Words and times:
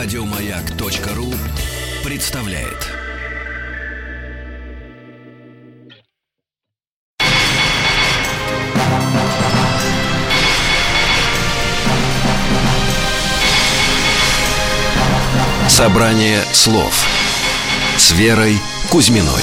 Радиомаяк.ру 0.00 1.34
представляет. 2.04 2.86
Собрание 15.68 16.44
слов 16.52 17.04
с 17.96 18.12
Верой 18.12 18.56
Кузьминой. 18.92 19.42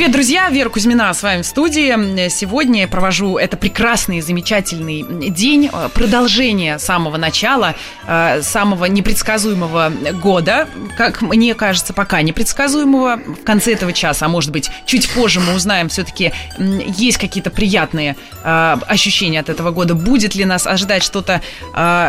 Привет, 0.00 0.12
друзья! 0.12 0.48
Вера 0.48 0.70
Кузьмина 0.70 1.12
с 1.12 1.22
вами 1.22 1.42
в 1.42 1.46
студии. 1.46 2.30
Сегодня 2.30 2.80
я 2.80 2.88
провожу 2.88 3.36
это 3.36 3.58
прекрасный 3.58 4.22
замечательный 4.22 5.04
день, 5.28 5.68
э, 5.70 5.88
продолжение 5.92 6.78
самого 6.78 7.18
начала, 7.18 7.74
э, 8.06 8.40
самого 8.40 8.86
непредсказуемого 8.86 9.92
года, 10.22 10.70
как 10.96 11.20
мне 11.20 11.54
кажется, 11.54 11.92
пока 11.92 12.22
непредсказуемого. 12.22 13.18
В 13.42 13.44
конце 13.44 13.74
этого 13.74 13.92
часа, 13.92 14.24
а 14.24 14.30
может 14.30 14.52
быть, 14.52 14.70
чуть 14.86 15.10
позже 15.10 15.38
мы 15.38 15.54
узнаем, 15.54 15.90
все-таки 15.90 16.32
есть 16.58 17.18
какие-то 17.18 17.50
приятные 17.50 18.16
э, 18.42 18.76
ощущения 18.86 19.40
от 19.40 19.50
этого 19.50 19.70
года. 19.70 19.94
Будет 19.94 20.34
ли 20.34 20.46
нас 20.46 20.66
ожидать 20.66 21.02
что-то 21.02 21.42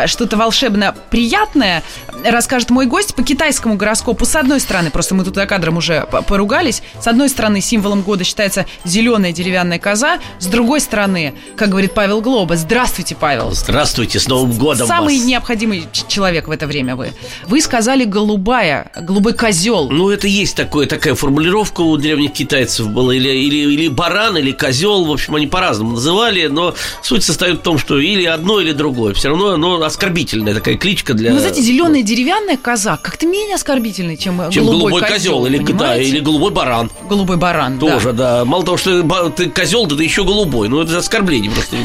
что 0.06 0.30
волшебно 0.32 0.96
приятное, 1.10 1.84
расскажет 2.24 2.70
мой 2.70 2.86
гость 2.86 3.16
по 3.16 3.24
китайскому 3.24 3.76
гороскопу. 3.76 4.26
С 4.26 4.38
одной 4.38 4.62
стороны, 4.62 4.92
просто 4.92 5.14
мы 5.14 5.26
тут 5.26 5.36
за 5.36 5.46
кадром 5.46 5.76
уже 5.76 6.08
поругались, 6.28 6.82
с 7.02 7.08
одной 7.08 7.28
стороны, 7.28 7.60
символом 7.82 8.04
года 8.04 8.24
считается 8.24 8.68
зеленая 8.86 9.32
деревянная 9.32 9.80
коза. 9.80 10.20
С 10.38 10.46
другой 10.46 10.82
стороны, 10.82 11.34
как 11.56 11.70
говорит 11.70 11.96
Павел 11.96 12.22
Глоба, 12.22 12.56
здравствуйте, 12.56 13.18
Павел. 13.20 13.52
Здравствуйте, 13.52 14.20
с 14.20 14.28
Новым 14.28 14.52
годом 14.54 14.88
Самый 14.88 15.18
вас. 15.18 15.26
необходимый 15.26 15.88
человек 16.08 16.48
в 16.48 16.52
это 16.52 16.68
время 16.68 16.96
вы. 16.96 17.12
Вы 17.48 17.60
сказали 17.60 18.04
голубая, 18.04 18.92
голубой 18.96 19.34
козел. 19.34 19.90
Ну, 19.90 20.12
это 20.12 20.28
есть 20.28 20.56
такое, 20.56 20.86
такая 20.86 21.16
формулировка 21.16 21.82
у 21.82 21.98
древних 21.98 22.34
китайцев 22.34 22.88
была. 22.90 23.16
Или, 23.16 23.30
или, 23.30 23.74
или 23.74 23.88
баран, 23.88 24.38
или 24.38 24.52
козел. 24.52 25.06
В 25.06 25.12
общем, 25.12 25.36
они 25.36 25.48
по-разному 25.48 25.94
называли. 25.94 26.46
Но 26.46 26.76
суть 27.02 27.24
состоит 27.24 27.60
в 27.60 27.62
том, 27.62 27.80
что 27.80 28.00
или 28.00 28.26
одно, 28.26 28.60
или 28.60 28.74
другое. 28.74 29.16
Все 29.16 29.30
равно 29.30 29.54
оно 29.54 29.82
оскорбительная 29.82 30.54
такая 30.54 30.78
кличка 30.78 31.16
для... 31.16 31.32
Ну, 31.32 31.40
знаете, 31.40 31.64
зеленая 31.64 32.04
деревянная 32.04 32.58
коза 32.58 32.98
как-то 32.98 33.26
менее 33.26 33.56
оскорбительная, 33.56 34.18
чем, 34.18 34.52
чем 34.52 34.66
голубой, 34.66 34.92
голубой 34.92 35.02
козел. 35.02 35.40
козел 35.40 35.46
или, 35.48 35.58
да, 35.74 35.98
или 35.98 36.20
голубой 36.20 36.52
баран. 36.52 36.92
Голубой 37.10 37.38
баран 37.38 37.61
баран. 37.62 37.80
Тоже, 37.80 38.14
да. 38.14 38.40
да. 38.40 38.46
Мало 38.46 38.64
того, 38.64 38.78
что 38.78 39.30
ты 39.30 39.50
козел, 39.50 39.86
да 39.86 39.96
ты 39.96 40.04
еще 40.04 40.24
голубой. 40.24 40.70
Ну, 40.70 40.82
это 40.82 40.98
оскорбление 40.98 41.52
просто 41.52 41.76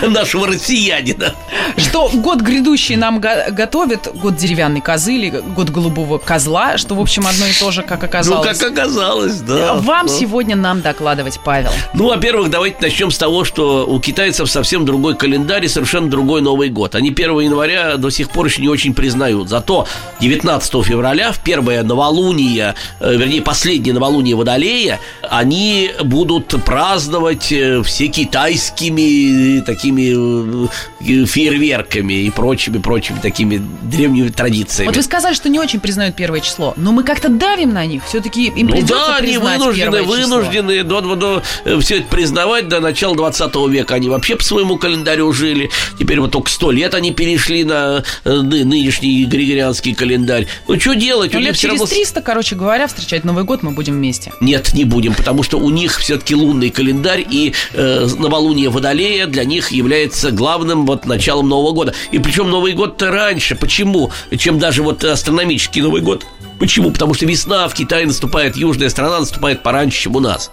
нашего 0.08 0.46
россиянина. 0.46 1.34
Что 1.76 2.10
год 2.12 2.40
грядущий 2.40 2.96
нам 2.96 3.20
готовит, 3.20 4.08
год 4.14 4.36
деревянной 4.36 4.80
козы 4.80 5.14
или 5.14 5.30
год 5.30 5.70
голубого 5.70 6.18
козла, 6.18 6.78
что, 6.78 6.94
в 6.94 7.00
общем, 7.00 7.26
одно 7.26 7.46
и 7.46 7.52
то 7.52 7.70
же, 7.70 7.82
как 7.82 8.02
оказалось. 8.02 8.46
Ну, 8.46 8.54
как 8.54 8.72
оказалось, 8.72 9.40
да. 9.40 9.74
Вам 9.74 10.08
сегодня 10.08 10.56
нам 10.56 10.80
докладывать, 10.80 11.40
Павел. 11.44 11.70
Ну, 11.94 12.08
во-первых, 12.08 12.50
давайте 12.50 12.78
начнем 12.80 13.10
с 13.10 13.18
того, 13.18 13.44
что 13.44 13.86
у 13.86 14.00
китайцев 14.00 14.50
совсем 14.50 14.84
другой 14.84 15.16
календарь 15.16 15.64
и 15.64 15.68
совершенно 15.68 16.08
другой 16.08 16.40
Новый 16.40 16.68
год. 16.68 16.94
Они 16.94 17.10
1 17.10 17.40
января 17.40 17.96
до 17.96 18.10
сих 18.10 18.30
пор 18.30 18.46
еще 18.46 18.62
не 18.62 18.68
очень 18.68 18.94
признают. 18.94 19.48
Зато 19.48 19.86
19 20.20 20.84
февраля, 20.84 21.32
в 21.32 21.38
первое 21.38 21.82
новолуние, 21.82 22.74
э, 23.00 23.16
вернее, 23.16 23.42
последнее 23.42 23.94
новолуние 23.94 24.15
новолуние 24.16 24.36
Водолея, 24.36 25.00
они 25.22 25.90
будут 26.04 26.48
праздновать 26.64 27.52
э, 27.52 27.82
все 27.82 28.08
китайскими 28.08 29.60
такими 29.60 30.66
э, 31.00 31.26
фейерверками 31.26 32.14
и 32.24 32.30
прочими-прочими 32.30 33.18
такими 33.20 33.60
древними 33.82 34.28
традициями. 34.28 34.88
Вот 34.88 34.96
вы 34.96 35.02
сказали, 35.02 35.34
что 35.34 35.48
не 35.48 35.58
очень 35.58 35.80
признают 35.80 36.16
первое 36.16 36.40
число, 36.40 36.74
но 36.76 36.92
мы 36.92 37.04
как-то 37.04 37.28
давим 37.28 37.72
на 37.72 37.84
них, 37.86 38.04
все-таки 38.06 38.46
им 38.46 38.66
ну 38.66 38.72
придется 38.72 38.94
да, 38.94 39.16
они 39.16 39.38
вынуждены, 39.38 40.02
вынуждены 40.02 40.82
до, 40.82 41.00
до, 41.00 41.14
до, 41.16 41.42
э, 41.64 41.78
все 41.80 41.98
это 41.98 42.06
признавать 42.08 42.68
до 42.68 42.80
начала 42.80 43.14
20 43.16 43.54
века. 43.68 43.94
Они 43.94 44.08
вообще 44.08 44.36
по 44.36 44.44
своему 44.44 44.78
календарю 44.78 45.32
жили. 45.32 45.70
Теперь 45.98 46.20
вот 46.20 46.30
только 46.30 46.50
сто 46.50 46.70
лет 46.70 46.94
они 46.94 47.12
перешли 47.12 47.64
на 47.64 48.02
нынешний 48.24 49.24
григорианский 49.24 49.94
календарь. 49.94 50.46
Ну, 50.66 50.78
что 50.80 50.94
делать? 50.94 51.32
Ну, 51.32 51.40
лет 51.40 51.56
через 51.56 51.80
равно... 51.80 51.86
300, 51.86 52.22
короче 52.22 52.56
говоря, 52.56 52.86
встречать 52.86 53.24
Новый 53.24 53.44
год 53.44 53.62
мы 53.62 53.72
будем 53.72 53.94
вместе? 53.94 54.05
Нет, 54.40 54.72
не 54.74 54.84
будем, 54.84 55.14
потому 55.14 55.42
что 55.42 55.58
у 55.58 55.70
них 55.70 55.98
все-таки 55.98 56.34
лунный 56.34 56.70
календарь 56.70 57.24
и 57.28 57.54
э, 57.72 58.08
новолуние 58.18 58.70
Водолея 58.70 59.26
для 59.26 59.44
них 59.44 59.72
является 59.72 60.30
главным 60.30 60.86
вот 60.86 61.06
началом 61.06 61.48
Нового 61.48 61.72
года. 61.72 61.94
И 62.12 62.18
причем 62.18 62.50
Новый 62.50 62.72
год-то 62.72 63.10
раньше. 63.10 63.56
Почему? 63.56 64.10
Чем 64.36 64.58
даже 64.58 64.82
вот 64.82 65.04
астрономический 65.04 65.82
Новый 65.82 66.02
год. 66.02 66.26
Почему? 66.58 66.90
Потому 66.90 67.14
что 67.14 67.26
весна 67.26 67.68
в 67.68 67.74
Китае 67.74 68.06
наступает, 68.06 68.56
южная 68.56 68.88
страна 68.88 69.20
наступает 69.20 69.62
пораньше, 69.62 70.02
чем 70.02 70.16
у 70.16 70.20
нас. 70.20 70.50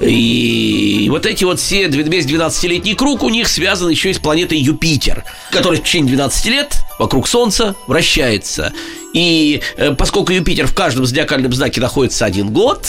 И 0.00 1.08
вот 1.10 1.26
эти 1.26 1.44
вот 1.44 1.58
все, 1.58 1.88
весь 1.88 2.26
12-летний 2.26 2.94
круг 2.94 3.22
у 3.22 3.28
них 3.28 3.48
связан 3.48 3.88
еще 3.88 4.10
и 4.10 4.14
с 4.14 4.18
планетой 4.18 4.58
Юпитер, 4.58 5.24
который 5.50 5.80
в 5.80 5.82
течение 5.82 6.14
12 6.14 6.46
лет 6.46 6.76
вокруг 6.98 7.26
Солнца 7.26 7.74
вращается. 7.86 8.72
И 9.12 9.62
э, 9.76 9.94
поскольку 9.94 10.32
Юпитер 10.32 10.66
в 10.66 10.74
каждом 10.74 11.06
зодиакальном 11.06 11.52
знаке 11.52 11.80
находится 11.80 12.24
один 12.24 12.50
год, 12.50 12.86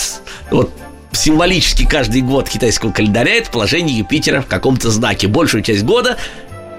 вот 0.52 0.72
символически 1.12 1.86
каждый 1.86 2.22
год 2.22 2.50
китайского 2.50 2.92
календаря 2.92 3.36
это 3.36 3.52
положение 3.52 3.98
Юпитера 3.98 4.42
в 4.42 4.48
каком-то 4.48 4.90
знаке. 4.92 5.28
Большую 5.28 5.64
часть 5.64 5.84
года 5.84 6.18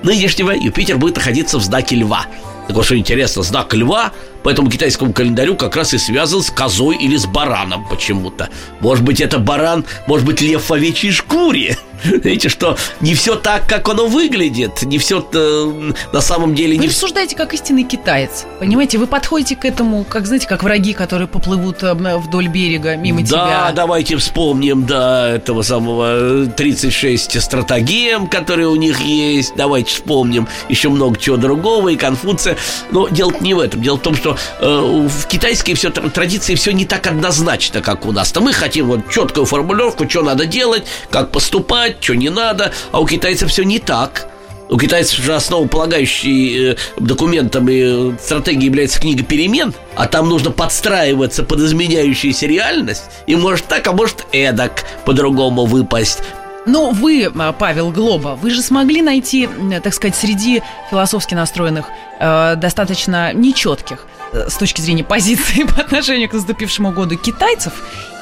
нынешнего 0.03 0.51
Юпитер 0.51 0.99
будет 0.99 1.17
находиться 1.17 1.59
в 1.59 1.63
знаке 1.63 1.97
Льва. 1.97 2.27
Так 2.67 2.77
вот, 2.77 2.85
что 2.85 2.97
интересно, 2.97 3.43
знак 3.43 3.75
Льва 3.75 4.13
по 4.43 4.49
этому 4.49 4.71
китайскому 4.71 5.13
календарю 5.13 5.57
как 5.57 5.77
раз 5.77 5.95
и 5.95 5.99
связан 5.99 6.43
с 6.43 6.51
козой 6.51 6.97
или 6.97 7.17
с 7.17 7.27
бараном 7.27 7.87
почему-то. 7.89 8.49
Может 8.81 9.05
быть, 9.05 9.21
это 9.21 9.39
баран, 9.39 9.85
может 10.07 10.27
быть, 10.27 10.41
лев 10.41 10.69
в 10.69 10.73
овечьей 10.73 11.13
шкуре. 11.13 11.77
Видите, 12.05 12.49
что 12.49 12.77
не 13.01 13.15
все 13.15 13.37
так, 13.37 13.67
как 13.67 13.89
оно 13.89 14.07
выглядит, 14.07 14.83
не 14.83 14.99
все 14.99 15.27
э, 15.33 15.93
на 16.13 16.21
самом 16.21 16.55
деле... 16.55 16.77
Вы 16.77 16.83
не... 16.83 16.89
рассуждаете 16.89 17.37
как 17.37 17.55
истинный 17.55 17.85
китаец, 17.85 18.45
понимаете? 18.59 18.99
Вы 18.99 19.07
подходите 19.07 19.57
к 19.57 19.65
этому, 19.65 20.05
как, 20.05 20.27
знаете, 20.27 20.47
как 20.49 20.63
враги, 20.63 20.93
которые 20.93 21.29
поплывут 21.29 21.83
э, 21.83 21.95
вдоль 21.95 22.49
берега 22.49 22.97
мимо 22.97 23.21
да, 23.21 23.27
тебя. 23.27 23.37
Да, 23.37 23.73
давайте 23.73 24.17
вспомним, 24.17 24.87
да, 24.87 25.31
этого 25.31 25.63
самого 25.63 26.47
36 26.47 27.37
э, 27.37 27.41
стратегем, 27.41 28.27
которые 28.27 28.69
у 28.69 28.77
них 28.77 29.01
есть. 29.01 29.55
Давайте 29.57 29.91
вспомним 29.91 30.49
еще 30.69 30.89
много 30.89 31.19
чего 31.19 31.37
другого 31.37 31.89
и 31.89 31.97
Конфуция. 31.97 32.57
Но 32.91 33.09
дело 33.09 33.33
не 33.41 33.55
в 33.55 33.61
этом. 33.61 33.81
Дело 33.81 33.97
в 33.97 34.03
том, 34.03 34.17
что 34.17 34.31
э, 34.60 34.66
в 34.66 35.26
китайской 35.26 35.75
все 35.75 35.91
традиции 35.91 36.54
все 36.54 36.72
не 36.72 36.84
так 36.84 37.06
однозначно, 37.06 37.81
как 37.81 38.06
у 38.06 38.12
нас. 38.12 38.32
То 38.32 38.41
мы 38.41 38.53
хотим 38.53 38.87
вот 38.87 39.10
четкую 39.10 39.47
формулировку, 39.47 40.09
что 40.09 40.22
надо 40.22 40.47
делать, 40.47 40.84
как 41.10 41.31
поступать, 41.31 41.97
что 42.00 42.15
не 42.15 42.31
надо, 42.31 42.72
а 42.91 43.00
у 43.00 43.06
китайцев 43.06 43.50
все 43.50 43.65
не 43.65 43.78
так. 43.78 44.28
У 44.72 44.78
китайцев 44.78 45.19
же 45.19 45.34
основополагающий 45.34 46.72
э, 46.72 46.76
документом 46.97 47.69
и 47.69 48.16
стратегией 48.19 48.66
является 48.66 49.00
книга 49.00 49.22
перемен, 49.22 49.75
а 49.97 50.06
там 50.06 50.31
нужно 50.31 50.50
подстраиваться 50.50 51.43
под 51.43 51.60
изменяющуюся 51.60 52.47
реальность, 52.47 53.04
и 53.26 53.37
может 53.37 53.66
так, 53.66 53.87
а 53.87 53.93
может 53.93 54.25
эдак 54.32 54.84
по-другому 55.04 55.66
выпасть. 55.66 56.20
Но 56.64 56.91
вы, 56.91 57.25
э, 57.25 57.53
Павел 57.59 57.91
Глоба, 57.91 58.38
вы 58.41 58.50
же 58.50 58.62
смогли 58.62 59.03
найти, 59.03 59.47
так 59.82 59.93
сказать, 59.93 60.16
среди 60.16 60.62
философски 60.91 61.34
настроенных, 61.34 61.87
э, 62.19 62.54
достаточно 62.56 63.34
нечетких 63.34 64.06
Э, 64.22 64.22
с 64.32 64.54
точки 64.56 64.81
зрения 64.81 65.04
позиции 65.04 65.65
по 65.76 65.81
отношению 65.81 66.28
к 66.28 66.32
наступившему 66.32 66.93
году 66.93 67.16
китайцев 67.16 67.72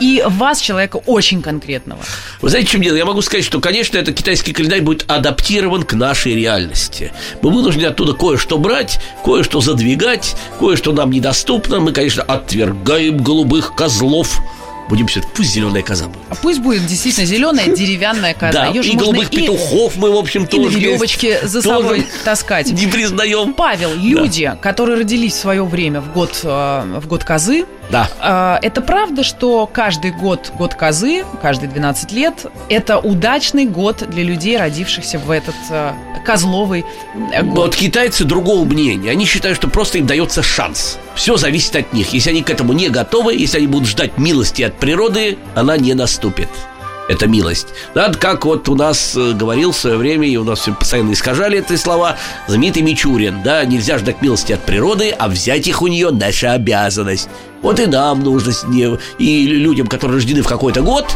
и 0.01 0.23
вас, 0.27 0.61
человека 0.61 0.97
очень 1.07 1.43
конкретного? 1.43 2.01
Вы 2.41 2.49
знаете, 2.49 2.69
в 2.69 2.71
чем 2.73 2.83
дело? 2.83 2.97
Я 2.97 3.05
могу 3.05 3.23
сказать, 3.23 3.45
что, 3.45 3.61
конечно, 3.61 3.99
этот 3.99 4.17
китайский 4.17 4.53
календарь 4.53 4.81
будет 4.81 5.11
адаптирован 5.11 5.83
к 5.83 5.93
нашей 5.95 6.35
реальности. 6.35 7.13
Мы 7.43 7.51
вынуждены 7.51 7.87
оттуда 7.87 8.15
кое-что 8.15 8.59
брать, 8.59 9.01
кое-что 9.25 9.61
задвигать, 9.61 10.37
кое-что 10.59 10.93
нам 10.93 11.11
недоступно. 11.11 11.81
Мы, 11.81 11.93
конечно, 11.93 12.23
отвергаем 12.23 13.19
голубых 13.19 13.75
козлов– 13.75 14.39
будем 14.91 15.07
все 15.07 15.23
пусть 15.23 15.53
зеленая 15.53 15.83
коза 15.83 16.09
будет. 16.09 16.19
А 16.29 16.35
пусть 16.35 16.61
будет 16.61 16.85
действительно 16.85 17.25
зеленая 17.25 17.69
деревянная 17.75 18.35
коза. 18.35 18.53
Да, 18.53 18.67
Ее 18.67 18.83
и 18.83 18.97
голубых 18.97 19.33
и, 19.33 19.37
петухов 19.37 19.97
мы, 19.97 20.11
в 20.11 20.17
общем, 20.17 20.45
и 20.45 20.47
тоже... 20.47 20.77
И 20.77 20.81
веревочки 20.81 21.39
за 21.43 21.63
собой 21.63 22.07
таскать. 22.25 22.71
Не 22.73 22.89
признаем. 22.89 23.55
Павел, 23.55 23.95
люди, 23.95 24.47
да. 24.47 24.57
которые 24.57 24.99
родились 24.99 25.35
в 25.35 25.39
свое 25.39 25.65
время 25.65 26.01
в 26.01 26.13
год, 26.13 26.41
э, 26.43 26.99
в 27.01 27.07
год 27.07 27.23
козы, 27.25 27.67
да. 27.91 28.09
А, 28.21 28.59
это 28.63 28.81
правда, 28.81 29.25
что 29.25 29.69
каждый 29.71 30.13
год, 30.13 30.53
год 30.57 30.75
козы, 30.75 31.25
каждые 31.43 31.71
12 31.71 32.13
лет, 32.13 32.47
это 32.69 32.99
удачный 32.99 33.67
год 33.67 34.05
для 34.09 34.23
людей, 34.23 34.57
родившихся 34.57 35.19
в 35.19 35.31
этот 35.31 35.57
э, 35.71 35.93
козловый 36.25 36.85
э, 37.33 37.43
год? 37.43 37.57
Вот 37.57 37.77
китайцы 37.77 38.25
другого 38.25 38.65
мнения. 38.65 39.11
Они 39.11 39.25
считают, 39.25 39.57
что 39.57 39.69
просто 39.69 39.99
им 39.99 40.07
дается 40.07 40.43
шанс. 40.43 40.99
Все 41.15 41.37
зависит 41.37 41.75
от 41.77 41.93
них. 41.93 42.13
Если 42.13 42.31
они 42.31 42.43
к 42.43 42.51
этому 42.51 42.73
не 42.73 42.89
готовы, 42.89 43.35
если 43.35 43.59
они 43.59 43.67
будут 43.67 43.89
ждать 43.89 44.19
милости 44.19 44.63
от 44.63 44.79
природы, 44.79 45.39
она 45.55 45.77
не 45.77 45.95
наступит. 45.95 46.49
Это 47.11 47.27
милость. 47.27 47.69
Да, 47.93 48.13
как 48.13 48.45
вот 48.45 48.69
у 48.69 48.77
нас 48.77 49.17
э, 49.17 49.33
говорил 49.33 49.73
в 49.73 49.77
свое 49.77 49.97
время, 49.97 50.29
и 50.29 50.37
у 50.37 50.45
нас 50.45 50.61
все 50.61 50.73
постоянно 50.73 51.13
искажали 51.13 51.59
эти 51.59 51.75
слова, 51.75 52.17
знаменитый 52.47 52.83
Мичурин, 52.83 53.43
да, 53.43 53.65
нельзя 53.65 53.99
ждать 53.99 54.23
милости 54.23 54.53
от 54.53 54.61
природы, 54.61 55.11
а 55.11 55.29
взять 55.29 55.67
их 55.67 55.83
у 55.83 55.89
нее 55.89 56.11
наша 56.11 56.53
обязанность. 56.53 57.29
Вот 57.63 57.81
и 57.81 57.87
нам 57.87 58.23
нужно 58.23 58.53
и 59.19 59.47
людям, 59.47 59.89
которые 59.89 60.17
рождены 60.17 60.43
в 60.43 60.47
какой-то 60.47 60.83
год, 60.83 61.07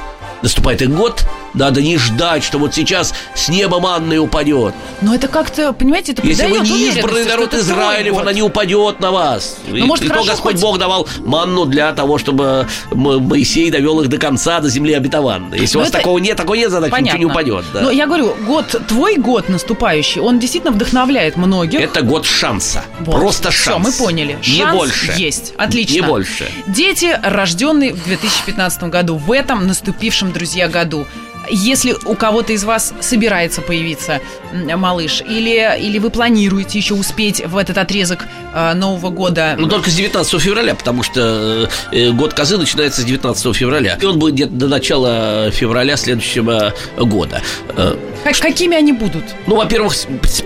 наступает 0.42 0.82
и 0.82 0.86
год, 0.86 1.24
надо 1.54 1.80
не 1.82 1.96
ждать, 1.98 2.44
что 2.44 2.58
вот 2.58 2.74
сейчас 2.74 3.14
с 3.34 3.48
неба 3.48 3.80
манной 3.80 4.18
упадет. 4.18 4.74
Но 5.00 5.14
это 5.14 5.28
как-то, 5.28 5.72
понимаете, 5.72 6.12
это 6.12 6.26
Если 6.26 6.46
вы 6.46 6.58
не 6.60 6.88
избранный 6.88 7.24
народ 7.24 7.54
Израилев, 7.54 8.16
она 8.18 8.32
не 8.32 8.42
упадет 8.42 9.00
на 9.00 9.10
вас. 9.10 9.56
и, 9.68 9.72
Ну, 9.80 9.86
может, 9.86 10.04
и 10.04 10.08
то 10.08 10.24
Господь 10.24 10.54
хоть- 10.54 10.60
Бог 10.60 10.78
давал 10.78 11.08
манну 11.20 11.64
для 11.64 11.92
того, 11.92 12.18
чтобы 12.18 12.66
Моисей 12.92 13.70
довел 13.70 14.00
их 14.00 14.08
до 14.08 14.18
конца, 14.18 14.60
до 14.60 14.68
земли 14.68 14.94
обетованной. 14.94 15.58
Если 15.60 15.76
у 15.76 15.80
Ну, 15.80 15.84
вас 15.84 15.88
это 15.90 15.98
такого 15.98 16.18
нет, 16.18 16.36
такого 16.36 16.54
нет, 16.56 16.70
Понятно. 16.72 16.96
ничего 17.00 17.18
не 17.18 17.24
упадет. 17.26 17.64
да. 17.72 17.80
Но 17.82 17.90
я 17.90 18.06
говорю, 18.06 18.34
год, 18.46 18.74
твой 18.88 19.16
год 19.16 19.48
наступающий, 19.48 20.20
он 20.20 20.38
действительно 20.38 20.72
вдохновляет 20.72 21.36
многих. 21.36 21.80
Это 21.80 22.02
год 22.02 22.24
шанса. 22.26 22.84
Вот. 23.00 23.14
Просто 23.14 23.50
шанс. 23.50 23.86
мы 23.86 23.92
поняли. 23.92 24.38
Не 24.46 24.58
Шанс 24.60 24.76
больше. 24.76 25.14
есть. 25.16 25.52
Отлично. 25.56 25.94
Не 25.94 26.00
больше. 26.02 26.50
Дети, 26.66 27.18
рожденные 27.22 27.92
в 27.94 28.02
2015 28.04 28.84
году, 28.90 29.16
в 29.16 29.30
этом 29.32 29.66
наступившем, 29.66 30.32
друзья, 30.32 30.68
году. 30.68 31.06
Если 31.50 31.94
у 32.04 32.14
кого-то 32.14 32.52
из 32.52 32.64
вас 32.64 32.92
собирается 33.00 33.60
появиться 33.62 34.20
малыш, 34.52 35.20
или, 35.22 35.78
или 35.80 35.98
вы 35.98 36.10
планируете 36.10 36.78
еще 36.78 36.94
успеть 36.94 37.44
в 37.44 37.56
этот 37.56 37.78
отрезок 37.78 38.24
э, 38.54 38.74
Нового 38.74 39.10
года, 39.10 39.56
Ну, 39.58 39.66
только 39.68 39.90
с 39.90 39.94
19 39.94 40.40
февраля, 40.40 40.74
потому 40.74 41.02
что 41.02 41.68
э, 41.92 42.10
год 42.10 42.34
козы 42.34 42.56
начинается 42.56 43.02
с 43.02 43.04
19 43.04 43.54
февраля. 43.56 43.98
И 44.00 44.04
он 44.04 44.18
будет 44.18 44.34
где-то 44.34 44.52
до 44.52 44.68
начала 44.68 45.50
февраля 45.50 45.96
следующего 45.96 46.72
года. 46.98 47.42
Э, 47.76 47.96
как- 48.22 48.38
какими 48.38 48.76
они 48.76 48.92
будут? 48.92 49.24
Ну, 49.46 49.56
во-первых, 49.56 49.94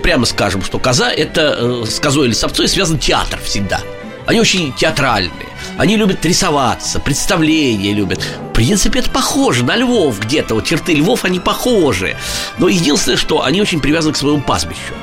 прямо 0.01 0.25
скажем, 0.25 0.63
что 0.63 0.79
коза 0.79 1.11
это 1.11 1.57
э, 1.59 1.83
с 1.87 1.99
козой 1.99 2.27
или 2.27 2.33
с 2.33 2.43
овцой 2.43 2.67
связан 2.67 2.97
театр 2.97 3.39
всегда. 3.43 3.81
Они 4.25 4.39
очень 4.39 4.73
театральные. 4.73 5.31
Они 5.77 5.97
любят 5.97 6.25
рисоваться, 6.25 6.99
представления 6.99 7.93
любят. 7.93 8.19
В 8.49 8.53
принципе, 8.53 8.99
это 8.99 9.09
похоже 9.09 9.63
на 9.63 9.75
львов 9.75 10.19
где-то. 10.19 10.55
Вот 10.55 10.65
черты 10.65 10.93
львов, 10.93 11.25
они 11.25 11.39
похожи. 11.39 12.15
Но 12.57 12.67
единственное, 12.67 13.17
что 13.17 13.43
они 13.43 13.61
очень 13.61 13.79
привязаны 13.79 14.13
к 14.13 14.17
своему 14.17 14.41
пастбищу. 14.41 14.93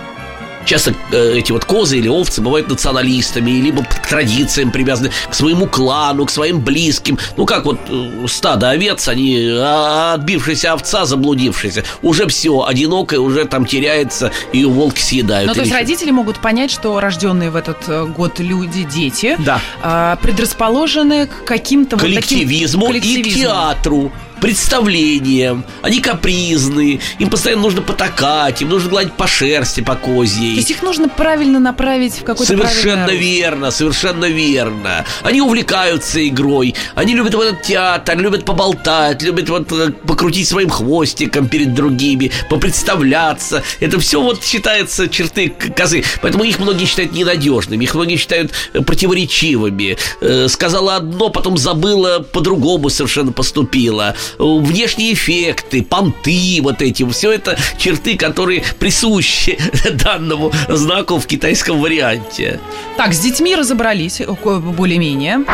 Часто 0.67 0.95
э, 1.13 1.35
эти 1.39 1.53
вот 1.53 1.65
козы 1.65 1.99
или 1.99 2.09
овцы 2.09 2.43
бывают 2.43 2.69
националистами, 2.69 3.53
либо 3.53 3.85
к 3.85 4.07
традициям 4.09 4.73
привязаны, 4.73 5.13
к 5.31 5.35
своему 5.35 5.67
клану, 5.67 6.27
к 6.27 6.31
своим 6.31 6.61
близким. 6.61 7.19
Ну, 7.37 7.47
как 7.47 7.65
вот 7.65 7.79
э, 7.89 8.27
стадо 8.29 8.71
овец, 8.71 9.07
они, 9.09 9.49
а, 9.53 10.15
отбившаяся 10.15 10.73
овца, 10.73 11.05
заблудившаяся, 11.07 11.85
уже 12.03 12.27
все, 12.27 12.65
одинокая, 12.65 13.21
уже 13.21 13.45
там 13.45 13.65
теряется, 13.65 14.33
ее 14.53 14.67
волки 14.69 15.01
съедают. 15.01 15.47
Ну, 15.49 15.55
то 15.55 15.61
есть 15.61 15.71
еще- 15.71 15.81
родители 15.81 16.11
могут 16.11 16.41
понять, 16.41 16.73
что 16.73 16.99
рожденные 16.99 17.51
в 17.51 17.57
этот 17.57 17.79
э, 17.87 18.05
год 18.07 18.41
люди, 18.41 18.83
дети, 18.83 19.37
Да. 19.39 19.61
а, 19.83 20.17
предрасположены 20.17 21.29
к 21.29 21.45
каким-то 21.45 21.97
вот 21.97 22.03
таким 22.03 22.15
коллективизму, 22.23 22.85
и 22.87 22.89
коллективизму. 22.89 23.43
театру, 23.43 24.13
представлениям. 24.41 25.65
Они 25.83 26.01
капризны, 26.01 27.01
им 27.19 27.31
постоянно 27.31 27.63
нужно 27.63 27.83
потакать, 27.83 28.63
им 28.63 28.69
нужно 28.69 28.91
гладить 28.91 29.13
по 29.15 29.27
шерсти, 29.27 29.81
по 29.81 29.95
козьей. 29.95 30.55
То 30.55 30.59
есть 30.59 30.71
их 30.71 30.83
нужно 30.83 31.09
правильно 31.09 31.59
направить 31.59 32.15
в 32.15 32.25
какой-то 32.25 32.53
Совершенно 32.53 33.11
верно, 33.11 33.71
совершенно 33.71 34.27
верно. 34.27 35.05
Они 35.23 35.41
увлекаются 35.41 36.27
игрой, 36.27 36.75
они 36.95 37.15
любят 37.15 37.35
в 37.35 37.41
этот 37.41 37.63
театр, 37.63 38.19
любят 38.19 38.45
поболтать, 38.45 39.23
любят 39.23 39.49
вот 39.49 39.73
э, 39.73 39.91
покрутить 40.07 40.49
своим 40.49 40.71
хвостиком 40.71 41.49
перед 41.49 41.75
другими, 41.75 42.31
попредставляться. 42.51 43.63
Это 43.81 43.99
все 44.01 44.21
вот 44.21 44.45
считается 44.45 45.09
черты 45.09 45.49
козы. 45.77 46.05
Поэтому 46.23 46.45
их 46.45 46.59
многие 46.59 46.85
считают 46.85 47.13
ненадежными, 47.13 47.85
их 47.85 47.95
многие 47.95 48.17
считают 48.17 48.53
э, 48.73 48.81
противоречивыми. 48.81 49.97
Э, 50.21 50.49
Сказала 50.49 50.97
одно, 50.97 51.31
потом 51.31 51.57
забыла, 51.57 52.21
по-другому 52.21 52.91
совершенно 52.91 53.33
поступила. 53.33 54.15
Внешние 54.39 55.13
эффекты, 55.15 55.83
понты 55.83 56.61
вот 56.63 56.83
эти, 56.83 57.09
все 57.11 57.33
это 57.33 57.59
черты, 57.79 58.17
которые 58.17 58.63
присущи 58.79 59.59
данному 59.91 60.53
знаку 60.69 61.19
в 61.19 61.27
китайском 61.27 61.81
варианте. 61.81 62.61
Так, 62.97 63.13
с 63.13 63.19
детьми 63.21 63.55
разобрались 63.55 64.21
э, 64.21 64.27
более-менее. 64.27 65.45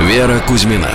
Вера 0.00 0.40
Кузьмина 0.46 0.90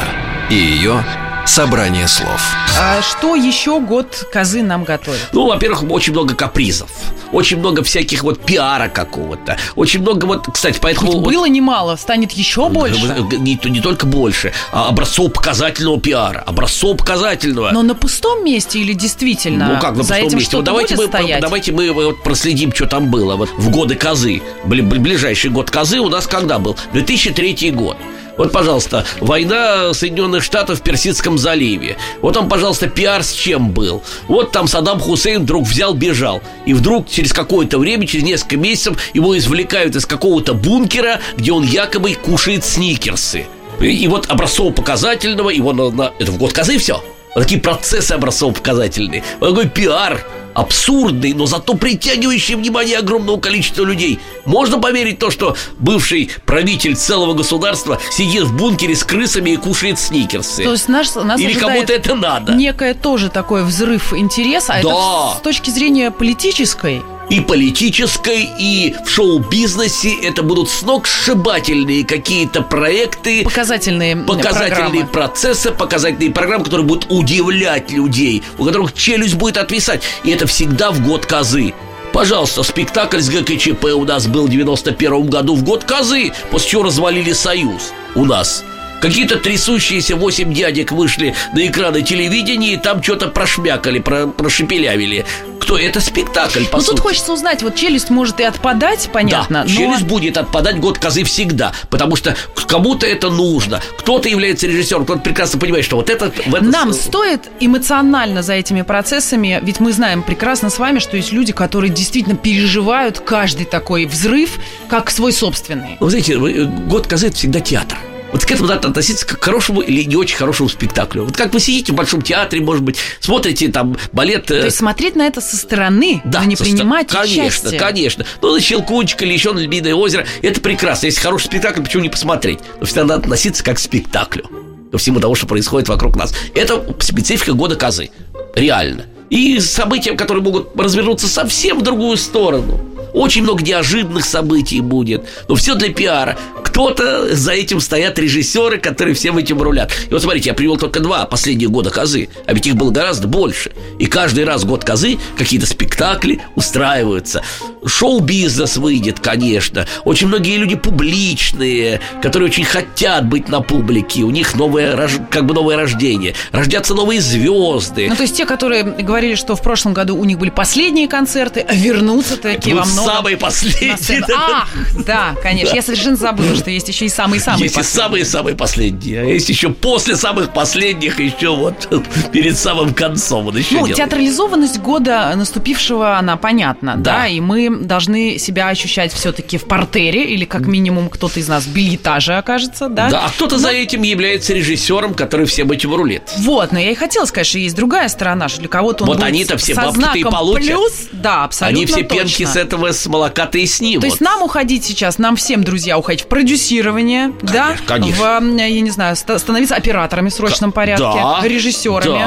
и 0.50 0.56
ее 0.56 1.04
собрание 1.50 2.08
слов. 2.08 2.42
А 2.80 3.02
что 3.02 3.36
еще 3.36 3.80
год 3.80 4.28
козы 4.32 4.62
нам 4.64 4.84
готовит? 4.84 5.20
Ну, 5.34 5.48
во-первых, 5.48 5.84
очень 5.90 6.14
много 6.14 6.36
капризов, 6.36 6.90
очень 7.32 7.58
много 7.58 7.84
всяких 7.84 8.24
вот 8.24 8.40
пиара 8.46 8.88
какого-то, 8.88 9.58
очень 9.76 10.02
много 10.02 10.26
вот, 10.26 10.48
кстати, 10.54 10.80
поэтому... 10.82 11.12
вот- 11.14 11.26
Было 11.34 11.46
немало, 11.46 11.96
станет 11.96 12.32
еще 12.32 12.70
больше. 12.70 13.00
Не, 13.40 13.60
не 13.64 13.82
только 13.82 14.06
больше, 14.06 14.54
а 14.72 14.90
образцово-показательного 14.90 16.00
пиара, 16.00 16.44
образцово-показательного. 16.46 17.72
Но 17.72 17.82
на 17.82 17.96
пустом 17.96 18.44
месте 18.46 18.80
или 18.80 18.94
действительно 18.94 19.74
Ну 19.74 19.80
как 19.80 19.96
на 19.96 20.04
за 20.04 20.14
пустом 20.14 20.28
этим 20.28 20.38
месте? 20.38 20.56
Вот 20.58 20.66
давайте, 20.66 20.96
будет 20.96 21.12
мы, 21.14 21.20
стоять? 21.20 21.42
давайте 21.42 21.72
мы 21.72 21.92
вот 21.92 22.24
проследим, 22.24 22.74
что 22.74 22.86
там 22.86 23.10
было 23.10 23.36
вот 23.36 23.50
в 23.58 23.70
годы 23.70 23.96
козы. 23.96 24.42
Бли- 24.66 24.82
бли- 24.88 25.00
Ближайший 25.00 25.50
год 25.50 25.72
козы 25.72 26.00
у 26.00 26.10
нас 26.10 26.28
когда 26.28 26.60
был? 26.60 26.78
2003 26.94 27.72
год. 27.72 27.98
Вот, 28.40 28.54
пожалуйста, 28.54 29.06
война 29.20 29.94
Соединенных 29.94 30.44
Штатов 30.44 30.80
в 30.80 30.82
Персидском 30.82 31.38
заливе. 31.38 31.98
Вот 32.22 32.36
там, 32.36 32.48
пожалуйста, 32.48 32.88
пиар 32.88 33.22
с 33.22 33.34
чем 33.34 33.72
был. 33.72 34.02
Вот 34.30 34.54
там 34.54 34.66
Саддам 34.70 35.02
Хусейн 35.02 35.42
вдруг 35.42 35.68
взял, 35.68 35.94
бежал. 35.94 36.42
И 36.66 36.74
вдруг 36.74 37.10
через 37.10 37.34
какое-то 37.34 37.78
время, 37.78 38.08
через 38.08 38.24
несколько 38.24 38.56
месяцев, 38.56 38.98
его 39.14 39.38
извлекают 39.38 39.98
из 39.98 40.06
какого-то 40.06 40.54
бункера, 40.54 41.20
где 41.36 41.52
он 41.52 41.64
якобы 41.64 42.14
кушает 42.14 42.64
сникерсы. 42.64 43.46
И, 43.82 43.88
и 43.88 44.08
вот 44.08 44.28
образцово-показательного, 44.28 45.50
его 45.50 45.74
на, 45.74 45.90
на- 45.90 46.14
это 46.18 46.32
в 46.32 46.38
год 46.38 46.54
козы 46.54 46.78
все. 46.78 47.04
Вот 47.36 47.44
такие 47.44 47.62
процессы 47.62 48.12
образцово-показательные. 48.14 49.24
Вот 49.40 49.50
такой 49.50 49.70
пиар 49.70 50.26
абсурдный, 50.54 51.34
но 51.34 51.46
зато 51.46 51.76
притягивающий 51.76 52.56
внимание 52.56 52.98
огромного 52.98 53.40
количества 53.40 53.84
людей. 53.84 54.20
Можно 54.46 54.80
поверить 54.80 55.20
то, 55.20 55.30
что 55.32 55.56
бывший 55.78 56.32
правитель 56.46 56.96
целого 56.96 57.34
государства 57.34 58.00
сидит 58.12 58.44
в 58.44 58.58
бункере 58.58 58.96
с 58.96 59.04
крысами 59.04 59.52
и 59.52 59.58
кушает 59.58 60.00
сникерсы. 60.00 60.64
То 60.64 60.72
есть 60.72 60.90
наш, 60.90 61.14
нас 61.16 61.40
Или 61.40 61.54
кому-то 61.54 61.94
это 61.94 62.16
надо. 62.16 62.54
некое 62.54 62.94
тоже 62.94 63.30
такой 63.30 63.64
взрыв 63.64 64.14
интереса, 64.14 64.74
а 64.74 64.82
Да. 64.84 64.90
это 64.90 65.40
с 65.40 65.42
точки 65.44 65.70
зрения 65.70 66.12
политической. 66.12 67.02
И 67.30 67.42
политической, 67.42 68.50
и 68.58 68.96
в 69.06 69.10
шоу-бизнесе 69.10 70.16
это 70.24 70.42
будут 70.42 70.70
сногсшибательные 70.70 72.04
какие-то 72.04 72.62
проекты, 72.64 73.44
Показательные 73.44 74.16
показательные 74.16 74.70
программы. 74.70 75.08
процессы, 75.08 75.72
показательные 75.72 76.32
программы, 76.32 76.64
которые 76.64 76.88
будут 76.88 77.12
удивлять 77.12 77.92
людей, 77.92 78.44
у 78.58 78.66
которых 78.66 78.94
челюсть 78.94 79.36
будет 79.36 79.58
отвисать. 79.58 80.02
И 80.24 80.32
это 80.32 80.48
всегда 80.48 80.90
в 80.92 81.06
год 81.06 81.28
козы. 81.28 81.74
Пожалуйста, 82.14 82.64
спектакль 82.64 83.20
с 83.20 83.30
ГКЧП 83.30 83.86
у 83.96 84.06
нас 84.06 84.26
был 84.26 84.48
в 84.48 84.50
91 84.50 85.28
году 85.28 85.56
в 85.56 85.64
год 85.64 85.84
козы, 85.84 86.32
после 86.50 86.70
чего 86.72 86.84
развалили 86.84 87.34
Союз 87.34 87.94
у 88.16 88.26
нас. 88.26 88.64
Какие-то 89.02 89.38
трясущиеся 89.38 90.16
восемь 90.16 90.54
дядек 90.54 90.92
вышли 90.92 91.34
на 91.54 91.66
экраны 91.66 92.02
телевидения 92.02 92.74
и 92.74 92.78
там 92.78 93.02
что-то 93.02 93.28
прошмякали, 93.28 94.00
про, 94.00 94.28
прошепелявили. 94.28 95.26
Кто? 95.60 95.78
Это 95.78 96.02
спектакль, 96.02 96.66
по 96.66 96.78
Ну 96.78 96.84
тут 96.84 96.86
сути. 96.86 97.02
хочется 97.02 97.34
узнать, 97.34 97.62
вот 97.64 97.76
челюсть 97.76 98.10
может 98.10 98.40
и 98.40 98.44
отпадать, 98.44 99.10
понятно, 99.14 99.64
да, 99.64 99.70
но 99.70 99.70
челюсть 99.70 100.04
будет 100.04 100.38
отпадать 100.38 100.80
год 100.80 100.98
козы 100.98 101.24
всегда, 101.24 101.74
потому 101.90 102.16
что 102.16 102.36
кому-то 102.68 103.06
это 103.06 103.30
нужно. 103.30 103.82
Кто-то 104.00 104.28
является 104.30 104.68
режиссером, 104.68 105.04
кто-то 105.04 105.22
прекрасно 105.22 105.60
понимает, 105.60 105.86
что 105.86 105.98
вот 105.98 106.10
это... 106.10 106.32
В 106.48 106.56
это 106.56 106.66
нам 106.66 106.94
стоит 106.94 107.50
эмоционально 107.60 108.42
за 108.42 108.54
этими 108.54 108.82
процессами, 108.82 109.60
ведь 109.62 109.80
мы 109.80 109.92
знаем 109.92 110.24
прекрасно 110.24 110.70
с 110.70 110.80
вами, 110.80 111.00
что 111.00 111.18
есть 111.18 111.32
люди, 111.32 111.54
которые 111.54 111.92
действительно 111.92 112.36
переживают 112.36 113.20
каждый 113.20 113.66
такой 113.66 114.06
взрыв 114.06 114.58
как 114.90 115.12
свой 115.12 115.32
собственный. 115.34 115.98
Вы 116.00 116.10
знаете, 116.10 116.34
э, 116.34 116.66
год 116.66 117.08
козы 117.08 117.28
это 117.28 117.36
всегда 117.36 117.60
театр. 117.60 117.98
Вот 118.32 118.46
к 118.46 118.52
этому 118.52 118.68
надо 118.70 118.88
относиться 118.90 119.26
как 119.26 119.40
к 119.40 119.44
хорошему 119.44 119.82
или 119.82 120.04
не 120.04 120.16
очень 120.16 120.38
хорошему 120.38 120.70
спектаклю. 120.70 121.26
Вот 121.26 121.36
как 121.36 121.54
вы 121.54 121.60
сидите 121.60 121.92
в 121.92 121.96
большом 121.96 122.22
театре, 122.22 122.62
может 122.62 122.84
быть, 122.84 122.98
смотрите 123.20 123.70
там 123.70 123.98
балет. 124.12 124.46
То 124.46 124.66
есть 124.66 124.78
смотреть 124.78 125.16
на 125.16 125.24
это 125.28 125.42
со 125.42 125.58
стороны, 125.58 126.22
да, 126.26 126.46
не 126.46 126.56
со 126.56 126.64
принимать 126.64 127.10
ста- 127.10 127.22
Конечно, 127.24 127.70
участие. 127.70 127.80
конечно. 127.80 128.26
Ну, 128.42 128.54
на 128.54 128.62
Щелкунчик 128.62 129.22
или 129.24 129.34
еще 129.34 129.54
на 129.54 129.60
Львиное 129.60 129.96
озеро, 129.96 130.26
это 130.42 130.62
прекрасно. 130.62 131.08
Если 131.08 131.20
хороший 131.22 131.46
спектакль, 131.46 131.82
почему 131.82 132.04
не 132.04 132.10
посмотреть? 132.10 132.60
Но 132.80 132.86
всегда 132.86 133.04
надо 133.04 133.22
относиться 133.22 133.64
как 133.64 133.78
к 133.78 133.80
спектаклю. 133.80 134.46
Ко 134.92 134.98
всему 134.98 135.20
тому, 135.20 135.36
что 135.36 135.46
происходит 135.48 135.90
вокруг 135.90 136.16
нас. 136.16 136.34
Это 136.56 136.84
специфика 137.00 137.54
года 137.54 137.76
козы. 137.76 138.10
Реально. 138.56 139.06
И 139.30 139.60
события, 139.60 140.14
которые 140.14 140.44
могут 140.44 140.70
развернуться 140.76 141.28
совсем 141.28 141.80
в 141.80 141.82
другую 141.82 142.18
сторону. 142.18 142.80
Очень 143.14 143.44
много 143.44 143.64
неожиданных 143.64 144.26
событий 144.26 144.82
будет. 144.82 145.26
Но 145.48 145.56
все 145.56 145.76
для 145.76 145.90
пиара. 145.92 146.38
Кто 146.64 146.80
кто-то 146.80 147.36
за 147.36 147.52
этим 147.52 147.82
стоят 147.82 148.18
режиссеры, 148.18 148.78
которые 148.78 149.14
всем 149.14 149.38
этим 149.38 149.62
рулят. 149.62 149.92
И 150.10 150.14
вот 150.14 150.22
смотрите, 150.22 150.48
я 150.48 150.54
привел 150.54 150.78
только 150.78 151.02
два 151.02 151.26
последних 151.26 151.70
года 151.72 151.90
козы, 151.90 152.30
а 152.46 152.54
ведь 152.54 152.68
их 152.68 152.78
было 152.78 152.90
гораздо 152.90 153.28
больше. 153.28 153.74
И 153.98 154.06
каждый 154.06 154.46
раз 154.46 154.64
год 154.64 154.86
козы 154.86 155.18
какие-то 155.38 155.66
спектакли 155.66 156.42
устраиваются. 156.56 157.44
Шоу-бизнес 157.86 158.78
выйдет, 158.78 159.20
конечно. 159.20 159.88
Очень 160.06 160.28
многие 160.28 160.56
люди 160.56 160.78
публичные, 160.78 162.00
которые 162.22 162.50
очень 162.50 162.64
хотят 162.64 163.28
быть 163.28 163.50
на 163.50 163.60
публике. 163.60 164.22
У 164.22 164.32
них 164.32 164.56
новое, 164.56 165.10
как 165.30 165.46
бы 165.46 165.54
новое 165.54 165.76
рождение. 165.76 166.34
Рождятся 166.54 166.94
новые 166.94 167.20
звезды. 167.20 168.08
Ну, 168.10 168.16
то 168.16 168.22
есть 168.22 168.38
те, 168.38 168.46
которые 168.46 168.86
говорили, 169.20 169.36
что 169.36 169.58
в 169.58 169.62
прошлом 169.62 169.94
году 169.94 170.16
у 170.16 170.24
них 170.24 170.40
были 170.40 170.50
последние 170.50 171.10
концерты, 171.10 171.66
а 171.68 171.74
вернутся 171.76 172.38
такие 172.38 172.74
во 172.74 172.86
многом. 172.86 173.16
Самые 173.16 173.38
последние. 173.38 174.24
Ах, 174.34 174.70
да, 175.06 175.36
конечно. 175.44 175.76
Я 175.76 175.82
совершенно 175.82 176.16
забыла, 176.16 176.56
что 176.56 176.70
есть 176.70 176.88
еще 176.88 177.06
и 177.06 177.10
самые-самые 177.10 177.64
Есть 177.64 177.78
и 177.78 177.84
самые-самые 177.84 178.56
последние. 178.56 179.22
А 179.22 179.26
есть 179.26 179.50
еще 179.50 179.72
после 179.72 180.16
самых 180.16 180.54
последних, 180.54 181.20
еще 181.20 181.54
вот 181.54 181.90
перед 182.32 182.58
самым 182.58 182.94
концом. 182.94 183.48
Он 183.48 183.58
еще 183.58 183.76
ну, 183.76 183.78
делает. 183.80 183.98
театрализованность 183.98 184.80
года 184.80 185.34
наступившего, 185.36 186.18
она 186.18 186.38
понятна, 186.38 186.96
да. 186.96 187.20
да, 187.20 187.28
и 187.28 187.42
мы 187.42 187.70
должны 187.70 188.38
себя 188.38 188.70
ощущать 188.70 189.12
все-таки 189.12 189.58
в 189.58 189.66
портере, 189.66 190.24
или 190.24 190.46
как 190.46 190.62
минимум 190.66 191.10
кто-то 191.10 191.42
из 191.42 191.50
нас 191.50 191.66
в 191.66 191.74
билетаже 191.74 192.38
окажется, 192.38 192.88
да. 192.88 193.10
Да, 193.10 193.26
а 193.26 193.30
кто-то 193.30 193.56
но... 193.56 193.62
за 193.64 193.70
этим 193.72 194.04
является 194.04 194.54
режиссером, 194.54 195.14
который 195.14 195.46
всем 195.46 195.72
этим 195.72 195.94
рулит. 195.94 196.24
Вот, 196.38 196.72
но 196.72 196.80
я 196.80 196.92
и 196.92 196.96
хотела 196.96 197.26
сказать, 197.26 197.48
что 197.48 197.60
есть 197.60 197.76
другая 197.76 198.08
сторона, 198.08 198.48
что 198.48 198.62
для 198.62 198.70
кого-то 198.70 199.04
он 199.04 199.09
Вот 199.10 199.24
они-то 199.24 199.58
все 199.58 199.76
бабки 199.76 200.20
и 200.20 200.24
получат. 200.24 200.68
плюс, 200.68 200.94
да, 201.12 201.44
абсолютно 201.44 201.78
Они 201.78 201.86
все 201.86 202.04
точно. 202.04 202.16
пенки 202.16 202.46
с 202.46 202.56
этого, 202.56 202.92
с 202.92 203.06
молока-то 203.08 203.58
и 203.58 203.66
снимут. 203.66 204.02
То 204.02 204.08
есть 204.08 204.22
нам 204.22 204.42
уходить 204.42 204.86
сейчас, 204.86 205.18
нам 205.18 205.36
всем, 205.36 205.64
друзья, 205.64 205.98
уходить 205.98 206.26
в 206.26 206.28
продюсирование, 206.28 207.34
конечно, 207.40 207.54
да, 207.54 207.78
конечно. 207.86 208.40
в, 208.40 208.58
я 208.58 208.82
не 208.82 208.90
знаю, 208.90 209.16
становиться 209.16 209.76
операторами 209.76 210.30
в 210.30 210.34
срочном 210.34 210.72
порядке, 210.72 211.04
да, 211.04 211.40
режиссерами, 211.44 212.20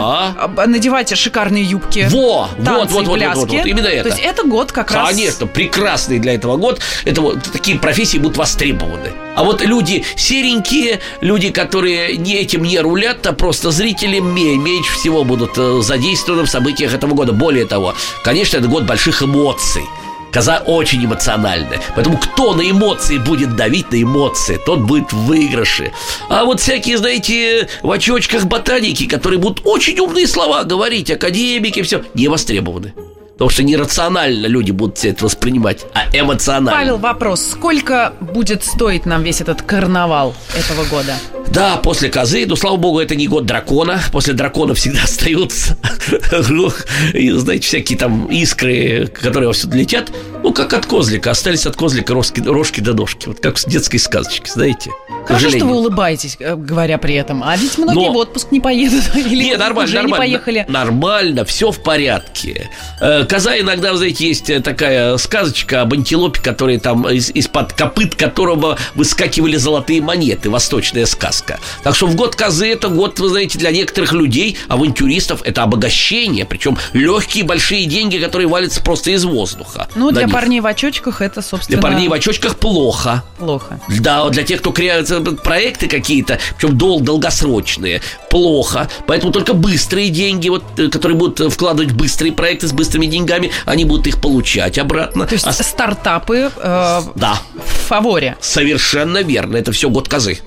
да. 0.56 0.66
надевать 0.66 1.16
шикарные 1.16 1.64
юбки, 1.64 2.06
Во, 2.10 2.48
танцы 2.64 2.72
вот, 2.72 2.90
вот, 2.90 3.02
и 3.02 3.06
вот, 3.06 3.14
пляски. 3.18 3.38
вот, 3.38 3.50
вот, 3.50 3.66
именно 3.66 3.86
это. 3.86 4.10
То 4.10 4.16
есть 4.16 4.26
это 4.26 4.44
год 4.44 4.72
как 4.72 4.90
раз... 4.90 5.08
Конечно, 5.10 5.46
прекрасный 5.46 6.18
для 6.18 6.34
этого 6.34 6.56
год. 6.56 6.80
Это 7.04 7.20
вот 7.20 7.42
такие 7.52 7.78
профессии 7.78 8.18
будут 8.18 8.36
востребованы. 8.36 9.12
А 9.34 9.44
вот 9.44 9.62
люди 9.62 10.04
серенькие, 10.16 11.00
люди, 11.20 11.50
которые 11.50 12.16
не 12.16 12.34
этим 12.34 12.62
не 12.62 12.78
рулят, 12.80 13.26
а 13.26 13.32
просто 13.32 13.70
зрители 13.70 14.18
меньше 14.20 14.92
всего 14.92 15.24
будут 15.24 15.52
э, 15.56 15.80
задействованы 15.82 16.44
в 16.44 16.50
событиях 16.50 16.92
этого 16.94 17.14
года. 17.14 17.32
Более 17.32 17.66
того, 17.66 17.94
конечно, 18.24 18.58
это 18.58 18.68
год 18.68 18.84
больших 18.84 19.22
эмоций. 19.22 19.84
Коза 20.32 20.62
очень 20.66 21.04
эмоциональная. 21.04 21.80
Поэтому 21.94 22.16
кто 22.16 22.54
на 22.54 22.62
эмоции 22.62 23.18
будет 23.18 23.54
давить 23.54 23.92
на 23.92 24.02
эмоции, 24.02 24.58
тот 24.64 24.80
будет 24.80 25.12
в 25.12 25.26
выигрыше. 25.26 25.92
А 26.30 26.44
вот 26.44 26.60
всякие, 26.60 26.96
знаете, 26.96 27.68
в 27.82 27.90
очочках 27.90 28.44
ботаники, 28.44 29.06
которые 29.06 29.38
будут 29.38 29.60
очень 29.64 29.98
умные 29.98 30.26
слова 30.26 30.64
говорить, 30.64 31.10
академики, 31.10 31.82
все, 31.82 32.02
не 32.14 32.28
востребованы. 32.28 32.94
Потому 33.32 33.50
что 33.50 33.62
нерационально 33.62 34.46
люди 34.46 34.70
будут 34.70 34.98
все 34.98 35.10
это 35.10 35.24
воспринимать, 35.24 35.86
а 35.94 36.04
эмоционально. 36.16 36.78
Павел, 36.78 36.98
вопрос. 36.98 37.42
Сколько 37.52 38.12
будет 38.20 38.64
стоить 38.64 39.06
нам 39.06 39.22
весь 39.22 39.40
этот 39.40 39.62
карнавал 39.62 40.34
этого 40.54 40.84
года? 40.84 41.14
Да, 41.48 41.76
после 41.76 42.08
козы, 42.08 42.46
но, 42.46 42.56
слава 42.56 42.76
богу, 42.76 42.98
это 43.00 43.14
не 43.14 43.28
год 43.28 43.44
дракона. 43.44 44.00
После 44.10 44.32
дракона 44.32 44.74
всегда 44.74 45.02
остаются, 45.04 45.76
знаете, 47.12 47.66
всякие 47.66 47.98
там 47.98 48.26
искры, 48.26 49.06
которые 49.08 49.48
во 49.48 49.52
все 49.52 49.68
летят. 49.68 50.10
Ну, 50.42 50.52
как 50.52 50.72
от 50.72 50.86
козлика. 50.86 51.30
Остались 51.30 51.66
от 51.66 51.76
козлика 51.76 52.14
рожки, 52.14 52.40
рожки 52.40 52.80
до 52.80 52.94
ножки. 52.94 53.28
Вот 53.28 53.40
как 53.40 53.58
в 53.58 53.68
детской 53.68 53.98
сказочке, 53.98 54.50
знаете. 54.50 54.90
Хорошо, 55.26 55.50
что 55.50 55.66
вы 55.66 55.76
улыбаетесь, 55.76 56.36
э, 56.40 56.56
говоря 56.56 56.98
при 56.98 57.14
этом. 57.14 57.44
А 57.44 57.56
ведь 57.56 57.78
многие 57.78 58.08
Но... 58.08 58.12
в 58.12 58.16
отпуск 58.16 58.50
не 58.50 58.58
поедут. 58.58 59.04
Или 59.14 59.44
не, 59.44 59.56
нормально, 59.56 59.84
уже 59.84 59.94
нормально. 59.94 60.14
не 60.14 60.18
поехали. 60.18 60.66
Нормально, 60.68 61.44
все 61.44 61.70
в 61.70 61.80
порядке. 61.80 62.70
Э, 63.00 63.24
коза 63.24 63.56
иногда, 63.58 63.94
знаете, 63.96 64.26
есть 64.26 64.50
э, 64.50 64.60
такая 64.60 65.16
сказочка 65.18 65.82
об 65.82 65.92
антилопе, 65.92 66.40
который 66.40 66.78
там 66.80 67.08
из- 67.08 67.30
из-под 67.30 67.72
копыт 67.74 68.16
которого 68.16 68.78
выскакивали 68.96 69.56
золотые 69.56 70.02
монеты. 70.02 70.50
Восточная 70.50 71.06
сказка. 71.06 71.60
Так 71.84 71.94
что 71.94 72.08
в 72.08 72.16
год 72.16 72.34
козы 72.34 72.66
это 72.68 72.88
год, 72.88 73.20
вы 73.20 73.28
знаете, 73.28 73.58
для 73.60 73.70
некоторых 73.70 74.12
людей, 74.12 74.56
авантюристов, 74.66 75.42
это 75.44 75.62
обогащение. 75.62 76.44
Причем 76.44 76.76
легкие 76.94 77.44
большие 77.44 77.86
деньги, 77.86 78.18
которые 78.18 78.48
валятся 78.48 78.82
просто 78.82 79.12
из 79.12 79.24
воздуха. 79.24 79.88
Ну, 79.94 80.10
для. 80.10 80.31
Парней 80.32 80.60
в 80.60 80.66
очочках 80.66 81.20
это, 81.20 81.42
собственно... 81.42 81.80
Для 81.80 81.88
парней 81.88 82.08
в 82.08 82.12
очочках 82.12 82.56
плохо. 82.56 83.24
Плохо. 83.38 83.80
Да, 84.00 84.28
для 84.30 84.42
тех, 84.42 84.60
кто 84.60 84.72
креется 84.72 85.20
проекты 85.20 85.88
какие-то, 85.88 86.38
причем 86.56 86.76
дол 86.76 87.00
долгосрочные, 87.00 88.00
плохо. 88.30 88.88
Поэтому 89.06 89.32
только 89.32 89.54
быстрые 89.54 90.10
деньги, 90.10 90.48
вот, 90.48 90.64
э, 90.78 90.88
которые 90.88 91.16
будут 91.16 91.52
вкладывать 91.52 91.92
быстрые 91.92 92.32
проекты 92.32 92.68
с 92.68 92.72
быстрыми 92.72 93.06
деньгами, 93.06 93.50
они 93.66 93.84
будут 93.84 94.06
их 94.06 94.20
получать 94.20 94.78
обратно. 94.78 95.26
То 95.26 95.34
есть 95.34 95.46
а... 95.46 95.52
стартапы 95.52 96.50
э, 96.56 97.00
да. 97.14 97.38
в 97.54 97.88
фаворе. 97.88 98.36
Совершенно 98.40 99.22
верно. 99.22 99.56
Это 99.56 99.72
все 99.72 99.90
год 99.90 100.08
козы. 100.08 100.38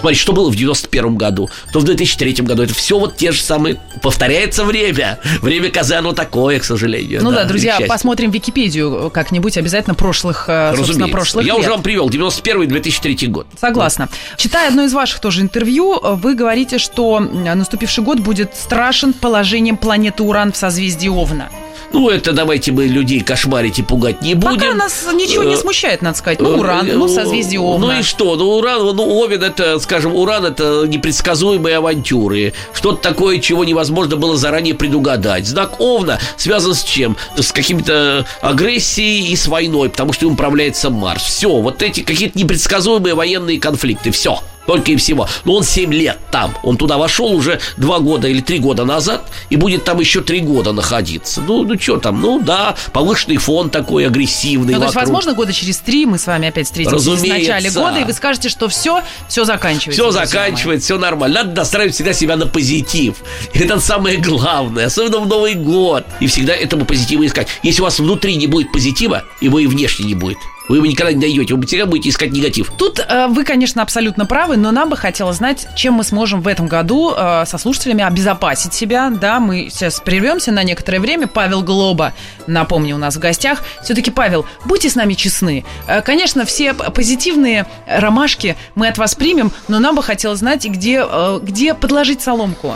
Смотри, 0.00 0.16
что 0.16 0.32
было 0.32 0.50
в 0.50 0.56
91 0.56 1.16
году, 1.16 1.48
то 1.72 1.80
в 1.80 1.84
2003 1.84 2.32
году. 2.44 2.62
Это 2.62 2.74
все 2.74 2.98
вот 2.98 3.16
те 3.16 3.32
же 3.32 3.40
самые... 3.40 3.80
Повторяется 4.02 4.64
время. 4.64 5.18
Время 5.42 5.70
козы, 5.70 5.94
оно 5.94 6.12
такое, 6.12 6.60
к 6.60 6.64
сожалению. 6.64 7.22
Ну 7.22 7.30
да, 7.30 7.42
да 7.42 7.44
друзья, 7.44 7.78
посмотрим 7.88 8.30
Википедию 8.30 9.10
как-нибудь 9.12 9.56
обязательно 9.56 9.94
прошлых, 9.94 10.44
э, 10.48 10.70
Разумеется. 10.72 11.08
прошлых 11.08 11.46
Я 11.46 11.54
лет. 11.54 11.60
уже 11.60 11.70
вам 11.70 11.82
привел 11.82 12.08
91-2003 12.08 13.26
год. 13.28 13.46
Согласна. 13.60 14.08
Читая 14.36 14.68
одно 14.68 14.84
из 14.84 14.92
ваших 14.92 15.20
тоже 15.20 15.42
интервью, 15.42 15.98
вы 16.02 16.34
говорите, 16.34 16.78
что 16.78 17.20
наступивший 17.20 18.04
год 18.04 18.20
будет 18.20 18.54
страшен 18.56 19.12
положением 19.12 19.76
планеты 19.76 20.22
Уран 20.22 20.52
в 20.52 20.56
созвездии 20.56 21.08
Овна. 21.08 21.48
Ну, 21.92 22.10
это 22.10 22.32
давайте 22.32 22.72
мы 22.72 22.86
людей 22.86 23.20
кошмарить 23.20 23.78
и 23.78 23.82
пугать 23.82 24.22
не 24.22 24.34
будем. 24.34 24.58
Пока 24.58 24.74
нас 24.74 25.06
ничего 25.14 25.44
не 25.44 25.56
смущает, 25.56 26.02
надо 26.02 26.18
сказать. 26.18 26.40
Ну, 26.40 26.58
Уран, 26.58 26.86
ну, 26.86 27.08
созвездие 27.08 27.60
Овна. 27.60 27.86
Ну 27.86 28.00
и 28.00 28.02
что? 28.02 28.36
Ну, 28.36 28.56
Уран, 28.56 28.94
ну, 28.94 29.18
Овен 29.18 29.42
это, 29.42 29.78
скажем, 29.78 30.14
Уран 30.14 30.46
это 30.46 30.84
непредсказуемые 30.86 31.76
авантюры. 31.76 32.52
Что-то 32.74 33.02
такое, 33.02 33.38
чего 33.38 33.64
невозможно 33.64 34.16
было 34.16 34.36
заранее 34.36 34.74
предугадать. 34.74 35.46
Знак 35.46 35.80
Овна 35.80 36.18
связан 36.36 36.74
с 36.74 36.82
чем? 36.82 37.16
С 37.36 37.52
какими-то 37.52 38.26
агрессией 38.40 39.32
и 39.32 39.36
с 39.36 39.46
войной, 39.48 39.88
потому 39.90 40.12
что 40.12 40.26
им 40.26 40.32
управляется 40.32 40.90
Марс. 40.90 41.22
Все, 41.22 41.48
вот 41.48 41.82
эти 41.82 42.02
какие-то 42.02 42.38
непредсказуемые 42.38 43.14
военные 43.14 43.58
конфликты. 43.58 44.10
Все. 44.10 44.40
Только 44.68 44.92
и 44.92 44.96
всего. 44.96 45.26
Но 45.46 45.54
он 45.54 45.64
7 45.64 45.94
лет 45.94 46.18
там. 46.30 46.54
Он 46.62 46.76
туда 46.76 46.98
вошел 46.98 47.32
уже 47.32 47.58
2 47.78 47.98
года 48.00 48.28
или 48.28 48.42
3 48.42 48.58
года 48.58 48.84
назад 48.84 49.26
и 49.48 49.56
будет 49.56 49.84
там 49.84 49.98
еще 49.98 50.20
3 50.20 50.40
года 50.40 50.72
находиться. 50.72 51.40
Ну, 51.40 51.62
ну 51.62 51.80
что 51.80 51.96
там? 51.96 52.20
Ну 52.20 52.38
да, 52.38 52.76
повышенный 52.92 53.38
фон 53.38 53.70
такой 53.70 54.06
агрессивный. 54.06 54.74
Ну, 54.74 54.80
то 54.80 54.84
есть, 54.84 54.94
возможно, 54.94 55.32
года 55.32 55.54
через 55.54 55.78
3 55.78 56.04
мы 56.04 56.18
с 56.18 56.26
вами 56.26 56.48
опять 56.48 56.66
встретимся 56.66 56.96
Разумеется. 56.96 57.24
в 57.24 57.38
начале 57.38 57.70
года, 57.70 57.98
и 58.00 58.04
вы 58.04 58.12
скажете, 58.12 58.50
что 58.50 58.68
все, 58.68 59.02
все 59.26 59.46
заканчивается. 59.46 60.02
Все 60.02 60.10
заканчивается, 60.10 60.84
все 60.84 60.98
нормально. 60.98 61.44
Надо 61.44 61.56
настраивать 61.56 61.94
всегда 61.94 62.12
себя 62.12 62.36
на 62.36 62.46
позитив. 62.46 63.16
Это 63.54 63.80
самое 63.80 64.18
главное, 64.18 64.86
особенно 64.86 65.20
в 65.20 65.26
Новый 65.26 65.54
год. 65.54 66.04
И 66.20 66.26
всегда 66.26 66.54
этому 66.54 66.84
позитива 66.84 67.24
искать. 67.24 67.48
Если 67.62 67.80
у 67.80 67.84
вас 67.84 67.98
внутри 67.98 68.36
не 68.36 68.46
будет 68.46 68.70
позитива, 68.70 69.24
его 69.40 69.60
и 69.60 69.66
внешне 69.66 70.04
не 70.04 70.14
будет. 70.14 70.36
Вы 70.68 70.76
его 70.76 70.86
никогда 70.86 71.12
не 71.12 71.20
найдете, 71.20 71.54
вы 71.54 71.66
всегда 71.66 71.86
будете 71.86 72.10
искать 72.10 72.30
негатив. 72.30 72.70
Тут 72.76 73.00
э, 73.00 73.26
вы, 73.28 73.44
конечно, 73.44 73.82
абсолютно 73.82 74.26
правы, 74.26 74.56
но 74.56 74.70
нам 74.70 74.90
бы 74.90 74.96
хотелось 74.96 75.36
знать, 75.36 75.66
чем 75.74 75.94
мы 75.94 76.04
сможем 76.04 76.42
в 76.42 76.48
этом 76.48 76.66
году 76.66 77.14
э, 77.16 77.44
со 77.46 77.56
слушателями 77.56 78.04
обезопасить 78.04 78.74
себя. 78.74 79.10
Да, 79.10 79.40
мы 79.40 79.68
сейчас 79.70 80.00
прервемся 80.00 80.52
на 80.52 80.62
некоторое 80.62 81.00
время. 81.00 81.26
Павел 81.26 81.62
Глоба, 81.62 82.12
напомню, 82.46 82.96
у 82.96 82.98
нас 82.98 83.16
в 83.16 83.18
гостях. 83.18 83.62
Все-таки, 83.82 84.10
Павел, 84.10 84.44
будьте 84.66 84.90
с 84.90 84.94
нами 84.94 85.14
честны. 85.14 85.64
Э, 85.86 86.02
конечно, 86.02 86.44
все 86.44 86.74
позитивные 86.74 87.66
ромашки 87.86 88.56
мы 88.74 88.88
от 88.88 88.98
вас 88.98 89.14
примем, 89.14 89.52
но 89.68 89.78
нам 89.78 89.96
бы 89.96 90.02
хотелось 90.02 90.40
знать, 90.40 90.66
где, 90.66 91.02
э, 91.08 91.40
где 91.42 91.72
подложить 91.72 92.20
соломку. 92.20 92.74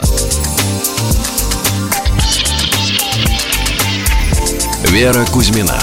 Вера 4.89 5.25
Кузьмина 5.25 5.77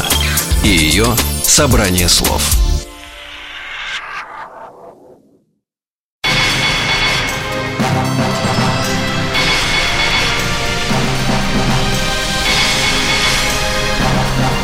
и 0.64 0.69
ее 0.69 1.07
собрание 1.50 2.09
слов. 2.09 2.42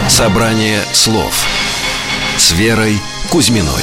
Собрание 0.09 0.81
слов 0.93 1.35
с 2.39 2.53
Верой 2.53 2.99
Кузьминой. 3.31 3.83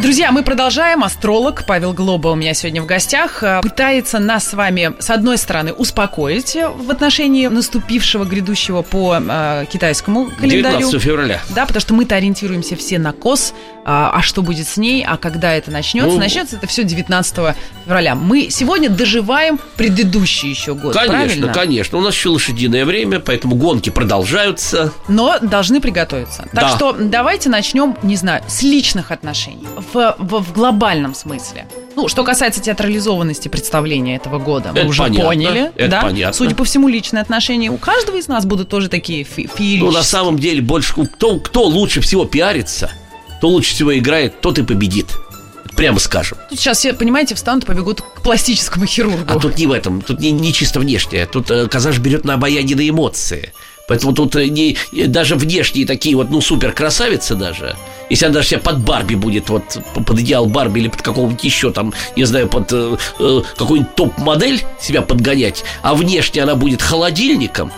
Друзья, 0.00 0.32
мы 0.32 0.42
продолжаем. 0.42 1.04
Астролог 1.04 1.64
Павел 1.66 1.92
Глоба 1.92 2.28
у 2.28 2.34
меня 2.34 2.54
сегодня 2.54 2.82
в 2.82 2.86
гостях. 2.86 3.42
Э, 3.42 3.60
пытается 3.62 4.18
нас 4.18 4.48
с 4.48 4.54
вами, 4.54 4.94
с 4.98 5.10
одной 5.10 5.38
стороны, 5.38 5.72
успокоить 5.72 6.56
в 6.76 6.90
отношении 6.90 7.46
наступившего 7.46 8.24
грядущего 8.24 8.82
по 8.82 9.18
э, 9.20 9.64
китайскому 9.70 10.30
календарю. 10.40 10.78
19 10.78 11.00
февраля. 11.02 11.40
Да, 11.50 11.66
потому 11.66 11.80
что 11.80 11.94
мы-то 11.94 12.16
ориентируемся 12.16 12.74
все 12.74 12.98
на 12.98 13.12
КОС. 13.12 13.52
А, 13.84 14.12
а 14.14 14.22
что 14.22 14.42
будет 14.42 14.68
с 14.68 14.76
ней, 14.76 15.04
а 15.04 15.16
когда 15.16 15.52
это 15.54 15.72
начнется? 15.72 16.10
Ну, 16.12 16.18
начнется 16.18 16.54
это 16.56 16.68
все 16.68 16.84
19 16.84 17.56
февраля. 17.84 18.14
Мы 18.14 18.48
сегодня 18.48 18.88
доживаем 18.88 19.58
предыдущий 19.76 20.50
еще 20.50 20.74
год, 20.74 20.94
Конечно, 20.94 21.16
правильно? 21.18 21.52
конечно. 21.52 21.98
У 21.98 22.00
нас 22.00 22.14
еще 22.14 22.28
лошадиное 22.28 22.84
время, 22.84 23.18
поэтому 23.18 23.56
гонки 23.56 23.90
продолжаются. 23.90 24.92
Но 25.08 25.38
должны 25.40 25.80
приготовиться. 25.80 26.44
Так 26.52 26.64
Да. 26.64 26.68
что 26.76 26.92
давайте 26.92 27.48
начнем, 27.50 27.96
не 28.04 28.14
знаю, 28.16 28.42
с 28.46 28.62
личных 28.62 29.10
отношений. 29.10 29.66
В, 29.92 30.14
в, 30.18 30.40
в 30.42 30.52
глобальном 30.52 31.14
смысле. 31.14 31.66
Ну, 31.96 32.08
что 32.08 32.24
касается 32.24 32.60
театрализованности 32.60 33.48
представления 33.48 34.16
этого 34.16 34.38
года, 34.38 34.70
мы 34.72 34.78
Это 34.80 34.88
уже 34.88 35.02
понятно, 35.02 35.24
поняли. 35.24 35.72
это 35.76 35.88
да? 35.90 36.02
понятно. 36.02 36.32
Судя 36.32 36.54
по 36.54 36.64
всему, 36.64 36.88
личные 36.88 37.20
отношения 37.20 37.70
у 37.70 37.76
каждого 37.76 38.16
из 38.16 38.28
нас 38.28 38.46
будут 38.46 38.68
тоже 38.68 38.88
такие 38.88 39.24
фи- 39.24 39.48
Ну, 39.80 39.90
на 39.90 40.02
самом 40.02 40.38
деле, 40.38 40.62
больше 40.62 40.94
кто, 40.94 41.38
кто 41.38 41.64
лучше 41.64 42.00
всего 42.00 42.24
пиарится, 42.24 42.90
кто 43.38 43.48
лучше 43.48 43.72
всего 43.74 43.96
играет, 43.98 44.40
тот 44.40 44.58
и 44.58 44.62
победит. 44.62 45.06
Прямо 45.76 45.98
скажем. 45.98 46.38
Тут 46.50 46.58
сейчас 46.60 46.78
все, 46.78 46.92
понимаете, 46.92 47.34
встанут 47.34 47.64
и 47.64 47.66
побегут 47.66 48.02
к 48.02 48.20
пластическому 48.22 48.84
хирургу. 48.86 49.24
А 49.26 49.38
тут 49.38 49.56
не 49.56 49.66
в 49.66 49.72
этом, 49.72 50.02
тут 50.02 50.20
не, 50.20 50.30
не 50.30 50.52
чисто 50.52 50.80
внешнее. 50.80 51.24
Тут 51.26 51.50
э, 51.50 51.66
Казаш 51.66 51.98
берет 51.98 52.24
на 52.24 52.34
обаяние 52.34 52.76
на 52.76 52.86
эмоции. 52.88 53.52
Поэтому 53.88 54.12
тут 54.14 54.36
э, 54.36 54.46
не, 54.48 54.76
э, 54.92 55.06
даже 55.06 55.34
внешние 55.36 55.86
такие 55.86 56.16
вот, 56.16 56.30
ну, 56.30 56.40
супер 56.40 56.72
красавицы 56.72 57.34
даже. 57.34 57.76
Если 58.10 58.26
она 58.26 58.34
даже 58.34 58.48
себя 58.48 58.60
под 58.60 58.80
Барби 58.80 59.14
будет, 59.14 59.48
вот 59.48 59.78
под 59.94 60.20
идеал 60.20 60.46
Барби 60.46 60.80
или 60.80 60.88
под 60.88 61.02
какого-нибудь 61.02 61.42
еще 61.44 61.70
там, 61.72 61.92
не 62.16 62.24
знаю, 62.24 62.48
под 62.48 62.72
э, 62.72 62.96
э, 63.18 63.42
какую-нибудь 63.56 63.94
топ-модель 63.94 64.62
себя 64.80 65.02
подгонять, 65.02 65.64
а 65.82 65.94
внешне 65.94 66.42
она 66.42 66.54
будет 66.54 66.82
холодильником, 66.82 67.72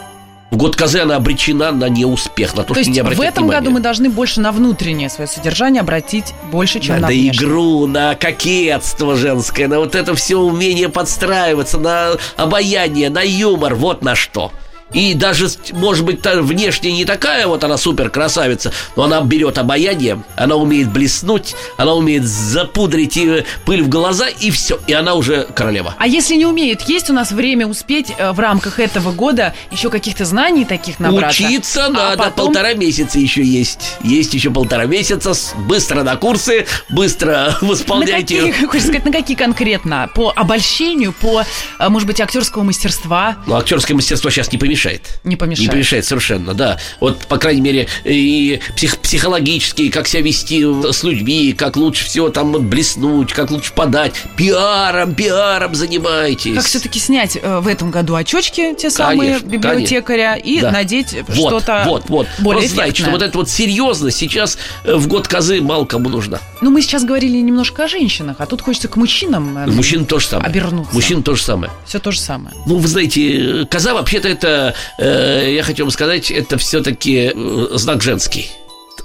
в 0.51 0.57
год 0.57 0.77
козы 0.77 1.01
она 1.01 1.17
обречена 1.17 1.73
на 1.73 1.89
неуспех, 1.89 2.55
на 2.55 2.63
то, 2.63 2.69
То 2.69 2.75
что 2.75 2.81
есть 2.81 2.91
не 2.91 3.03
в 3.03 3.21
этом 3.21 3.45
внимания. 3.45 3.61
году 3.61 3.71
мы 3.73 3.81
должны 3.81 4.09
больше 4.09 4.41
на 4.41 4.53
внутреннее 4.53 5.09
свое 5.09 5.27
содержание 5.27 5.81
обратить 5.81 6.33
больше, 6.53 6.79
чем 6.79 6.97
на 6.97 7.01
на 7.03 7.07
внешнее. 7.09 7.33
игру, 7.33 7.87
на 7.89 8.15
кокетство 8.15 9.17
женское, 9.17 9.67
на 9.67 9.81
вот 9.81 9.97
это 9.97 10.15
все 10.15 10.37
умение 10.37 10.89
подстраиваться, 10.89 11.79
на 11.79 12.13
обаяние, 12.37 13.11
на 13.11 13.23
юмор, 13.23 13.75
вот 13.75 14.03
на 14.03 14.15
что. 14.15 14.53
И 14.95 15.13
даже, 15.15 15.49
может 15.73 16.05
быть, 16.05 16.23
та 16.23 16.41
внешне 16.41 16.93
не 16.93 17.05
такая 17.05 17.47
вот 17.47 17.65
она 17.65 17.77
супер 17.77 18.11
красавица, 18.11 18.73
но 18.97 19.03
она 19.05 19.21
берет 19.21 19.59
обаяние, 19.59 20.23
она 20.37 20.55
умеет 20.55 20.91
блеснуть, 20.93 21.55
она 21.77 21.95
умеет 21.95 22.25
запудрить 22.25 23.17
э, 23.17 23.45
пыль 23.65 23.83
в 23.83 23.89
глаза, 23.89 24.29
и 24.29 24.51
все, 24.51 24.79
и 24.87 24.93
она 24.93 25.15
уже 25.15 25.45
королева. 25.55 25.95
А 25.99 26.07
если 26.07 26.37
не 26.37 26.47
умеет, 26.47 26.83
есть 26.83 27.11
у 27.11 27.13
нас 27.13 27.33
время 27.33 27.67
успеть 27.67 28.13
э, 28.17 28.31
в 28.33 28.39
рамках 28.39 28.79
этого 28.79 29.13
года 29.13 29.55
еще 29.73 29.91
каких-то 29.91 30.25
знаний 30.25 30.65
таких 30.65 31.01
набраться? 31.01 31.43
Учиться 31.43 31.87
А 31.87 31.91
надо, 31.91 32.17
потом- 32.23 32.47
полтора 32.47 32.75
месяца 32.75 33.19
еще 33.19 33.43
есть. 33.43 33.81
Есть 34.03 34.33
еще 34.35 34.51
полтора 34.51 34.87
месяца, 34.87 35.33
быстро 35.67 36.03
на 36.05 36.17
курсы, 36.17 36.67
быстро 36.89 37.57
На 37.61 37.69
восполняйте. 37.69 38.37
какие, 38.41 38.53
хочешь 38.67 38.85
сказать, 38.85 39.05
на 39.05 39.13
какие 39.13 39.37
конкретно? 39.37 40.09
По 40.15 40.33
обольщению, 40.35 41.13
по, 41.13 41.43
э, 41.81 41.89
может 41.89 42.07
быть, 42.07 42.21
актерского 42.21 42.63
мастерства? 42.63 43.37
Ну, 43.47 43.57
актерское 43.57 43.97
мастерство 43.97 44.31
сейчас 44.31 44.53
не 44.53 44.59
помешает. 44.59 44.84
Не 45.25 45.37
помешает. 45.37 45.69
Не 45.69 45.73
помешает 45.73 46.05
совершенно, 46.05 46.55
да. 46.55 46.79
Вот, 47.01 47.21
по 47.27 47.39
крайней 47.39 47.61
мере, 47.61 47.89
и 48.05 48.61
псих- 48.77 48.99
психологически, 48.99 49.89
как 49.91 50.07
себя 50.07 50.23
вести 50.23 50.65
с 50.93 51.03
людьми, 51.03 51.53
как 51.53 51.77
лучше 51.77 52.05
всего 52.05 52.29
там 52.29 52.53
блеснуть, 52.69 53.33
как 53.33 53.51
лучше 53.51 53.73
подать. 53.73 54.15
Пиаром, 54.37 55.15
пиаром 55.15 55.75
занимайтесь. 55.75 56.55
Как 56.55 56.65
все-таки 56.65 56.99
снять 56.99 57.37
э, 57.41 57.59
в 57.61 57.67
этом 57.69 57.91
году 57.91 58.15
очечки, 58.15 58.75
те 58.75 58.91
самые 58.91 59.39
Конечно, 59.39 59.47
библиотекаря, 59.47 60.35
и 60.37 60.61
Да. 60.61 60.71
надеть 60.71 61.15
Вот, 61.29 61.35
что-то 61.49 61.85
вот, 61.87 62.05
вот. 62.09 62.27
более 62.41 62.61
Просто 62.63 62.75
знаете, 62.77 63.03
что 63.03 63.11
вот 63.11 63.23
эта 63.23 63.37
вот 63.39 63.49
серьезность 63.49 64.17
сейчас 64.19 64.59
э, 64.85 64.95
в 64.95 65.09
год 65.09 65.29
козы 65.29 65.61
мало 65.61 65.85
кому 65.85 66.09
нужна. 66.09 66.39
Ну, 66.61 66.71
мы 66.71 66.83
сейчас 66.83 67.05
говорили 67.05 67.39
немножко 67.39 67.85
о 67.85 67.89
женщинах, 67.89 68.37
а 68.39 68.47
тут 68.47 68.61
хочется 68.61 68.89
к 68.89 68.97
мужчинам. 68.97 69.57
э, 69.59 69.67
Мужчин 69.71 70.05
то 70.07 70.19
же 70.19 70.27
самое. 70.27 70.51
обернуться. 70.51 70.95
Мужчин 70.95 71.23
то 71.23 71.35
же 71.35 71.43
самое. 71.43 71.73
Все 71.87 71.99
то 71.99 72.11
же 72.11 72.21
самое. 72.21 72.55
Ну, 72.67 72.77
вы 72.79 72.89
знаете, 72.89 73.63
э, 73.63 73.67
коза 73.67 73.95
вообще-то 73.95 74.29
это, 74.29 74.74
э, 74.99 75.53
я 75.55 75.63
хочу 75.63 75.85
вам 75.85 75.91
сказать, 75.91 76.31
это 76.31 76.59
все-таки 76.59 77.33
э, 77.35 77.69
знак 77.73 78.03
женский. 78.03 78.51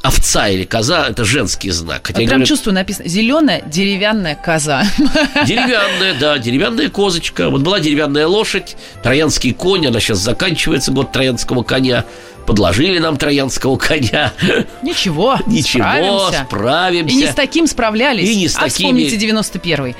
Овца 0.02 0.48
или 0.48 0.64
коза 0.64 1.08
это 1.10 1.26
женский 1.26 1.72
знак. 1.72 2.08
Хотя 2.08 2.22
и 2.22 2.26
прям 2.26 2.38
говорят, 2.38 2.48
чувствую, 2.48 2.74
написано 2.74 3.10
зеленая 3.10 3.62
деревянная 3.66 4.36
коза. 4.36 4.84
Деревянная, 5.46 6.18
да, 6.18 6.38
деревянная 6.38 6.90
козочка. 6.90 7.50
Вот 7.50 7.62
была 7.62 7.82
деревянная 7.82 8.26
лошадь, 8.26 8.78
троянский 9.04 9.54
конь, 9.54 9.88
она 9.88 10.00
сейчас 10.00 10.20
заканчивается, 10.20 10.92
год 10.92 11.12
троянского 11.12 11.64
коня. 11.64 12.06
Подложили 12.46 12.98
нам 13.00 13.18
троянского 13.18 13.78
коня. 13.78 14.34
Ничего, 14.82 15.38
Ничего, 15.48 15.84
справимся. 15.84 16.46
справимся. 16.48 17.16
И 17.16 17.18
не 17.18 17.28
с 17.28 17.36
таким 17.36 17.68
справлялись. 17.68 18.28
И 18.28 18.36
не 18.36 18.48
с 18.48 18.56
а 18.56 18.62
такими. 18.62 19.06
вспомните 19.08 19.18
91-й. 19.18 19.96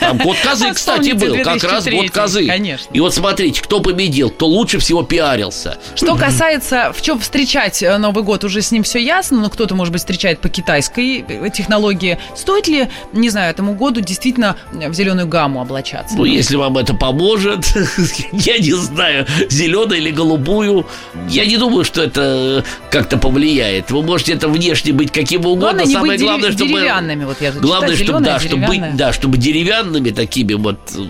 Там 0.00 0.18
год 0.18 0.36
козы, 0.44 0.66
А 0.68 0.74
кстати, 0.74 1.12
был. 1.12 1.36
Как 1.36 1.62
раз 1.64 1.84
2003, 1.84 1.96
год 1.98 2.10
козы. 2.10 2.46
конечно. 2.46 2.92
И 2.92 3.00
вот 3.00 3.14
смотрите, 3.14 3.60
кто 3.62 3.80
победил, 3.80 4.30
кто 4.30 4.46
лучше 4.46 4.78
всего 4.78 5.02
пиарился. 5.02 5.78
Что 5.94 6.16
касается, 6.16 6.92
в 6.96 7.02
чем 7.02 7.20
встречать 7.20 7.82
э, 7.82 7.96
Новый 7.98 8.24
год, 8.24 8.44
уже 8.44 8.62
с 8.62 8.70
ним 8.72 8.82
все 8.82 8.98
ясно, 8.98 9.40
но 9.40 9.50
кто-то, 9.50 9.74
может 9.74 9.92
быть, 9.92 10.00
встречает 10.00 10.40
по 10.40 10.48
китайской 10.48 11.24
э, 11.28 11.50
технологии. 11.50 12.18
Стоит 12.34 12.68
ли, 12.68 12.88
не 13.12 13.28
знаю, 13.28 13.50
этому 13.50 13.74
году 13.74 14.00
действительно 14.00 14.56
в 14.72 14.94
зеленую 14.94 15.28
гамму 15.28 15.60
облачаться? 15.60 16.16
Ну, 16.16 16.24
если 16.24 16.56
вам 16.56 16.78
это 16.78 16.94
поможет, 16.94 17.66
я 18.32 18.58
не 18.58 18.72
знаю, 18.72 19.26
зеленую 19.50 19.98
или 19.98 20.10
голубую, 20.10 20.86
я 21.28 21.44
не 21.44 21.56
думаю, 21.56 21.65
что 21.84 22.02
это 22.02 22.64
как-то 22.90 23.18
повлияет. 23.18 23.90
Вы 23.90 24.02
можете 24.02 24.32
это 24.34 24.48
внешне 24.48 24.92
быть 24.92 25.12
каким 25.12 25.40
угодно. 25.40 25.84
Главное 25.84 25.86
Самое 25.86 26.18
дерев- 26.18 26.28
главное, 26.28 26.52
чтобы 26.52 26.72
деревянными. 26.72 27.24
Вот 27.24 27.40
я 27.40 27.52
главное, 27.52 27.96
читаю, 27.96 28.06
чтобы 28.06 28.24
да, 28.24 28.40
чтобы 28.40 28.66
быть, 28.66 28.96
да, 28.96 29.12
чтобы 29.12 29.38
деревянными 29.38 30.10
такими 30.10 30.54
вот 30.54 30.78
э, 30.96 31.00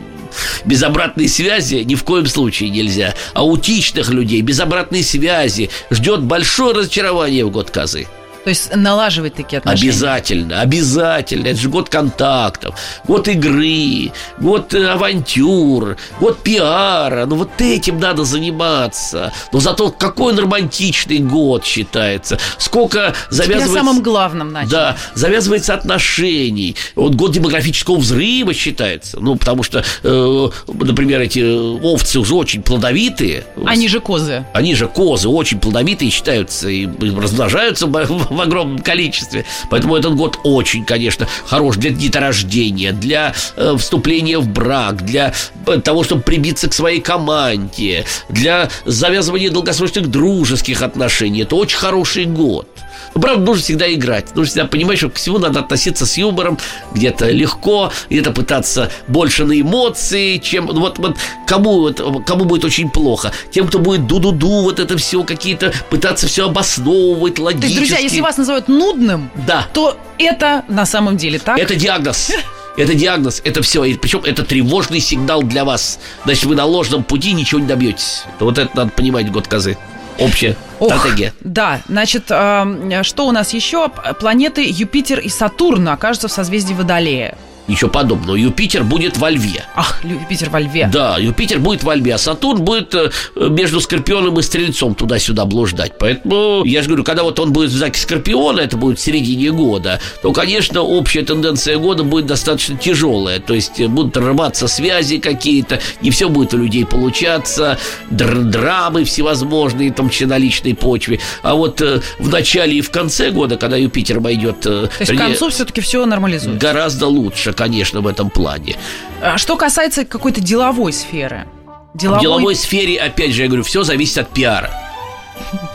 без 0.65 0.83
обратной 0.83 1.29
связи 1.29 1.77
ни 1.77 1.95
в 1.95 2.05
коем 2.05 2.27
случае 2.27 2.71
нельзя. 2.71 3.15
Аутичных 3.35 4.11
людей 4.11 4.41
без 4.41 4.61
обратной 4.61 5.03
связи 5.03 5.71
ждет 5.91 6.23
большое 6.23 6.75
разочарование 6.75 7.45
в 7.45 7.51
год 7.51 7.71
козы. 7.71 8.07
То 8.47 8.51
есть 8.51 8.77
налаживать 8.77 9.35
такие 9.35 9.59
отношения. 9.59 9.91
Обязательно, 9.91 10.61
обязательно. 10.61 11.49
Это 11.49 11.59
же 11.59 11.69
год 11.69 11.89
контактов, 11.89 12.79
год 13.05 13.27
игры, 13.27 14.13
год 14.39 14.73
э, 14.73 14.87
авантюр, 14.87 15.97
год 16.21 16.39
пиара. 16.45 17.27
Ну 17.27 17.35
вот 17.35 17.61
этим 17.61 17.99
надо 17.99 18.23
заниматься. 18.23 19.33
Но 19.53 19.59
зато 19.59 19.91
какой 19.91 20.33
он 20.33 20.39
романтичный 20.39 21.19
год 21.19 21.65
считается. 21.65 22.39
Сколько 22.57 23.17
Теперь 23.25 23.31
о 23.31 23.35
завязывается... 23.35 23.75
самом 23.75 24.03
главном 24.05 24.53
начали. 24.53 24.71
Да, 24.71 24.97
завязывается 25.17 25.75
отношений. 25.75 26.77
Вот 26.95 27.17
год 27.17 27.33
демографического 27.33 27.97
взрыва 27.97 28.55
считается. 28.55 29.19
Ну, 29.19 29.35
потому 29.35 29.65
что, 29.65 29.83
э, 30.05 30.49
например, 30.69 31.21
эти 31.21 31.41
овцы 31.83 32.21
уже 32.21 32.37
очень 32.37 32.63
плодовитые. 32.63 33.43
Они 33.65 33.89
же 33.89 33.99
козы. 33.99 34.47
Они 34.53 34.77
же 34.77 34.87
козы 34.87 35.29
очень 35.29 35.59
плодовитые 35.59 36.13
считаются 36.13 36.69
и 36.69 36.87
размножаются 36.87 37.89
в 38.37 38.41
огромном 38.41 38.79
количестве. 38.79 39.45
Поэтому 39.71 39.97
этот 39.97 40.15
год 40.15 40.39
очень, 40.45 40.85
конечно, 40.85 41.27
хорош 41.47 41.77
для 41.77 41.91
деторождения, 41.91 42.93
для 42.93 43.35
э, 43.57 43.77
вступления 43.79 44.39
в 44.39 44.49
брак, 44.49 45.05
для 45.05 45.35
э, 45.67 45.81
того, 45.81 46.05
чтобы 46.05 46.23
прибиться 46.23 46.69
к 46.69 46.75
своей 46.75 47.01
команде, 47.01 48.05
для 48.29 48.69
завязывания 48.85 49.51
долгосрочных 49.51 50.09
дружеских 50.09 50.83
отношений. 50.83 51.43
Это 51.43 51.57
очень 51.57 51.79
хороший 51.79 52.25
год. 52.27 52.69
Но, 53.15 53.21
правда, 53.21 53.45
нужно 53.45 53.63
всегда 53.63 53.93
играть. 53.93 54.35
Нужно 54.35 54.51
всегда 54.51 54.67
понимать, 54.67 54.99
что 54.99 55.11
к 55.11 55.15
всему 55.15 55.39
надо 55.39 55.61
относиться 55.61 56.07
с 56.07 56.17
юмором, 56.17 56.59
где-то 56.95 57.31
легко, 57.31 57.93
где-то 58.11 58.33
пытаться 58.33 58.91
больше 59.09 59.45
на 59.45 59.59
эмоции, 59.61 60.39
чем 60.39 60.67
ну, 60.67 60.81
вот, 60.81 60.99
вот 60.99 61.17
кому, 61.47 61.81
вот, 61.81 62.01
кому 62.27 62.45
будет 62.45 62.65
очень 62.65 62.91
плохо. 62.91 63.33
Тем, 63.51 63.67
кто 63.69 63.79
будет 63.79 64.07
ду-ду-ду, 64.07 64.63
вот 64.63 64.81
это 64.81 64.97
все 64.97 65.23
какие-то, 65.23 65.73
пытаться 65.91 66.27
все 66.27 66.47
обосновывать 66.47 67.37
То 67.37 67.43
логически. 67.43 67.67
есть, 67.67 67.77
друзья, 67.79 67.99
если 67.99 68.21
вас 68.21 68.37
называют 68.37 68.69
нудным, 68.69 69.31
Да. 69.47 69.67
то 69.73 69.97
это 70.19 70.65
на 70.69 70.87
самом 70.87 71.17
деле 71.17 71.39
так. 71.39 71.59
Это 71.59 71.75
диагноз. 71.75 72.31
Это 72.77 72.93
диагноз, 72.93 73.41
это 73.43 73.63
все. 73.63 73.85
И 73.85 73.95
причем 73.95 74.21
это 74.23 74.45
тревожный 74.45 75.01
сигнал 75.01 75.43
для 75.43 75.65
вас. 75.65 75.99
Значит, 76.25 76.45
вы 76.45 76.55
на 76.57 76.67
ложном 76.67 77.05
пути 77.05 77.33
ничего 77.33 77.59
не 77.59 77.67
добьетесь. 77.67 78.25
Вот 78.39 78.59
это 78.59 78.77
надо 78.77 78.91
понимать, 78.91 79.33
год 79.33 79.49
козы. 79.49 79.79
Общая 80.19 80.57
Ох, 80.79 80.95
стратегия. 80.95 81.33
Да, 81.41 81.81
значит, 81.89 82.25
э, 82.31 83.03
что 83.03 83.27
у 83.27 83.33
нас 83.33 83.53
еще? 83.53 83.89
Планеты 84.21 84.67
Юпитер 84.69 85.21
и 85.21 85.29
Сатурн 85.29 85.89
окажутся 85.89 86.29
в 86.29 86.33
созвездии 86.33 86.75
Водолея. 86.75 87.37
Ничего 87.69 87.91
подобного. 87.91 88.37
Юпитер 88.37 88.85
будет 88.85 89.17
во 89.19 89.31
льве. 89.31 89.65
Ах, 89.75 90.05
Юпитер 90.05 90.51
во 90.51 90.61
льве. 90.61 90.89
Да, 90.93 91.19
Юпитер 91.19 91.59
будет 91.59 91.83
во 91.83 91.95
льве, 91.95 92.15
а 92.15 92.19
Сатурн 92.19 92.63
будет 92.63 92.95
э, 92.95 93.11
между 93.37 93.81
Скорпионом 93.81 94.39
и 94.39 94.43
Стрельцом 94.43 94.95
туда-сюда 94.95 95.45
блуждать. 95.45 95.93
Поэтому, 95.99 96.63
я 96.65 96.83
же 96.83 96.89
говорю, 96.89 97.05
когда 97.05 97.23
вот 97.25 97.41
он 97.41 97.53
будет 97.53 97.71
в 97.71 97.77
знаке 97.77 98.01
Скорпиона, 98.01 98.61
это 98.61 98.77
будет 98.77 98.99
в 98.99 99.03
середине 99.03 99.51
года, 99.51 100.01
то, 100.23 100.33
конечно, 100.33 100.83
общая 100.83 101.23
тенденция 101.23 101.79
года 101.79 102.05
будет 102.05 102.27
достаточно 102.27 102.77
тяжелая. 102.77 103.41
То 103.41 103.55
есть 103.55 103.81
э, 103.81 103.89
будут 103.89 104.17
рваться 104.17 104.69
связи 104.69 105.19
какие-то, 105.19 105.81
не 106.03 106.11
все 106.11 106.29
будет 106.29 106.55
у 106.55 106.59
людей 106.59 106.85
получаться, 106.85 107.79
др 108.11 108.37
драмы 108.45 109.05
всевозможные, 109.05 109.93
там, 109.93 110.11
на 110.21 110.39
личной 110.39 110.75
почве. 110.75 111.21
А 111.43 111.55
вот 111.55 111.81
э, 111.81 112.01
в 112.19 112.29
начале 112.29 112.79
и 112.79 112.81
в 112.81 112.91
конце 112.91 113.31
года, 113.31 113.57
когда 113.57 113.77
Юпитер 113.77 114.21
войдет... 114.21 114.67
Э, 114.67 114.87
то 114.87 114.91
есть 115.01 115.13
к 115.13 115.19
концу 115.19 115.51
все-таки 115.51 115.81
все 115.81 116.05
нормализуется? 116.07 116.61
Гораздо 116.61 117.07
лучше, 117.07 117.53
конечно, 117.57 118.01
в 118.01 118.07
этом 118.07 118.31
плане. 118.31 118.77
А 119.21 119.39
что 119.39 119.57
касается 119.57 120.05
какой-то 120.05 120.41
деловой 120.41 120.93
сферы? 120.93 121.47
Деловой... 121.95 122.19
В 122.19 122.23
деловой 122.23 122.55
сфере, 122.55 122.99
опять 122.99 123.33
же, 123.33 123.43
я 123.43 123.49
говорю, 123.49 123.65
все 123.65 123.83
зависит 123.83 124.19
от 124.19 124.29
пиара. 124.29 124.71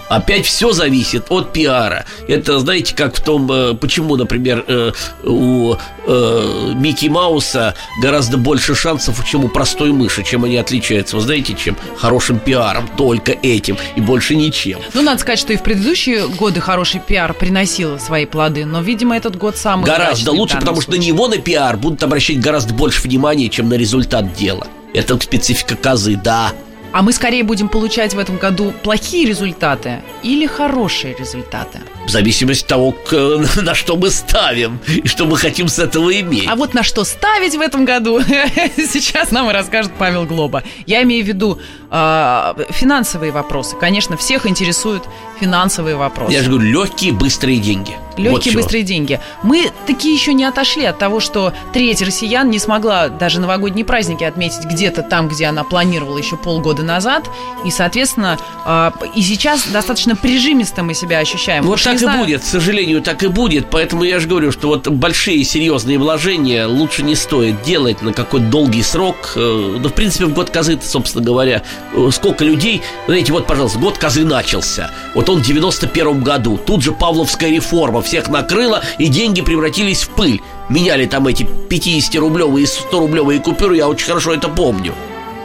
Опять 0.10 0.45
все 0.45 0.74
зависит 0.74 1.26
от 1.30 1.54
пиара. 1.54 2.06
Это, 2.28 2.60
знаете, 2.60 2.93
как 2.95 3.15
в 3.15 3.24
том, 3.24 3.50
э, 3.52 3.74
почему, 3.76 4.17
например, 4.17 4.65
э, 4.67 4.91
у 5.24 5.76
э, 6.06 6.74
Микки 6.76 7.08
Мауса 7.08 7.76
гораздо 8.02 8.38
больше 8.38 8.76
шансов, 8.76 9.24
чем 9.26 9.45
у 9.45 9.47
простой 9.47 9.91
мыши. 9.93 10.24
Чем 10.24 10.43
они 10.43 10.58
отличаются? 10.58 11.15
Вы 11.15 11.21
знаете, 11.21 11.56
чем? 11.56 11.78
Хорошим 11.97 12.39
пиаром. 12.39 12.89
Только 12.97 13.32
этим. 13.32 13.78
И 13.95 14.02
больше 14.02 14.36
ничем. 14.36 14.80
Ну, 14.93 15.02
надо 15.02 15.19
сказать, 15.21 15.39
что 15.39 15.54
и 15.54 15.58
в 15.58 15.63
предыдущие 15.63 16.28
годы 16.28 16.60
хороший 16.60 17.00
пиар 17.00 17.34
приносил 17.34 17.97
свои 18.00 18.26
плоды. 18.26 18.65
Но, 18.65 18.82
видимо, 18.82 19.15
этот 19.15 19.38
год 19.38 19.56
самый 19.56 19.86
Гораздо 19.86 20.34
лучше, 20.34 20.58
потому 20.58 20.82
случае. 20.82 21.02
что 21.02 21.02
на 21.02 21.06
него, 21.06 21.28
на 21.30 21.38
пиар, 21.38 21.78
будут 21.78 22.04
обращать 22.04 22.39
гораздо 22.41 22.74
больше 22.74 23.02
внимания, 23.02 23.47
чем 23.47 23.69
на 23.69 23.76
результат 23.76 24.34
дела. 24.34 24.67
Это 24.93 25.17
специфика 25.21 25.78
козы, 25.78 26.19
да. 26.21 26.52
А 26.93 27.01
мы 27.01 27.13
скорее 27.13 27.43
будем 27.43 27.69
получать 27.69 28.13
в 28.13 28.19
этом 28.19 28.38
году 28.38 28.73
плохие 28.84 29.25
результаты 29.25 30.01
или 30.23 30.45
хорошие 30.45 31.15
результаты? 31.15 31.80
В 32.06 32.10
зависимости 32.10 32.63
от 32.63 32.67
того, 32.67 32.95
на 33.62 33.73
что 33.73 33.95
мы 33.95 34.10
ставим 34.10 34.80
и 34.88 35.08
что 35.08 35.25
мы 35.25 35.38
хотим 35.38 35.69
с 35.69 35.80
этого 35.80 36.19
иметь. 36.19 36.47
А 36.49 36.56
вот 36.56 36.73
на 36.73 36.84
что 36.84 37.06
ставить 37.06 37.56
в 37.56 37.62
этом 37.62 37.86
году, 37.86 38.21
сейчас 38.75 39.32
нам 39.32 39.49
и 39.49 39.54
расскажет 39.54 39.93
Павел 39.97 40.25
Глоба. 40.25 40.63
Я 40.86 41.04
имею 41.04 41.23
в 41.23 41.27
виду 41.27 41.60
финансовые 41.91 43.32
вопросы. 43.32 43.75
Конечно, 43.75 44.15
всех 44.15 44.45
интересуют 44.45 45.04
финансовые 45.41 45.95
вопросы. 45.95 46.34
Я 46.34 46.43
же 46.43 46.49
говорю, 46.49 46.67
легкие, 46.67 47.12
быстрые 47.12 47.60
деньги. 47.60 47.97
Легкие, 48.17 48.54
вот 48.54 48.63
быстрые 48.63 48.84
деньги. 48.84 49.19
Мы 49.41 49.71
такие 49.88 50.13
еще 50.13 50.34
не 50.34 50.43
отошли 50.43 50.86
от 50.86 50.97
того, 50.97 51.19
что 51.19 51.54
треть 51.73 52.01
россиян 52.01 52.49
не 52.49 52.60
смогла 52.60 53.10
даже 53.10 53.39
новогодние 53.39 53.86
праздники 53.86 54.23
отметить 54.23 54.65
где-то 54.65 55.01
там, 55.01 55.27
где 55.27 55.45
она 55.45 55.63
планировала 55.63 56.17
еще 56.17 56.38
полгода 56.38 56.84
назад. 56.84 57.30
И, 57.65 57.71
соответственно, 57.71 58.38
э, 58.65 58.91
и 59.15 59.21
сейчас 59.21 59.67
достаточно 59.67 60.15
прижимисто 60.15 60.84
мы 60.84 60.93
себя 60.93 61.19
ощущаем. 61.19 61.63
Вот 61.63 61.82
так 61.82 61.95
и 61.95 61.97
знаю... 61.97 62.19
будет, 62.19 62.41
к 62.41 62.45
сожалению, 62.45 63.01
так 63.01 63.23
и 63.23 63.27
будет. 63.27 63.69
Поэтому 63.69 64.04
я 64.04 64.19
же 64.19 64.27
говорю, 64.27 64.51
что 64.51 64.67
вот 64.67 64.88
большие 64.88 65.43
серьезные 65.43 65.97
вложения 65.97 66.67
лучше 66.67 67.04
не 67.04 67.15
стоит 67.15 67.63
делать 67.63 68.01
на 68.01 68.13
какой-то 68.13 68.45
долгий 68.47 68.84
срок. 68.84 69.34
Э, 69.36 69.77
да, 69.82 69.89
в 69.89 69.93
принципе, 69.93 70.25
в 70.25 70.34
год 70.34 70.49
козы, 70.49 70.80
собственно 70.82 71.23
говоря, 71.23 71.63
э, 71.63 71.81
сколько 72.12 72.44
людей... 72.44 72.82
Знаете, 73.08 73.34
вот, 73.34 73.48
пожалуйста, 73.48 73.80
год 73.80 73.98
козы 73.98 74.24
начался. 74.24 74.91
Вот 75.13 75.30
он 75.30 75.39
в 75.39 75.46
91 75.46 76.22
году. 76.22 76.58
Тут 76.58 76.84
же 76.84 76.91
Павловская 76.91 77.50
реформа 77.52 78.02
всех 78.02 78.30
накрыла, 78.30 78.82
и 78.98 79.08
деньги 79.08 79.41
превратились 79.41 80.04
в 80.04 80.10
пыль. 80.10 80.41
Меняли 80.70 81.06
там 81.06 81.28
эти 81.28 81.44
50-рублевые 81.44 82.63
и 82.63 82.65
100-рублевые 82.65 83.41
купюры, 83.41 83.78
я 83.78 83.89
очень 83.89 84.08
хорошо 84.08 84.34
это 84.34 84.48
помню. 84.48 84.94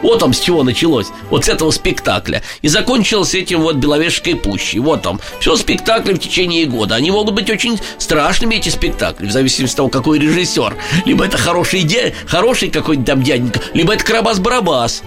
Вот 0.03 0.21
там 0.21 0.33
с 0.33 0.41
чего 0.41 0.63
началось, 0.63 1.09
вот 1.31 1.47
с 1.47 1.49
этого 1.49 1.71
спектакля. 1.71 2.43
И 2.63 2.69
закончилось 2.69 3.35
этим 3.35 3.61
вот 3.63 3.77
Беловежской 3.77 4.37
пущей. 4.37 4.79
Вот 4.79 5.03
там, 5.03 5.21
все 5.41 5.57
спектакли 5.57 6.13
в 6.13 6.19
течение 6.19 6.67
года. 6.67 6.95
Они 6.95 7.11
могут 7.11 7.35
быть 7.35 7.51
очень 7.51 7.81
страшными, 7.99 8.57
эти 8.57 8.69
спектакли, 8.69 9.27
в 9.27 9.33
зависимости 9.33 9.75
от 9.75 9.77
того, 9.77 9.89
какой 9.89 10.19
режиссер. 10.19 10.77
Либо 11.07 11.25
это 11.25 11.39
хороший, 11.39 11.83
де... 11.83 12.15
хороший 12.27 12.71
какой-нибудь 12.71 13.07
там 13.07 13.23
дяденька, 13.23 13.61
либо 13.75 13.95
это 13.95 14.05
Карабас-Барабас. 14.05 15.03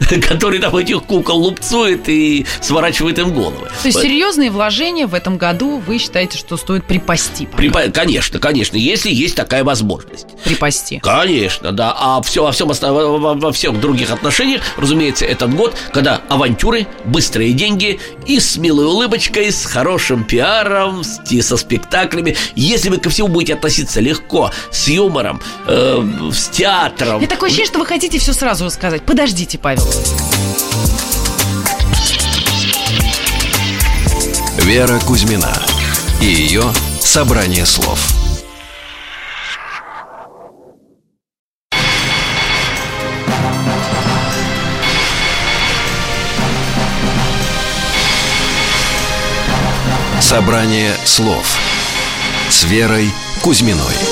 который 0.28 0.58
там 0.58 0.74
этих 0.76 1.02
кукол 1.04 1.38
лупцует 1.38 2.08
и 2.08 2.46
сворачивает 2.60 3.18
им 3.18 3.32
головы. 3.34 3.68
То 3.82 3.88
есть 3.88 4.00
серьезные 4.00 4.50
вложения 4.50 5.06
в 5.06 5.14
этом 5.14 5.36
году 5.36 5.78
вы 5.86 5.98
считаете, 5.98 6.38
что 6.38 6.56
стоит 6.56 6.84
припасти? 6.84 7.46
Припа... 7.46 7.82
Конечно, 7.92 8.38
конечно, 8.38 8.76
если 8.76 9.10
есть 9.10 9.36
такая 9.36 9.64
возможность. 9.64 10.26
Припасти. 10.44 11.00
Конечно, 11.02 11.72
да. 11.72 11.94
А 11.96 12.22
все, 12.22 12.42
во, 12.44 12.52
всем, 12.52 12.68
во, 12.68 13.34
во 13.34 13.52
всех 13.52 13.78
других 13.80 14.10
отношениях, 14.10 14.62
разумеется, 14.76 15.24
этот 15.24 15.54
год, 15.54 15.74
когда 15.92 16.20
авантюры, 16.28 16.86
быстрые 17.04 17.52
деньги 17.52 18.00
и 18.26 18.40
с 18.40 18.56
милой 18.56 18.86
улыбочкой, 18.86 19.52
с 19.52 19.66
хорошим 19.66 20.24
пиаром, 20.24 21.04
с, 21.04 21.20
со 21.42 21.56
спектаклями. 21.56 22.36
Если 22.54 22.88
вы 22.88 22.98
ко 22.98 23.10
всему 23.10 23.28
будете 23.28 23.54
относиться 23.54 24.00
легко, 24.00 24.50
с 24.70 24.88
юмором, 24.88 25.42
э, 25.66 26.02
с 26.32 26.48
театром. 26.48 27.18
Мне 27.18 27.26
такое 27.26 27.48
ощущение, 27.48 27.70
что 27.70 27.78
вы 27.78 27.86
хотите 27.86 28.18
все 28.18 28.32
сразу 28.32 28.68
сказать. 28.70 29.02
Подождите, 29.02 29.58
Павел. 29.58 29.89
Вера 34.58 35.00
Кузьмина 35.00 35.52
и 36.20 36.26
ее 36.26 36.62
собрание 37.00 37.66
слов. 37.66 37.98
Собрание 50.20 50.94
слов 51.04 51.58
с 52.48 52.62
Верой 52.64 53.10
Кузьминой. 53.42 54.09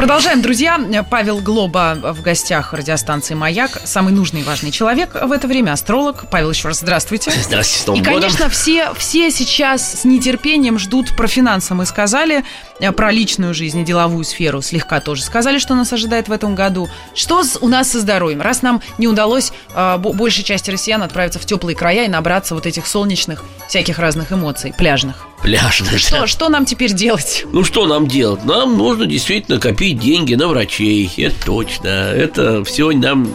Продолжаем, 0.00 0.40
друзья. 0.40 0.80
Павел 1.10 1.40
Глоба 1.40 1.94
в 1.94 2.22
гостях 2.22 2.72
радиостанции 2.72 3.34
«Маяк». 3.34 3.82
Самый 3.84 4.14
нужный 4.14 4.40
и 4.40 4.42
важный 4.42 4.70
человек 4.70 5.10
в 5.12 5.30
это 5.30 5.46
время– 5.46 5.72
астролог. 5.74 6.24
Павел, 6.30 6.48
еще 6.48 6.68
раз 6.68 6.80
здравствуйте. 6.80 7.30
Здравствуйте, 7.30 7.84
с 7.84 7.86
Новым 7.86 8.00
И, 8.00 8.04
конечно, 8.06 8.48
все, 8.48 8.94
все 8.94 9.30
сейчас 9.30 10.00
с 10.00 10.04
нетерпением 10.06 10.78
ждут 10.78 11.14
про 11.14 11.28
финансы. 11.28 11.74
Мы 11.74 11.84
сказали, 11.84 12.46
про 12.92 13.12
личную 13.12 13.54
жизнь 13.54 13.80
и 13.80 13.84
деловую 13.84 14.24
сферу 14.24 14.62
слегка 14.62 15.00
тоже 15.00 15.22
сказали, 15.22 15.58
что 15.58 15.74
нас 15.74 15.92
ожидает 15.92 16.28
в 16.28 16.32
этом 16.32 16.54
году. 16.54 16.88
Что 17.14 17.42
у 17.60 17.68
нас 17.68 17.90
со 17.90 18.00
здоровьем? 18.00 18.40
Раз 18.40 18.62
нам 18.62 18.80
не 18.98 19.06
удалось 19.06 19.52
э, 19.74 19.98
большей 19.98 20.44
части 20.44 20.70
россиян 20.70 21.02
отправиться 21.02 21.38
в 21.38 21.44
теплые 21.44 21.76
края 21.76 22.06
и 22.06 22.08
набраться 22.08 22.54
вот 22.54 22.66
этих 22.66 22.86
солнечных 22.86 23.44
всяких 23.68 23.98
разных 23.98 24.32
эмоций, 24.32 24.74
пляжных. 24.76 25.26
Пляжных. 25.42 25.98
Что, 25.98 26.26
что 26.26 26.48
нам 26.48 26.64
теперь 26.64 26.92
делать? 26.92 27.44
Ну, 27.52 27.64
что 27.64 27.86
нам 27.86 28.06
делать? 28.06 28.44
Нам 28.44 28.78
нужно 28.78 29.06
действительно 29.06 29.58
копить 29.58 29.98
деньги 29.98 30.34
на 30.34 30.46
врачей. 30.46 31.12
Это 31.16 31.34
точно. 31.44 31.88
Это 31.88 32.64
все 32.64 32.92
нам 32.92 33.28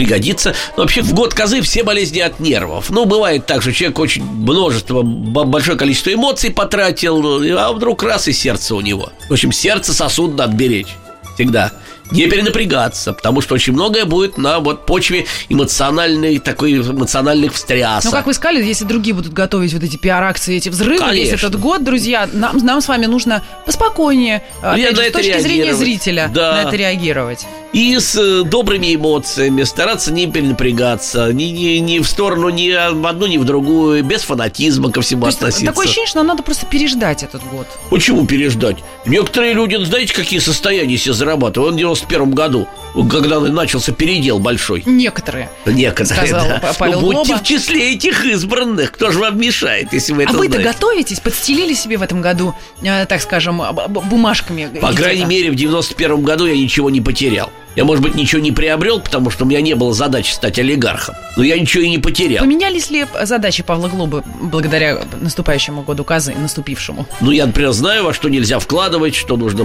пригодится. 0.00 0.54
Но 0.76 0.84
вообще 0.84 1.02
в 1.02 1.12
год 1.12 1.34
козы 1.34 1.60
все 1.60 1.82
болезни 1.82 2.20
от 2.20 2.40
нервов. 2.40 2.88
Ну, 2.90 3.04
бывает 3.04 3.44
так, 3.44 3.60
что 3.60 3.72
человек 3.72 3.98
очень 3.98 4.24
множество, 4.24 5.02
большое 5.02 5.76
количество 5.76 6.12
эмоций 6.12 6.50
потратил, 6.50 7.42
а 7.58 7.72
вдруг 7.72 8.02
раз 8.02 8.26
и 8.26 8.32
сердце 8.32 8.74
у 8.74 8.80
него. 8.80 9.12
В 9.28 9.32
общем, 9.32 9.52
сердце 9.52 9.92
сосуд 9.92 10.36
надо 10.36 10.54
беречь. 10.56 10.96
Всегда 11.34 11.72
не 12.10 12.26
перенапрягаться, 12.26 13.12
потому 13.12 13.40
что 13.40 13.54
очень 13.54 13.72
многое 13.72 14.04
будет 14.04 14.38
на 14.38 14.60
вот 14.60 14.86
почве 14.86 15.26
эмоциональной, 15.48 16.38
такой 16.38 16.78
эмоциональных 16.78 17.54
встрясок. 17.54 18.04
Ну, 18.04 18.10
как 18.10 18.26
вы 18.26 18.34
сказали, 18.34 18.64
если 18.64 18.84
другие 18.84 19.14
будут 19.14 19.32
готовить 19.32 19.72
вот 19.72 19.82
эти 19.82 19.96
пиар-акции, 19.96 20.56
эти 20.56 20.68
взрывы 20.68 20.98
Конечно. 20.98 21.32
весь 21.32 21.32
этот 21.32 21.58
год, 21.58 21.84
друзья, 21.84 22.28
нам, 22.32 22.58
нам 22.58 22.80
с 22.80 22.88
вами 22.88 23.06
нужно 23.06 23.42
поспокойнее, 23.66 24.42
а, 24.62 24.74
опять 24.74 24.96
же, 24.96 25.02
с 25.02 25.12
точки 25.12 25.40
зрения 25.40 25.74
зрителя, 25.74 26.30
да. 26.32 26.54
на 26.54 26.68
это 26.68 26.76
реагировать. 26.76 27.46
И 27.72 27.96
с 27.96 28.16
э, 28.16 28.42
добрыми 28.42 28.96
эмоциями, 28.96 29.62
стараться 29.62 30.12
не 30.12 30.26
перенапрягаться, 30.26 31.32
ни, 31.32 31.44
ни, 31.44 31.78
ни 31.78 32.00
в 32.00 32.06
сторону, 32.06 32.48
ни 32.48 32.70
в 32.70 33.06
одну, 33.06 33.26
ни 33.26 33.38
в 33.38 33.44
другую, 33.44 34.02
без 34.02 34.22
фанатизма 34.22 34.90
ко 34.90 35.02
всему 35.02 35.22
То 35.22 35.28
относиться. 35.28 35.66
Такое 35.66 35.84
ощущение, 35.84 36.08
что 36.08 36.18
нам 36.18 36.26
надо 36.26 36.42
просто 36.42 36.66
переждать 36.66 37.22
этот 37.22 37.42
год. 37.48 37.68
Почему 37.88 38.26
переждать? 38.26 38.78
Некоторые 39.06 39.54
люди, 39.54 39.76
знаете, 39.84 40.12
какие 40.12 40.40
состояния 40.40 40.98
себе 40.98 41.14
зарабатывают? 41.14 41.72
Он 41.72 41.76
91 42.00 42.30
году, 42.30 42.66
когда 43.10 43.40
начался 43.40 43.92
передел 43.92 44.38
большой. 44.38 44.82
Некоторые. 44.86 45.50
Некоторые, 45.66 46.28
сказал 46.28 46.48
да. 46.48 46.72
Павел 46.78 47.00
ну, 47.00 47.12
будьте 47.12 47.36
в 47.36 47.42
числе 47.42 47.94
этих 47.94 48.24
избранных. 48.24 48.92
Кто 48.92 49.10
же 49.10 49.18
вам 49.18 49.40
мешает, 49.40 49.92
если 49.92 50.12
вы 50.12 50.22
а 50.22 50.24
это 50.24 50.34
А 50.34 50.38
вы-то 50.38 50.58
готовитесь? 50.58 51.20
Подстелили 51.20 51.74
себе 51.74 51.98
в 51.98 52.02
этом 52.02 52.20
году, 52.20 52.54
э, 52.82 53.06
так 53.06 53.20
скажем, 53.20 53.62
бумажками? 53.88 54.68
По 54.80 54.92
крайней 54.92 55.24
мере, 55.24 55.50
в 55.50 55.54
91 55.54 56.22
году 56.22 56.46
я 56.46 56.56
ничего 56.56 56.90
не 56.90 57.00
потерял. 57.00 57.50
Я, 57.76 57.84
может 57.84 58.02
быть, 58.02 58.14
ничего 58.14 58.42
не 58.42 58.50
приобрел, 58.50 59.00
потому 59.00 59.30
что 59.30 59.44
у 59.44 59.46
меня 59.46 59.60
не 59.60 59.74
было 59.74 59.94
задачи 59.94 60.32
стать 60.32 60.58
олигархом. 60.58 61.14
Но 61.36 61.44
я 61.44 61.58
ничего 61.58 61.84
и 61.84 61.88
не 61.88 61.98
потерял. 61.98 62.44
Поменялись 62.44 62.90
ли 62.90 63.06
задачи 63.22 63.62
Павла 63.62 63.88
Глобы 63.88 64.24
благодаря 64.40 64.98
наступающему 65.20 65.82
году 65.82 66.02
Казы, 66.02 66.34
наступившему? 66.34 67.06
Ну, 67.20 67.30
я, 67.30 67.46
например, 67.46 67.70
знаю, 67.70 68.04
во 68.04 68.12
что 68.12 68.28
нельзя 68.28 68.58
вкладывать, 68.58 69.14
что 69.14 69.36
нужно, 69.36 69.64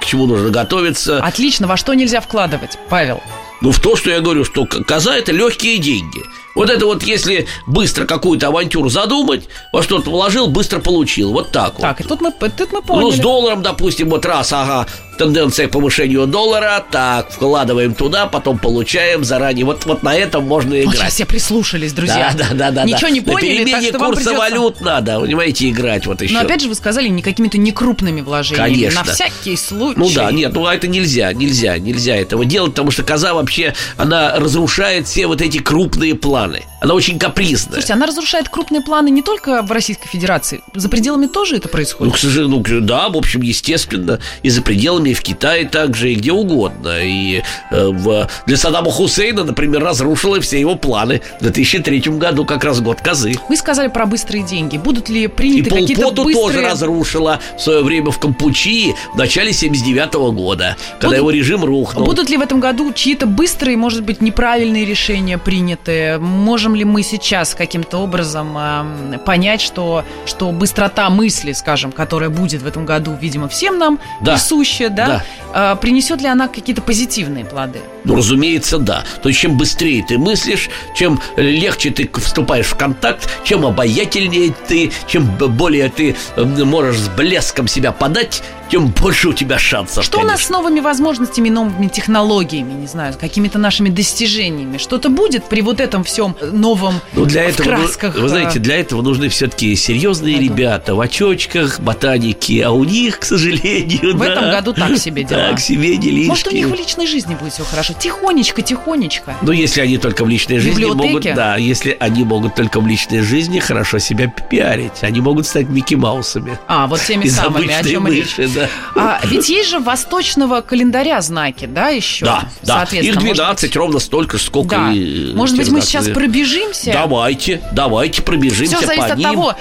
к 0.00 0.04
чему 0.04 0.26
нужно 0.26 0.50
готовиться. 0.50 1.18
Отлично, 1.18 1.66
во 1.66 1.76
что 1.76 1.94
нельзя 1.94 2.20
вкладывать, 2.20 2.43
Павел? 2.88 3.20
Ну, 3.60 3.70
в 3.70 3.80
то, 3.80 3.96
что 3.96 4.10
я 4.10 4.20
говорю, 4.20 4.44
что 4.44 4.66
коза– 4.66 5.16
это 5.16 5.32
легкие 5.32 5.78
деньги– 5.78 6.22
вот 6.54 6.70
это 6.70 6.86
вот, 6.86 7.02
если 7.02 7.46
быстро 7.66 8.06
какую-то 8.06 8.48
авантюру 8.48 8.88
задумать, 8.88 9.48
во 9.72 9.82
что-то 9.82 10.10
вложил, 10.10 10.46
быстро 10.46 10.78
получил. 10.78 11.32
Вот 11.32 11.50
так, 11.50 11.76
так 11.76 11.78
вот. 11.78 11.82
Так, 11.82 12.00
и 12.00 12.04
тут 12.04 12.20
мы, 12.20 12.32
тут 12.32 12.72
мы 12.72 12.82
поняли. 12.82 13.04
Ну, 13.04 13.12
с 13.12 13.18
долларом, 13.18 13.62
допустим, 13.62 14.08
вот 14.08 14.24
раз, 14.24 14.52
ага, 14.52 14.86
тенденция 15.16 15.68
к 15.68 15.70
повышению 15.70 16.26
доллара, 16.26 16.84
так, 16.90 17.30
вкладываем 17.30 17.94
туда, 17.94 18.26
потом 18.26 18.58
получаем 18.58 19.24
заранее. 19.24 19.64
Вот, 19.64 19.84
вот 19.86 20.02
на 20.02 20.14
этом 20.14 20.46
можно 20.46 20.80
играть. 20.80 21.00
Вот 21.00 21.10
все 21.10 21.26
прислушались, 21.26 21.92
друзья. 21.92 22.34
Да, 22.36 22.48
да, 22.50 22.54
да. 22.54 22.70
да 22.70 22.84
Ничего 22.84 23.08
да. 23.08 23.10
не 23.10 23.20
поняли, 23.20 23.58
На 23.58 23.64
перемене 23.64 23.92
так 23.92 24.00
курса 24.00 24.16
придется... 24.16 24.38
валют 24.38 24.80
надо, 24.80 25.20
понимаете, 25.20 25.70
играть 25.70 26.06
вот 26.06 26.22
еще. 26.22 26.34
Но 26.34 26.40
опять 26.40 26.62
же 26.62 26.68
вы 26.68 26.74
сказали, 26.74 27.08
не 27.08 27.22
какими-то 27.22 27.58
некрупными 27.58 28.20
вложениями. 28.20 28.74
Конечно. 28.74 29.04
На 29.04 29.12
всякий 29.12 29.56
случай. 29.56 29.98
Ну 29.98 30.10
да, 30.14 30.30
нет, 30.32 30.52
ну 30.52 30.66
а 30.66 30.74
это 30.74 30.88
нельзя, 30.88 31.32
нельзя, 31.32 31.78
нельзя 31.78 32.16
этого 32.16 32.44
делать, 32.44 32.72
потому 32.72 32.90
что 32.90 33.02
коза 33.02 33.34
вообще, 33.34 33.74
она 33.96 34.36
разрушает 34.36 35.06
все 35.06 35.26
вот 35.26 35.40
эти 35.40 35.58
крупные 35.58 36.14
планы. 36.14 36.62
Она 36.80 36.94
очень 36.94 37.18
капризная. 37.18 37.74
Слушайте, 37.74 37.94
она 37.94 38.06
разрушает 38.06 38.48
крупные 38.50 38.82
планы 38.82 39.08
не 39.08 39.22
только 39.22 39.62
в 39.62 39.72
Российской 39.72 40.06
Федерации. 40.06 40.62
За 40.74 40.88
пределами 40.90 41.26
тоже 41.26 41.56
это 41.56 41.68
происходит? 41.68 42.12
Ну, 42.12 42.16
к 42.16 42.18
сожалению, 42.18 42.62
ну, 42.62 42.80
да, 42.80 43.08
в 43.08 43.16
общем, 43.16 43.40
естественно. 43.40 44.20
И 44.42 44.50
за 44.50 44.60
пределами, 44.60 45.03
и 45.10 45.14
в 45.14 45.22
Китае 45.22 45.66
также, 45.66 46.12
и 46.12 46.14
где 46.14 46.32
угодно. 46.32 46.98
И 47.02 47.42
э, 47.70 47.88
в, 47.88 48.28
для 48.46 48.56
Саддама 48.56 48.90
Хусейна, 48.90 49.44
например, 49.44 49.82
разрушила 49.82 50.40
все 50.40 50.60
его 50.60 50.76
планы. 50.76 51.20
В 51.40 51.42
2003 51.42 52.00
году 52.18 52.44
как 52.44 52.64
раз 52.64 52.80
год 52.80 53.00
козы. 53.00 53.34
Вы 53.48 53.56
сказали 53.56 53.88
про 53.88 54.06
быстрые 54.06 54.44
деньги. 54.44 54.76
Будут 54.76 55.08
ли 55.08 55.26
приняты 55.26 55.68
и 55.68 55.80
какие-то 55.80 56.10
быстрые... 56.10 56.34
тоже 56.34 56.60
разрушила 56.62 57.40
в 57.56 57.60
свое 57.60 57.82
время 57.82 58.10
в 58.10 58.18
Кампучии 58.18 58.94
в 59.14 59.18
начале 59.18 59.52
79 59.52 60.14
-го 60.14 60.32
года, 60.32 60.76
когда 60.92 61.08
Будут... 61.08 61.18
его 61.18 61.30
режим 61.30 61.64
рухнул. 61.64 62.04
Будут 62.04 62.30
ли 62.30 62.36
в 62.36 62.40
этом 62.40 62.60
году 62.60 62.92
чьи-то 62.92 63.26
быстрые, 63.26 63.76
может 63.76 64.02
быть, 64.04 64.20
неправильные 64.20 64.84
решения 64.84 65.38
приняты? 65.38 66.18
Можем 66.18 66.74
ли 66.74 66.84
мы 66.84 67.02
сейчас 67.02 67.54
каким-то 67.54 67.98
образом 67.98 68.56
э, 68.56 69.18
понять, 69.24 69.60
что, 69.60 70.04
что 70.26 70.50
быстрота 70.52 71.10
мысли, 71.10 71.52
скажем, 71.52 71.92
которая 71.92 72.30
будет 72.30 72.62
в 72.62 72.66
этом 72.66 72.84
году, 72.84 73.16
видимо, 73.20 73.48
всем 73.48 73.78
нам 73.78 73.98
да. 74.20 74.32
присуща, 74.32 74.88
да, 74.94 75.22
да. 75.52 75.72
Э, 75.72 75.76
принесет 75.76 76.20
ли 76.20 76.28
она 76.28 76.48
какие-то 76.48 76.82
позитивные 76.82 77.44
плоды? 77.44 77.80
Ну, 78.04 78.16
разумеется, 78.16 78.78
да. 78.78 79.04
То 79.22 79.28
есть, 79.28 79.40
чем 79.40 79.56
быстрее 79.56 80.04
ты 80.06 80.18
мыслишь, 80.18 80.68
чем 80.96 81.20
легче 81.36 81.90
ты 81.90 82.10
вступаешь 82.20 82.66
в 82.66 82.76
контакт, 82.76 83.28
чем 83.44 83.64
обаятельнее 83.64 84.54
ты, 84.66 84.92
чем 85.06 85.26
более 85.26 85.88
ты 85.88 86.16
можешь 86.36 86.98
с 86.98 87.08
блеском 87.08 87.68
себя 87.68 87.92
подать, 87.92 88.42
тем 88.70 88.88
больше 88.88 89.28
у 89.28 89.32
тебя 89.32 89.58
шансов. 89.58 90.04
Что 90.04 90.18
конечно. 90.18 90.28
у 90.28 90.32
нас 90.32 90.46
с 90.46 90.50
новыми 90.50 90.80
возможностями, 90.80 91.48
новыми 91.48 91.88
технологиями, 91.88 92.72
не 92.72 92.86
знаю, 92.86 93.14
какими-то 93.18 93.58
нашими 93.58 93.88
достижениями? 93.88 94.78
Что-то 94.78 95.08
будет 95.08 95.44
при 95.44 95.60
вот 95.60 95.80
этом 95.80 96.04
всем 96.04 96.36
новом 96.40 97.00
ну, 97.12 97.24
для 97.24 97.44
этого, 97.44 97.68
красках? 97.68 98.16
Вы 98.16 98.28
знаете, 98.28 98.58
для 98.58 98.76
этого 98.76 99.02
нужны 99.02 99.28
все-таки 99.28 99.74
серьезные 99.76 100.36
году. 100.36 100.46
ребята 100.46 100.94
в 100.94 101.00
очочках, 101.00 101.80
ботаники, 101.80 102.60
а 102.60 102.70
у 102.70 102.84
них, 102.84 103.20
к 103.20 103.24
сожалению, 103.24 104.14
В 104.14 104.18
да, 104.18 104.26
этом 104.26 104.50
году 104.50 104.72
так 104.72 104.96
себе 104.98 105.24
дела. 105.24 105.50
Так 105.50 105.60
себе 105.60 105.96
делишки. 105.96 106.28
Может, 106.28 106.46
у 106.48 106.50
них 106.50 106.66
в 106.66 106.74
личной 106.74 107.06
жизни 107.06 107.34
будет 107.34 107.52
все 107.52 107.64
хорошо? 107.64 107.94
Тихонечко, 107.94 108.62
тихонечко. 108.62 109.34
Ну, 109.42 109.52
если 109.52 109.80
они 109.80 109.98
только 109.98 110.24
в 110.24 110.28
личной 110.28 110.58
жизни 110.58 110.84
могут... 110.84 111.22
Да, 111.22 111.56
если 111.56 111.96
они 112.00 112.24
могут 112.24 112.54
только 112.54 112.80
в 112.80 112.86
личной 112.86 113.20
жизни 113.20 113.58
хорошо 113.58 113.98
себя 113.98 114.28
пиарить. 114.28 115.02
Они 115.02 115.20
могут 115.20 115.46
стать 115.46 115.68
Микки 115.68 115.94
Маусами. 115.94 116.58
А, 116.66 116.86
вот 116.86 117.00
теми 117.00 117.28
самыми, 117.28 117.72
о 117.72 117.82
чем 117.82 118.04
мыши, 118.04 118.42
речь. 118.42 118.53
Да. 118.54 118.68
А, 118.96 119.20
ведь 119.26 119.48
есть 119.48 119.70
же 119.70 119.80
восточного 119.80 120.60
календаря 120.60 121.20
знаки, 121.20 121.66
да, 121.66 121.88
еще? 121.88 122.24
Да, 122.24 122.48
да. 122.62 122.84
Их 122.84 123.16
12, 123.18 123.62
быть... 123.62 123.76
ровно 123.76 123.98
столько, 123.98 124.38
сколько 124.38 124.76
да. 124.76 124.92
и... 124.92 125.32
Может 125.34 125.56
быть, 125.56 125.70
мы 125.70 125.80
сейчас 125.80 126.08
пробежимся? 126.08 126.92
Давайте, 126.92 127.62
давайте 127.72 128.22
пробежимся 128.22 128.76
Все 128.76 128.86
зависит 128.86 129.10
от 129.10 129.18
ним. 129.18 129.30
того, 129.30 129.54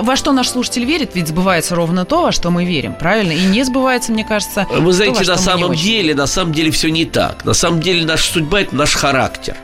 во 0.00 0.16
что 0.16 0.32
наш 0.32 0.48
слушатель 0.48 0.84
верит, 0.84 1.10
ведь 1.14 1.28
сбывается 1.28 1.74
ровно 1.74 2.04
то, 2.04 2.22
во 2.22 2.32
что 2.32 2.50
мы 2.50 2.64
верим, 2.64 2.94
правильно? 2.94 3.32
И 3.32 3.42
не 3.44 3.64
сбывается, 3.64 4.12
мне 4.12 4.24
кажется, 4.24 4.66
Вы 4.70 4.92
знаете, 4.92 5.24
то, 5.24 5.30
на 5.32 5.38
самом 5.38 5.74
деле, 5.74 6.14
на 6.14 6.26
самом 6.26 6.52
деле 6.52 6.70
все 6.70 6.88
не 6.88 7.04
так. 7.04 7.44
На 7.44 7.54
самом 7.54 7.80
деле 7.80 8.04
наша 8.04 8.32
судьба– 8.32 8.60
это 8.62 8.74
наш 8.74 8.94
характер. 8.94 9.56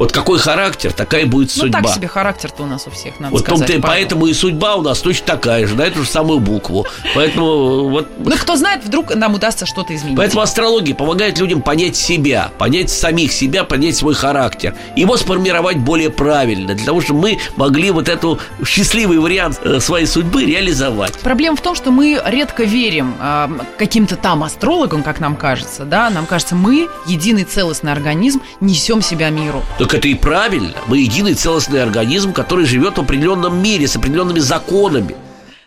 Вот 0.00 0.12
какой 0.12 0.38
характер, 0.38 0.94
такая 0.94 1.26
будет 1.26 1.52
ну, 1.56 1.64
судьба. 1.64 1.82
так 1.82 1.94
себе 1.94 2.08
характер-то 2.08 2.62
у 2.62 2.66
нас 2.66 2.86
у 2.86 2.90
всех, 2.90 3.20
надо 3.20 3.32
вот 3.32 3.42
сказать. 3.42 3.66
Том-то, 3.68 3.86
поэтому 3.86 4.24
и 4.24 4.32
судьба 4.32 4.76
у 4.76 4.80
нас 4.80 5.00
точно 5.00 5.26
такая 5.26 5.66
же, 5.66 5.74
на 5.74 5.82
эту 5.82 6.04
же 6.04 6.08
самую 6.08 6.40
букву. 6.40 6.86
Поэтому 7.14 7.90
вот... 7.90 8.08
Ну, 8.18 8.34
кто 8.34 8.56
знает, 8.56 8.82
вдруг 8.82 9.14
нам 9.14 9.34
удастся 9.34 9.66
что-то 9.66 9.94
изменить. 9.94 10.16
Поэтому 10.16 10.40
астрология 10.40 10.94
помогает 10.94 11.38
людям 11.38 11.60
понять 11.60 11.96
себя, 11.96 12.50
понять 12.56 12.88
самих 12.88 13.30
себя, 13.30 13.64
понять 13.64 13.94
свой 13.94 14.14
характер. 14.14 14.74
Его 14.96 15.18
сформировать 15.18 15.76
более 15.76 16.08
правильно, 16.08 16.72
для 16.74 16.86
того, 16.86 17.02
чтобы 17.02 17.20
мы 17.20 17.38
могли 17.56 17.90
вот 17.90 18.08
эту 18.08 18.38
счастливый 18.64 19.18
вариант 19.18 19.60
э, 19.64 19.80
своей 19.80 20.06
судьбы 20.06 20.46
реализовать. 20.46 21.12
Проблема 21.18 21.58
в 21.58 21.60
том, 21.60 21.74
что 21.74 21.90
мы 21.90 22.18
редко 22.24 22.64
верим 22.64 23.16
э, 23.20 23.48
каким-то 23.76 24.16
там 24.16 24.44
астрологам, 24.44 25.02
как 25.02 25.20
нам 25.20 25.36
кажется, 25.36 25.84
да, 25.84 26.08
нам 26.08 26.24
кажется, 26.24 26.54
мы, 26.54 26.88
единый 27.06 27.44
целостный 27.44 27.92
организм, 27.92 28.40
несем 28.60 29.02
себя 29.02 29.28
миру. 29.28 29.62
Так 29.78 29.89
так 29.90 29.98
это 29.98 30.08
и 30.08 30.14
правильно. 30.14 30.74
Мы 30.86 30.98
единый 30.98 31.34
целостный 31.34 31.82
организм, 31.82 32.32
который 32.32 32.64
живет 32.64 32.96
в 32.96 33.00
определенном 33.00 33.60
мире 33.60 33.88
с 33.88 33.96
определенными 33.96 34.38
законами. 34.38 35.16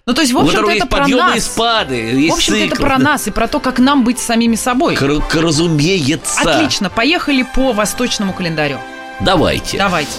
Ну, 0.05 0.13
то 0.13 0.21
есть, 0.21 0.33
в 0.33 0.38
общем-то, 0.38 0.69
это 0.69 0.86
про 0.86 1.07
нас. 1.07 1.38
И 1.38 1.39
спады, 1.39 1.95
есть 1.95 2.31
в 2.31 2.38
общем-то, 2.38 2.59
цикл. 2.59 2.73
это 2.73 2.83
про 2.83 2.97
нас 2.97 3.27
и 3.27 3.31
про 3.31 3.47
то, 3.47 3.59
как 3.59 3.79
нам 3.79 4.03
быть 4.03 4.19
самими 4.19 4.55
собой. 4.55 4.95
К- 4.95 5.36
разумеется. 5.36 6.41
Отлично, 6.41 6.89
поехали 6.89 7.45
по 7.55 7.71
восточному 7.71 8.33
календарю. 8.33 8.79
Давайте. 9.21 9.77
Давайте. 9.77 10.12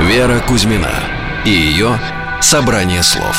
Вера 0.00 0.40
Кузьмина 0.40 0.90
и 1.44 1.50
ее 1.50 1.98
«Собрание 2.40 3.02
слов». 3.02 3.36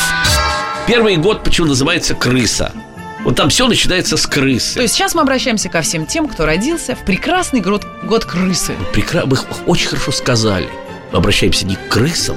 Первый 0.86 1.16
год 1.16 1.44
почему 1.44 1.68
называется 1.68 2.14
«Крыса»? 2.14 2.72
Вот 3.24 3.36
там 3.36 3.48
все 3.50 3.66
начинается 3.66 4.16
с 4.16 4.26
крысы. 4.26 4.74
То 4.74 4.82
есть 4.82 4.94
сейчас 4.94 5.14
мы 5.14 5.22
обращаемся 5.22 5.68
ко 5.68 5.82
всем 5.82 6.06
тем, 6.06 6.28
кто 6.28 6.46
родился 6.46 6.94
в 6.94 7.04
прекрасный 7.04 7.60
год, 7.60 7.86
год 8.04 8.24
крысы. 8.24 8.74
Прекра... 8.92 9.24
Вы 9.26 9.38
очень 9.66 9.88
хорошо 9.88 10.12
сказали. 10.12 10.68
Мы 11.12 11.18
обращаемся 11.18 11.66
не 11.66 11.76
к 11.76 11.88
крысам, 11.88 12.36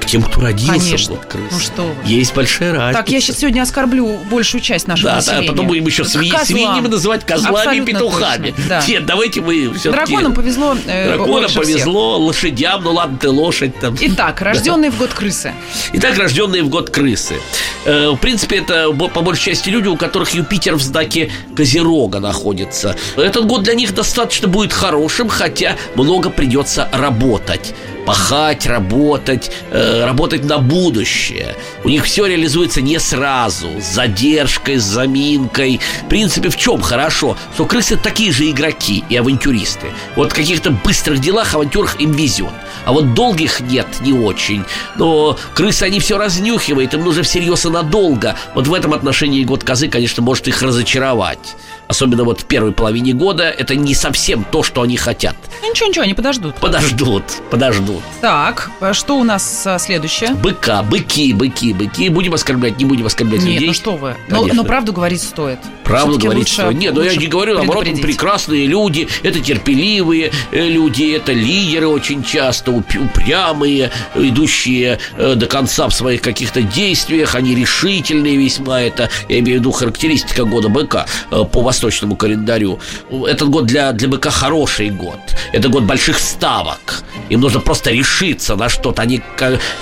к 0.00 0.06
тем, 0.06 0.22
кто 0.22 0.40
родился 0.40 0.72
Конечно. 0.78 1.14
в 1.14 1.18
год 1.18 1.26
крысы. 1.26 1.46
Ну 1.52 1.58
что 1.58 1.82
вы. 1.82 1.94
Есть 2.04 2.34
большая 2.34 2.72
разница. 2.72 2.98
Так, 3.00 3.08
я 3.10 3.20
сейчас 3.20 3.38
сегодня 3.38 3.62
оскорблю 3.62 4.18
большую 4.30 4.60
часть 4.60 4.86
нашего 4.86 5.10
да, 5.10 5.16
населения. 5.16 5.46
Да, 5.46 5.52
потом 5.52 5.66
будем 5.66 5.86
еще 5.86 6.02
сви- 6.02 6.28
Козлам. 6.30 6.44
свиньями 6.46 6.86
называть 6.88 7.24
козлами 7.24 7.56
Абсолютно 7.56 7.90
и 7.90 7.92
петухами. 7.94 8.50
точно, 8.50 8.64
да. 8.68 8.84
Нет, 8.86 9.06
давайте 9.06 9.40
мы 9.40 9.72
все 9.74 9.90
Драконам 9.92 10.34
повезло 10.34 10.76
э, 10.86 11.06
Драконам 11.16 11.50
повезло, 11.52 12.18
лошадям, 12.18 12.82
ну 12.84 12.92
ладно, 12.92 13.18
ты 13.18 13.28
лошадь 13.30 13.78
там. 13.78 13.96
Всех. 13.96 14.12
Итак, 14.14 14.40
рожденные 14.40 14.90
в 14.90 14.98
год 14.98 15.10
крысы. 15.12 15.52
Итак, 15.92 16.16
рожденные 16.18 16.62
в 16.62 16.68
год 16.68 16.90
крысы. 16.90 17.36
Э, 17.84 18.10
В 18.10 18.16
принципе, 18.16 18.58
это 18.58 18.90
по 18.92 19.22
большей 19.22 19.52
части 19.52 19.70
люди, 19.70 19.88
у 19.88 19.96
которых 19.96 20.30
Юпитер 20.34 20.74
в 20.76 20.82
знаке 20.82 21.30
Козерога 21.54 22.20
находится. 22.20 22.96
Этот 23.16 23.46
год 23.46 23.62
для 23.62 23.74
них 23.74 23.94
достаточно 23.94 24.48
будет 24.48 24.72
хорошим, 24.72 25.28
хотя 25.28 25.76
много 25.94 26.30
придется 26.30 26.88
работать 26.92 27.74
пахать, 28.06 28.66
работать, 28.66 29.50
э, 29.70 30.04
работать 30.04 30.44
на 30.44 30.58
будущее. 30.58 31.56
У 31.84 31.88
них 31.88 32.04
все 32.04 32.26
реализуется 32.26 32.80
не 32.80 32.98
сразу, 32.98 33.68
с 33.80 33.94
задержкой, 33.94 34.78
с 34.78 34.84
заминкой. 34.84 35.80
В 36.04 36.08
принципе, 36.08 36.48
в 36.48 36.56
чем 36.56 36.80
хорошо? 36.80 37.36
Что 37.54 37.66
крысы 37.66 37.96
такие 37.96 38.32
же 38.32 38.48
игроки 38.48 39.04
и 39.08 39.16
авантюристы. 39.16 39.88
Вот 40.14 40.32
в 40.32 40.34
каких-то 40.34 40.70
быстрых 40.70 41.18
делах, 41.18 41.54
авантюрах 41.54 42.00
им 42.00 42.12
везет. 42.12 42.52
А 42.84 42.92
вот 42.92 43.14
долгих 43.14 43.60
нет, 43.60 43.86
не 44.00 44.12
очень. 44.12 44.64
Но 44.94 45.36
крысы, 45.54 45.82
они 45.82 45.98
все 45.98 46.16
разнюхивают, 46.16 46.94
им 46.94 47.04
нужно 47.04 47.24
всерьез 47.24 47.66
и 47.66 47.68
надолго. 47.68 48.36
Вот 48.54 48.68
в 48.68 48.74
этом 48.74 48.94
отношении 48.94 49.42
год 49.42 49.64
козы, 49.64 49.88
конечно, 49.88 50.22
может 50.22 50.46
их 50.46 50.62
разочаровать. 50.62 51.56
Особенно 51.88 52.24
вот 52.24 52.40
в 52.40 52.44
первой 52.44 52.72
половине 52.72 53.12
года 53.12 53.44
это 53.44 53.76
не 53.76 53.94
совсем 53.94 54.44
то, 54.44 54.62
что 54.62 54.82
они 54.82 54.96
хотят. 54.96 55.36
Ну, 55.62 55.70
ничего, 55.70 55.88
ничего, 55.88 56.04
они 56.04 56.14
подождут. 56.14 56.56
Подождут, 56.56 57.24
подождут. 57.50 58.02
Так, 58.20 58.70
а 58.80 58.92
что 58.92 59.18
у 59.18 59.24
нас 59.24 59.62
а, 59.66 59.78
следующее? 59.78 60.30
Быка, 60.34 60.82
быки, 60.82 61.32
быки, 61.32 61.72
быки. 61.72 62.08
Будем 62.08 62.34
оскорблять, 62.34 62.78
не 62.78 62.84
будем 62.84 63.06
оскорблять 63.06 63.42
Нет, 63.42 63.54
людей. 63.54 63.68
ну 63.68 63.74
что 63.74 63.96
вы. 63.96 64.16
Но, 64.28 64.40
Конечно. 64.40 64.62
но 64.62 64.64
правду 64.64 64.92
говорить 64.92 65.22
стоит. 65.22 65.58
Правду 65.84 66.18
говорить 66.18 66.48
стоит. 66.48 66.76
Нет, 66.76 66.94
ну 66.94 67.02
я 67.02 67.14
не 67.14 67.26
говорю, 67.26 67.54
наоборот, 67.54 67.84
прекрасные 68.02 68.66
люди, 68.66 69.08
это 69.22 69.40
терпеливые 69.40 70.32
э, 70.50 70.68
люди, 70.68 71.14
это 71.14 71.32
лидеры 71.32 71.86
очень 71.86 72.24
часто, 72.24 72.72
упрямые, 72.72 73.90
идущие 74.14 74.98
э, 75.16 75.34
до 75.34 75.46
конца 75.46 75.88
в 75.88 75.94
своих 75.94 76.20
каких-то 76.20 76.62
действиях, 76.62 77.34
они 77.34 77.54
решительные 77.54 78.36
весьма, 78.36 78.80
это, 78.80 79.08
я 79.28 79.38
имею 79.38 79.58
в 79.58 79.60
виду 79.60 79.70
характеристика 79.70 80.44
года 80.44 80.68
быка. 80.68 81.06
Э, 81.30 81.44
По 81.44 81.62
восточному 81.76 82.16
календарю. 82.16 82.78
Этот 83.10 83.48
год 83.50 83.66
для, 83.66 83.92
для 83.92 84.08
быка 84.08 84.30
хороший 84.30 84.90
год. 84.90 85.18
Это 85.52 85.68
год 85.68 85.84
больших 85.84 86.18
ставок. 86.18 87.04
Им 87.28 87.40
нужно 87.40 87.60
просто 87.60 87.90
решиться 87.90 88.56
на 88.56 88.68
что-то. 88.68 89.02
Они 89.02 89.20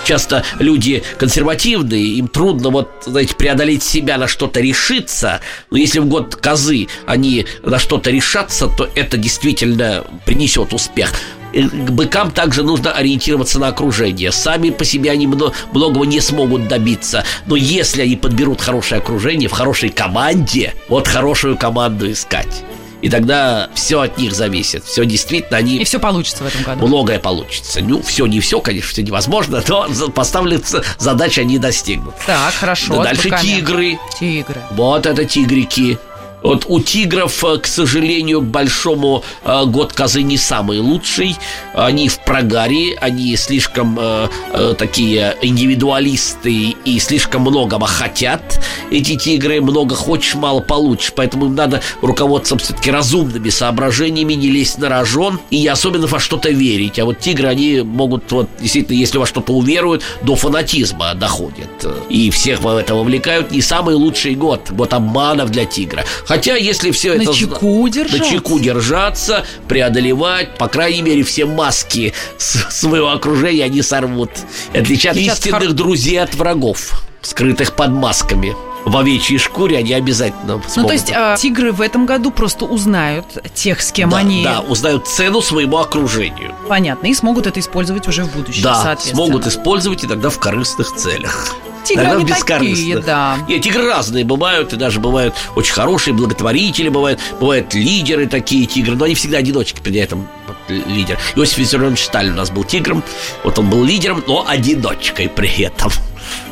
часто 0.05 0.45
люди 0.59 1.03
консервативные, 1.19 2.19
им 2.19 2.29
трудно 2.29 2.71
вот, 2.71 2.89
знаете, 3.07 3.35
преодолеть 3.37 3.83
себя 3.83 4.19
на 4.19 4.27
что-то 4.27 4.61
решиться. 4.61 5.41
Но 5.71 5.79
если 5.79 6.01
в 6.01 6.07
год 6.07 6.35
козы 6.35 6.89
они 7.07 7.47
на 7.63 7.79
что-то 7.79 8.11
решатся, 8.11 8.67
то 8.67 8.89
это 8.95 9.17
действительно 9.17 10.05
принесет 10.27 10.73
успех 10.73 11.13
к 11.55 11.91
быкам 11.91 12.31
также 12.31 12.63
нужно 12.63 12.93
ориентироваться 12.93 13.59
на 13.59 13.69
окружение. 13.69 14.33
Сами 14.33 14.71
по 14.71 14.85
себе 14.85 15.11
они 15.11 15.27
многого 15.27 16.05
не 16.05 16.21
смогут 16.21 16.69
добиться. 16.69 17.25
Но 17.47 17.57
если 17.57 18.03
они 18.03 18.17
подберут 18.17 18.61
хорошее 18.61 19.01
окружение 19.01 19.49
в 19.49 19.53
хорошей 19.53 19.91
команде, 19.91 20.75
вот 20.89 21.07
хорошую 21.07 21.57
команду 21.57 22.11
искать. 22.11 22.65
И 23.03 23.11
тогда 23.11 23.69
все 23.75 24.01
от 24.01 24.17
них 24.17 24.35
зависит. 24.35 24.83
Все 24.85 25.05
действительно 25.05 25.59
они... 25.59 25.77
И 25.77 25.85
все 25.85 25.99
получится 26.01 26.43
в 26.43 26.47
этом 26.47 26.63
году. 26.63 26.87
Многое 26.87 27.19
получится. 27.19 27.81
Ну, 27.83 28.03
все 28.03 28.25
не 28.25 28.41
все, 28.41 28.61
конечно, 28.61 28.91
все 28.91 29.03
невозможно, 29.03 29.63
но 29.69 30.09
поставленных 30.09 30.65
задач 30.99 31.39
они 31.39 31.59
достигнут. 31.59 32.15
Так, 32.27 32.55
хорошо. 32.55 32.97
Да, 32.97 33.05
дальше 33.05 33.31
тигры. 33.43 33.99
Тигры. 34.19 34.63
Вот 34.71 35.05
это 35.05 35.27
тигрики. 35.27 35.99
Вот 36.45 36.67
у 36.69 36.79
тигров, 36.79 37.43
э, 37.43 37.59
к 37.59 37.67
сожалению, 37.67 38.43
к 38.43 38.45
большому 38.45 39.25
э, 39.45 39.65
год 39.65 39.95
козы 39.95 40.23
не 40.23 40.37
самый 40.37 40.79
лучший. 40.79 41.37
Они 41.73 42.09
в 42.09 42.21
прогаре, 42.21 42.97
они 43.01 43.35
слишком 43.37 43.99
э, 43.99 44.29
э, 44.53 44.75
такие 44.79 45.37
индивидуалисты 45.41 46.77
и 46.85 46.99
слишком 46.99 47.43
многого 47.43 47.87
хотят. 47.87 48.61
Эти 48.91 49.17
тигры 49.17 49.63
много 49.63 49.95
хочешь, 49.95 50.35
мало 50.35 50.61
получишь. 50.61 51.15
Поэтому 51.17 51.49
надо 51.49 51.81
руководствоваться 52.03 52.67
все-таки 52.67 52.91
разумными 52.91 53.49
соображениями, 53.49 54.35
не 54.35 54.51
лезть 54.51 54.77
на 54.77 54.91
рожон 54.91 55.41
и 55.49 55.63
не 55.63 55.69
особенно 55.69 56.07
во 56.07 56.21
что-то 56.21 56.51
верить. 56.51 56.99
А 56.99 57.07
вот 57.07 57.21
тигры, 57.21 57.49
они 57.49 57.81
могут, 57.81 58.31
вот, 58.33 58.51
действительно, 58.61 58.99
если 58.99 59.17
во 59.17 59.25
что-то 59.25 59.55
уверуют, 59.55 60.03
до 60.21 60.37
фанатизма 60.37 61.15
доходят. 61.15 61.87
И 62.11 62.31
всех 62.31 62.61
в 62.61 62.69
это 62.69 62.95
вовлекают. 62.95 63.51
Не 63.51 63.63
самый 63.63 63.95
лучший 63.95 64.35
год. 64.35 64.71
Год 64.71 64.93
обманов 64.93 65.51
для 65.51 65.65
тигра. 65.65 66.05
Хотя, 66.35 66.57
если 66.57 66.91
все 66.91 67.15
на 67.15 67.23
это... 67.23 67.33
Чеку 67.33 67.89
держаться. 67.89 68.19
На 68.19 68.31
чеку 68.31 68.59
держаться, 68.59 69.47
преодолевать, 69.69 70.59
по 70.59 70.69
крайней 70.69 71.03
мере, 71.03 71.23
все 71.23 71.47
маски 71.47 72.13
своего 72.39 73.11
окружения 73.11 73.65
они 73.65 73.83
сорвут. 73.83 74.31
И 74.73 74.79
отличат 74.79 75.15
Сейчас 75.15 75.39
истинных 75.39 75.69
хор... 75.69 75.73
друзей 75.73 76.21
от 76.21 76.35
врагов, 76.35 77.05
скрытых 77.23 77.75
под 77.75 77.91
масками 77.91 78.55
в 78.85 78.97
овечьей 78.99 79.39
шкуре 79.39 79.79
они 79.79 79.95
обязательно 79.95 80.61
смогут. 80.69 80.77
Ну, 80.77 80.87
то 80.87 80.93
есть 80.93 81.11
э, 81.11 81.37
тигры 81.39 81.73
в 81.73 81.81
этом 81.81 82.05
году 82.05 82.31
просто 82.31 82.67
узнают 82.67 83.25
тех, 83.55 83.81
с 83.81 83.93
кем 83.93 84.11
да, 84.11 84.19
они... 84.19 84.45
Да, 84.45 84.61
узнают 84.61 85.09
цену 85.09 85.41
своему 85.41 85.79
окружению. 85.79 86.55
Понятно, 86.69 87.07
и 87.07 87.15
смогут 87.15 87.47
это 87.47 87.61
использовать 87.61 88.07
уже 88.09 88.25
в 88.25 88.37
будущем, 88.37 88.63
Да, 88.63 88.97
смогут 88.99 89.47
использовать 89.47 90.05
и 90.05 90.07
тогда 90.07 90.29
в 90.29 90.39
корыстных 90.39 90.95
целях. 90.95 91.55
Тигры 91.85 92.05
Иногда 92.05 92.25
бескорыстно. 92.25 92.77
Такие, 92.77 92.99
да. 92.99 93.39
Нет, 93.49 93.63
тигры 93.63 93.87
разные 93.87 94.25
бывают, 94.25 94.73
и 94.73 94.77
даже 94.77 95.01
бывают 95.01 95.35
очень 95.55 95.75
хорошие 95.75 96.15
благотворители, 96.15 96.89
бывают, 96.89 97.21
бывают 97.41 97.75
лидеры 97.75 98.27
такие 98.27 98.67
тигры, 98.67 98.97
но 98.97 99.05
они 99.05 99.15
всегда 99.15 99.39
одиночки 99.39 99.81
при 99.81 99.99
этом 100.01 100.29
лидер. 100.69 101.19
Иосиф 101.37 101.59
Виссарионович 101.59 102.05
Сталин 102.05 102.33
у 102.33 102.37
нас 102.37 102.51
был 102.51 102.65
тигром, 102.65 103.03
вот 103.43 103.59
он 103.59 103.69
был 103.69 103.85
лидером, 103.85 104.25
но 104.27 104.45
одиночкой 104.49 105.29
при 105.29 105.63
этом. 105.63 105.93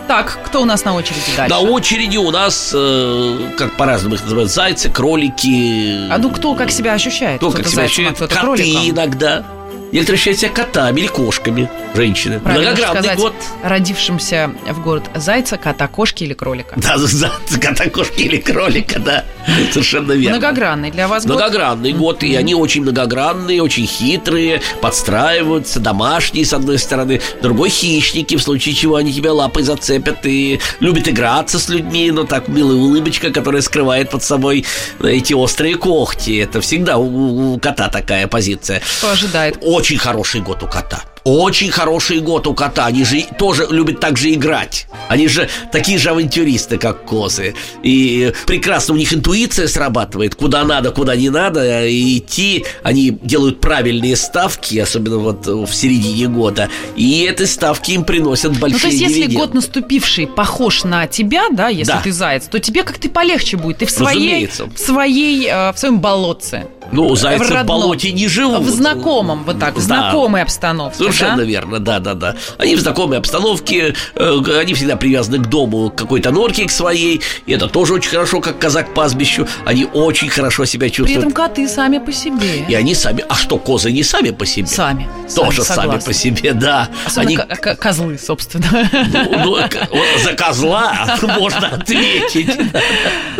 Так, 0.08 0.38
кто 0.44 0.62
у 0.62 0.64
нас 0.64 0.84
на 0.84 0.94
очереди 0.94 1.20
дальше? 1.36 1.54
На 1.54 1.60
очереди 1.60 2.16
у 2.16 2.30
нас, 2.30 2.72
э, 2.74 3.52
как 3.56 3.76
по-разному 3.76 4.16
их 4.16 4.22
называют, 4.22 4.50
зайцы, 4.50 4.90
кролики. 4.90 6.10
А 6.10 6.18
ну 6.18 6.30
кто 6.30 6.54
как 6.54 6.70
себя 6.70 6.92
ощущает? 6.92 7.38
Кто, 7.38 7.50
кто 7.50 7.62
как 7.62 7.68
себя 7.68 7.84
ощущает? 7.84 8.18
Коты 8.18 8.34
кроликом? 8.34 8.90
иногда. 8.90 9.44
Или 9.92 10.10
ощущает 10.10 10.38
себя 10.38 10.50
котами 10.50 11.00
или 11.00 11.06
кошками 11.06 11.70
женщины. 11.94 12.40
Правильно 12.40 12.70
Многогранный 12.70 13.02
сказать, 13.02 13.18
год. 13.18 13.34
Родившимся 13.62 14.50
в 14.70 14.82
город 14.82 15.04
зайца, 15.14 15.58
кота, 15.58 15.86
кошки 15.86 16.24
или 16.24 16.32
кролика. 16.32 16.74
Да, 16.76 16.96
за, 16.96 17.30
кота, 17.60 17.90
кошки 17.90 18.22
или 18.22 18.38
кролика, 18.38 18.98
да. 18.98 19.24
Совершенно 19.70 20.12
верно. 20.12 20.38
Многогранный 20.38 20.90
для 20.90 21.08
вас 21.08 21.26
год. 21.26 21.36
Многогранный 21.36 21.92
год. 21.92 22.22
И 22.22 22.34
они 22.34 22.54
очень 22.54 22.82
многогранные, 22.82 23.62
очень 23.62 23.86
хитрые, 23.86 24.62
подстраиваются, 24.80 25.80
домашние, 25.80 26.46
с 26.46 26.54
одной 26.54 26.78
стороны. 26.78 27.20
Другой 27.42 27.68
хищники, 27.68 28.36
в 28.36 28.42
случае 28.42 28.74
чего 28.74 28.96
они 28.96 29.12
тебя 29.12 29.32
лапой 29.32 29.62
зацепят 29.62 30.24
и 30.24 30.60
любят 30.80 31.08
играться 31.08 31.58
с 31.58 31.68
людьми, 31.68 32.10
но 32.10 32.24
так 32.24 32.48
милая 32.48 32.76
улыбочка, 32.76 33.30
которая 33.30 33.60
скрывает 33.60 34.10
под 34.10 34.22
собой 34.22 34.64
эти 35.02 35.34
острые 35.34 35.74
когти. 35.74 36.38
Это 36.38 36.62
всегда 36.62 36.96
у, 36.96 37.54
у 37.54 37.58
кота 37.58 37.88
такая 37.88 38.26
позиция. 38.26 38.80
Что 38.98 39.10
ожидает? 39.10 39.58
очень 39.60 39.81
хороший 39.98 40.40
год 40.40 40.62
у 40.62 40.66
кота. 40.66 41.02
Очень 41.24 41.70
хороший 41.70 42.20
год 42.20 42.46
у 42.48 42.54
кота. 42.54 42.86
Они 42.86 43.04
же 43.04 43.24
тоже 43.38 43.66
любят 43.70 44.00
так 44.00 44.16
же 44.16 44.32
играть. 44.32 44.86
Они 45.08 45.28
же 45.28 45.48
такие 45.70 45.98
же 45.98 46.10
авантюристы, 46.10 46.78
как 46.78 47.04
козы. 47.04 47.54
И 47.84 48.32
прекрасно 48.46 48.94
у 48.94 48.96
них 48.96 49.12
интуиция 49.12 49.68
срабатывает. 49.68 50.34
Куда 50.34 50.64
надо, 50.64 50.90
куда 50.90 51.14
не 51.14 51.30
надо 51.30 51.86
и 51.86 52.18
идти. 52.18 52.64
Они 52.82 53.16
делают 53.22 53.60
правильные 53.60 54.16
ставки, 54.16 54.78
особенно 54.78 55.18
вот 55.18 55.46
в 55.46 55.72
середине 55.72 56.26
года. 56.26 56.68
И 56.96 57.24
эти 57.24 57.44
ставки 57.44 57.92
им 57.92 58.04
приносят 58.04 58.58
большие 58.58 58.72
Ну, 58.72 58.78
то 58.80 58.86
есть, 58.88 58.98
дивиденды. 58.98 59.20
если 59.20 59.36
год 59.36 59.54
наступивший 59.54 60.26
похож 60.26 60.82
на 60.82 61.06
тебя, 61.06 61.44
да, 61.50 61.68
если 61.68 61.92
да. 61.92 62.00
ты 62.02 62.12
заяц, 62.12 62.46
то 62.46 62.58
тебе 62.58 62.82
как-то 62.82 63.08
полегче 63.08 63.56
будет. 63.56 63.78
Ты 63.78 63.86
в 63.86 63.90
своей, 63.90 64.48
в 64.48 64.78
своей, 64.78 65.46
э, 65.46 65.72
в 65.72 65.78
своем 65.78 66.00
болотце. 66.00 66.66
Ну, 66.90 67.14
зайцы 67.14 67.44
в, 67.44 67.48
родном, 67.48 67.64
в 67.64 67.80
болоте 67.80 68.12
не 68.12 68.28
живут. 68.28 68.60
В 68.60 68.70
знакомом, 68.70 69.44
вот 69.44 69.58
так, 69.58 69.74
в 69.74 69.76
да. 69.76 69.82
знакомой 69.82 70.42
обстановке. 70.42 70.98
Совершенно 70.98 71.38
да? 71.38 71.44
верно, 71.44 71.78
да, 71.78 72.00
да, 72.00 72.14
да. 72.14 72.34
Они 72.58 72.76
в 72.76 72.80
знакомой 72.80 73.18
обстановке, 73.18 73.94
э, 74.14 74.40
они 74.60 74.74
всегда 74.74 74.96
привязаны 74.96 75.38
к 75.38 75.46
дому, 75.46 75.90
к 75.90 75.96
какой-то 75.96 76.30
норке 76.30 76.66
к 76.66 76.70
своей. 76.70 77.20
И 77.46 77.52
это 77.52 77.68
тоже 77.68 77.94
очень 77.94 78.10
хорошо, 78.10 78.40
как 78.40 78.58
казак 78.58 78.90
к 78.90 78.94
пастбищу. 78.94 79.46
Они 79.64 79.84
очень 79.84 80.28
хорошо 80.28 80.64
себя 80.64 80.88
чувствуют. 80.88 81.08
При 81.08 81.18
этом 81.18 81.32
коты 81.32 81.68
сами 81.68 81.98
по 81.98 82.12
себе. 82.12 82.64
И 82.68 82.74
они 82.74 82.94
сами. 82.94 83.24
А 83.28 83.34
что, 83.34 83.58
козы 83.58 83.92
не 83.92 84.02
сами 84.02 84.30
по 84.30 84.44
себе? 84.44 84.66
Сами. 84.66 85.08
Тоже 85.34 85.62
сами, 85.62 85.90
сами 85.90 86.00
по 86.00 86.12
себе, 86.12 86.52
да. 86.52 86.88
Особенно 87.06 87.44
они... 87.44 87.76
козлы, 87.76 88.18
собственно. 88.18 88.66
Ну, 89.12 89.56
ну, 89.56 90.22
за 90.24 90.32
козла 90.34 91.16
можно 91.38 91.68
ответить. 91.68 92.50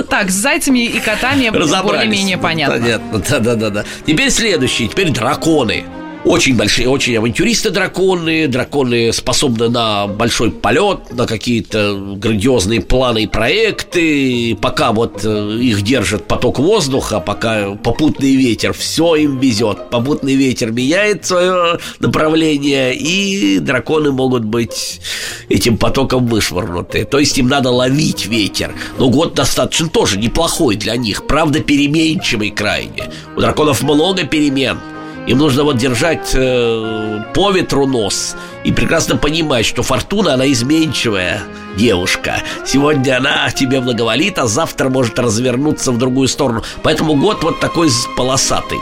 Так, 0.08 0.30
с 0.30 0.34
зайцами 0.34 0.80
и 0.80 1.00
котами 1.00 1.50
более-менее 1.50 2.38
понятно. 2.38 2.78
Понятно, 2.78 3.20
да, 3.32 3.54
да, 3.54 3.54
да, 3.56 3.70
да. 3.70 3.84
Теперь 4.06 4.30
следующий, 4.30 4.88
теперь 4.88 5.10
драконы. 5.10 5.84
Очень 6.24 6.56
большие, 6.56 6.88
очень 6.88 7.16
авантюристы 7.16 7.70
драконы. 7.70 8.46
Драконы 8.46 9.12
способны 9.12 9.68
на 9.68 10.06
большой 10.06 10.52
полет, 10.52 11.12
на 11.12 11.26
какие-то 11.26 12.14
грандиозные 12.16 12.80
планы 12.80 13.24
и 13.24 13.26
проекты. 13.26 14.56
Пока 14.60 14.92
вот 14.92 15.24
э, 15.24 15.58
их 15.60 15.82
держит 15.82 16.28
поток 16.28 16.60
воздуха, 16.60 17.18
пока 17.18 17.74
попутный 17.74 18.36
ветер 18.36 18.72
все 18.72 19.16
им 19.16 19.40
везет. 19.40 19.90
Попутный 19.90 20.36
ветер 20.36 20.70
меняет 20.70 21.26
свое 21.26 21.80
направление, 21.98 22.94
и 22.94 23.58
драконы 23.58 24.12
могут 24.12 24.44
быть 24.44 25.00
этим 25.48 25.76
потоком 25.76 26.28
вышвырнуты. 26.28 27.04
То 27.04 27.18
есть 27.18 27.36
им 27.38 27.48
надо 27.48 27.70
ловить 27.70 28.26
ветер. 28.26 28.72
Но 28.96 29.10
год 29.10 29.34
достаточно 29.34 29.88
тоже 29.88 30.18
неплохой 30.18 30.76
для 30.76 30.94
них. 30.94 31.26
Правда, 31.26 31.58
переменчивый 31.58 32.50
крайне. 32.50 33.10
У 33.36 33.40
драконов 33.40 33.82
много 33.82 34.22
перемен. 34.22 34.78
Им 35.26 35.38
нужно 35.38 35.62
вот 35.62 35.76
держать 35.76 36.32
э, 36.34 37.22
по 37.32 37.50
ветру 37.52 37.86
нос 37.86 38.34
и 38.64 38.72
прекрасно 38.72 39.16
понимать, 39.16 39.64
что 39.64 39.82
фортуна, 39.82 40.34
она 40.34 40.50
изменчивая 40.50 41.42
девушка. 41.76 42.42
Сегодня 42.66 43.18
она 43.18 43.50
тебе 43.50 43.80
благоволит, 43.80 44.38
а 44.38 44.46
завтра 44.46 44.88
может 44.88 45.18
развернуться 45.18 45.92
в 45.92 45.98
другую 45.98 46.26
сторону. 46.26 46.64
Поэтому 46.82 47.14
год 47.14 47.44
вот 47.44 47.60
такой 47.60 47.88
полосатый. 48.16 48.78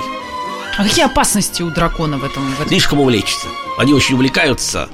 А 0.78 0.82
какие 0.82 1.04
опасности 1.04 1.62
у 1.62 1.70
дракона 1.70 2.16
в 2.16 2.24
этом? 2.24 2.42
В 2.52 2.54
этом? 2.54 2.68
Слишком 2.68 3.00
увлечься. 3.00 3.48
Они 3.78 3.92
очень 3.92 4.14
увлекаются, 4.14 4.88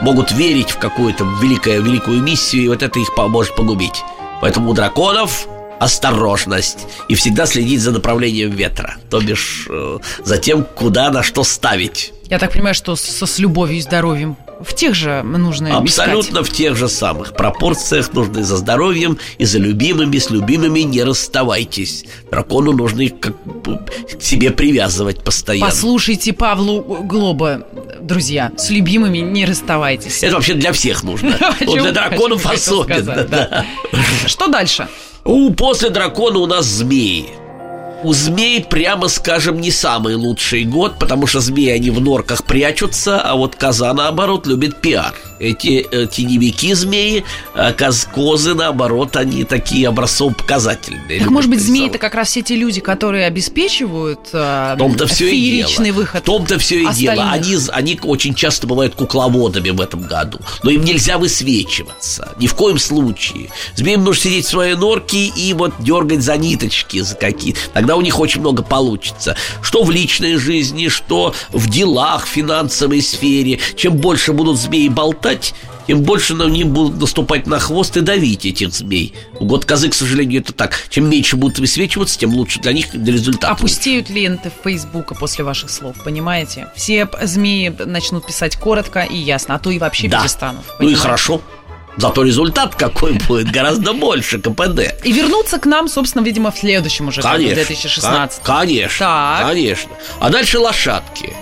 могут 0.00 0.32
верить 0.32 0.70
в 0.70 0.78
какую-то 0.78 1.26
великую, 1.42 1.82
великую 1.82 2.22
миссию, 2.22 2.64
и 2.64 2.68
вот 2.68 2.82
это 2.82 2.98
их 2.98 3.08
может 3.16 3.54
погубить. 3.54 4.02
Поэтому 4.40 4.70
у 4.70 4.72
драконов 4.72 5.46
осторожность 5.78 6.86
и 7.08 7.14
всегда 7.14 7.46
следить 7.46 7.80
за 7.80 7.92
направлением 7.92 8.50
ветра, 8.50 8.96
то 9.10 9.20
бишь 9.20 9.66
э, 9.70 9.98
за 10.24 10.38
тем, 10.38 10.64
куда 10.64 11.10
на 11.10 11.22
что 11.22 11.44
ставить. 11.44 12.12
Я 12.28 12.38
так 12.38 12.52
понимаю, 12.52 12.74
что 12.74 12.96
со 12.96 13.26
с 13.26 13.38
любовью 13.38 13.78
и 13.78 13.80
здоровьем 13.80 14.36
в 14.60 14.74
тех 14.74 14.94
же 14.94 15.22
нужно 15.22 15.76
Абсолютно 15.76 16.38
искать. 16.40 16.48
в 16.48 16.52
тех 16.52 16.76
же 16.76 16.88
самых 16.88 17.34
пропорциях 17.34 18.12
нужны 18.14 18.42
за 18.42 18.56
здоровьем 18.56 19.18
и 19.38 19.44
за 19.44 19.58
любимыми. 19.58 20.18
С 20.18 20.30
любимыми 20.30 20.80
не 20.80 21.02
расставайтесь. 21.02 22.04
Дракону 22.30 22.72
нужно 22.72 23.02
их 23.02 23.20
как 23.20 23.34
к 23.42 24.22
себе 24.22 24.50
привязывать 24.50 25.22
постоянно. 25.22 25.66
Послушайте 25.66 26.32
Павлу 26.32 26.82
Глоба, 26.82 27.66
друзья. 28.00 28.50
С 28.56 28.70
любимыми 28.70 29.18
не 29.18 29.44
расставайтесь. 29.44 30.22
Это 30.22 30.34
вообще 30.36 30.54
для 30.54 30.72
всех 30.72 31.02
нужно. 31.02 31.36
Для 31.60 31.92
драконов 31.92 32.46
особенно. 32.46 33.66
Что 34.26 34.48
дальше? 34.48 34.88
У, 35.26 35.50
после 35.50 35.90
дракона 35.90 36.38
у 36.38 36.46
нас 36.46 36.66
змеи. 36.66 37.26
у 38.04 38.12
змей, 38.12 38.62
прямо 38.62 39.08
скажем, 39.08 39.60
не 39.60 39.70
самый 39.70 40.14
лучший 40.14 40.64
год, 40.64 40.98
потому 40.98 41.26
что 41.26 41.40
змеи, 41.40 41.70
они 41.70 41.90
в 41.90 42.00
норках 42.00 42.44
прячутся, 42.44 43.20
а 43.20 43.34
вот 43.34 43.56
коза, 43.56 43.92
наоборот, 43.94 44.46
любит 44.46 44.80
пиар. 44.80 45.14
Эти 45.38 45.86
э, 45.90 46.06
теневики 46.06 46.74
змеи, 46.74 47.24
а 47.54 47.72
коз, 47.72 48.08
козы, 48.12 48.54
наоборот, 48.54 49.16
они 49.16 49.44
такие 49.44 49.88
образцово-показательные. 49.88 51.20
Так, 51.20 51.30
может 51.30 51.50
быть, 51.50 51.60
змеи 51.60 51.88
это 51.88 51.98
как 51.98 52.14
раз 52.14 52.28
все 52.28 52.42
те 52.42 52.56
люди, 52.56 52.80
которые 52.80 53.26
обеспечивают 53.26 54.28
э, 54.32 54.74
в 54.74 54.78
том-то 54.78 55.06
все 55.06 55.30
фееричный 55.30 55.88
и 55.88 55.92
дело. 55.92 56.00
выход. 56.00 56.22
В 56.22 56.24
том-то 56.24 56.58
все 56.58 56.82
и 56.82 56.86
остальных. 56.86 57.16
дело. 57.16 57.30
Они, 57.30 57.56
они 57.72 58.00
очень 58.02 58.34
часто 58.34 58.66
бывают 58.66 58.94
кукловодами 58.94 59.70
в 59.70 59.80
этом 59.80 60.02
году. 60.02 60.38
Но 60.62 60.70
им 60.70 60.84
нельзя 60.84 61.18
высвечиваться. 61.18 62.34
Ни 62.38 62.46
в 62.46 62.54
коем 62.54 62.78
случае. 62.78 63.50
Змеям 63.74 64.04
нужно 64.04 64.22
сидеть 64.22 64.46
в 64.46 64.48
своей 64.48 64.74
норке 64.74 65.26
и 65.26 65.52
вот 65.52 65.74
дергать 65.78 66.22
за 66.22 66.36
ниточки 66.36 67.00
за 67.00 67.14
какие 67.14 67.56
Тогда 67.72 67.96
у 67.96 68.00
них 68.00 68.18
очень 68.18 68.40
много 68.40 68.62
получится. 68.62 69.36
Что 69.60 69.82
в 69.82 69.90
личной 69.90 70.36
жизни, 70.36 70.88
что 70.88 71.34
в 71.52 71.68
делах, 71.68 72.26
в 72.26 72.28
финансовой 72.28 73.02
сфере. 73.02 73.58
Чем 73.76 73.96
больше 73.96 74.32
будут 74.32 74.58
змеи 74.58 74.88
болтать, 74.88 75.25
тем 75.86 76.02
больше 76.02 76.34
на 76.34 76.44
них 76.44 76.66
будут 76.66 77.00
наступать 77.00 77.46
на 77.46 77.58
хвост 77.58 77.96
и 77.96 78.00
давить 78.00 78.44
этих 78.44 78.72
змей. 78.72 79.14
В 79.38 79.44
год 79.44 79.64
козы, 79.64 79.88
к 79.88 79.94
сожалению, 79.94 80.40
это 80.40 80.52
так. 80.52 80.86
Чем 80.88 81.08
меньше 81.08 81.36
будут 81.36 81.58
высвечиваться, 81.58 82.18
тем 82.18 82.34
лучше 82.34 82.60
для 82.60 82.72
них, 82.72 82.90
для 82.92 83.12
результата. 83.12 83.48
Опустеют 83.52 84.10
ленты 84.10 84.50
в 84.50 84.64
Фейсбука 84.64 85.14
после 85.14 85.44
ваших 85.44 85.70
слов, 85.70 85.96
понимаете? 86.04 86.68
Все 86.74 87.08
змеи 87.22 87.68
начнут 87.68 88.26
писать 88.26 88.56
коротко 88.56 89.02
и 89.02 89.16
ясно, 89.16 89.54
а 89.54 89.58
то 89.58 89.70
и 89.70 89.78
вообще 89.78 90.08
да. 90.08 90.20
перестанут. 90.20 90.64
Ну 90.66 90.74
и 90.74 90.78
понимаете? 90.78 91.00
хорошо. 91.00 91.40
Зато 91.98 92.22
результат 92.24 92.74
какой 92.74 93.12
будет 93.12 93.50
гораздо 93.50 93.94
больше 93.94 94.38
КПД. 94.38 95.02
И 95.04 95.12
вернуться 95.12 95.58
к 95.58 95.66
нам, 95.66 95.88
собственно, 95.88 96.22
видимо, 96.22 96.50
в 96.50 96.58
следующем 96.58 97.08
уже 97.08 97.22
году, 97.22 97.36
Конечно. 97.36 97.54
2016. 97.54 98.42
Ка- 98.42 98.44
Конечно. 98.44 99.06
Так. 99.06 99.46
Конечно. 99.46 99.90
А 100.20 100.30
дальше 100.30 100.58
лошадки. 100.58 101.32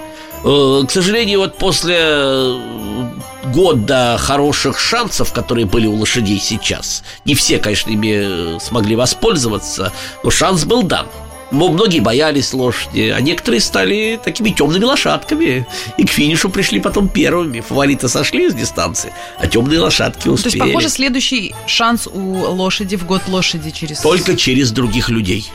Э, 0.45 0.83
К 0.87 0.91
сожалению, 0.91 1.41
вот 1.41 1.57
после 1.59 1.97
э, 1.99 3.11
года 3.53 4.17
хороших 4.19 4.79
шансов, 4.79 5.33
которые 5.33 5.67
были 5.67 5.87
у 5.87 5.95
лошадей 5.97 6.39
сейчас, 6.39 7.03
не 7.25 7.35
все, 7.35 7.59
конечно, 7.59 7.91
ими 7.91 8.57
э, 8.57 8.59
смогли 8.61 8.97
воспользоваться, 8.97 9.93
но 10.23 10.31
шанс 10.31 10.65
был 10.65 10.83
дан. 10.83 11.07
М- 11.51 11.59
Многие 11.73 12.01
боялись 12.01 12.53
лошади, 12.53 13.13
а 13.17 13.21
некоторые 13.21 13.61
стали 13.61 14.19
такими 14.23 14.51
темными 14.51 14.85
лошадками. 14.85 15.67
И 15.99 16.05
к 16.05 16.11
финишу 16.11 16.51
пришли 16.51 16.81
потом 16.81 17.09
первыми. 17.09 17.61
Фавориты 17.61 18.09
сошли 18.09 18.51
с 18.51 18.55
дистанции, 18.55 19.13
а 19.39 19.47
темные 19.47 19.79
лошадки 19.79 20.27
Ну, 20.27 20.37
То 20.37 20.47
успели. 20.49 20.57
есть, 20.57 20.67
похоже, 20.73 20.89
следующий 20.89 21.55
шанс 21.67 22.07
у 22.13 22.19
лошади 22.53 22.97
в 22.97 23.07
год 23.07 23.23
лошади 23.29 23.71
через... 23.71 24.01
Только 24.01 24.37
через 24.37 24.73
других 24.73 25.09
людей. 25.11 25.49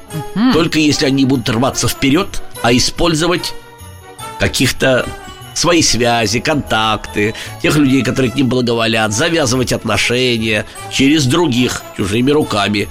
Только 0.53 0.79
если 0.79 1.05
они 1.05 1.25
будут 1.25 1.49
рваться 1.49 1.87
вперед, 1.87 2.41
а 2.61 2.71
использовать 2.73 3.53
каких-то 4.39 5.05
свои 5.53 5.81
связи, 5.81 6.39
контакты, 6.39 7.33
тех 7.61 7.75
людей, 7.75 8.01
которые 8.01 8.31
к 8.31 8.35
ним 8.35 8.47
благоволят, 8.47 9.11
завязывать 9.11 9.73
отношения 9.73 10.65
через 10.91 11.25
других, 11.25 11.81
чужими 11.97 12.31
руками. 12.31 12.87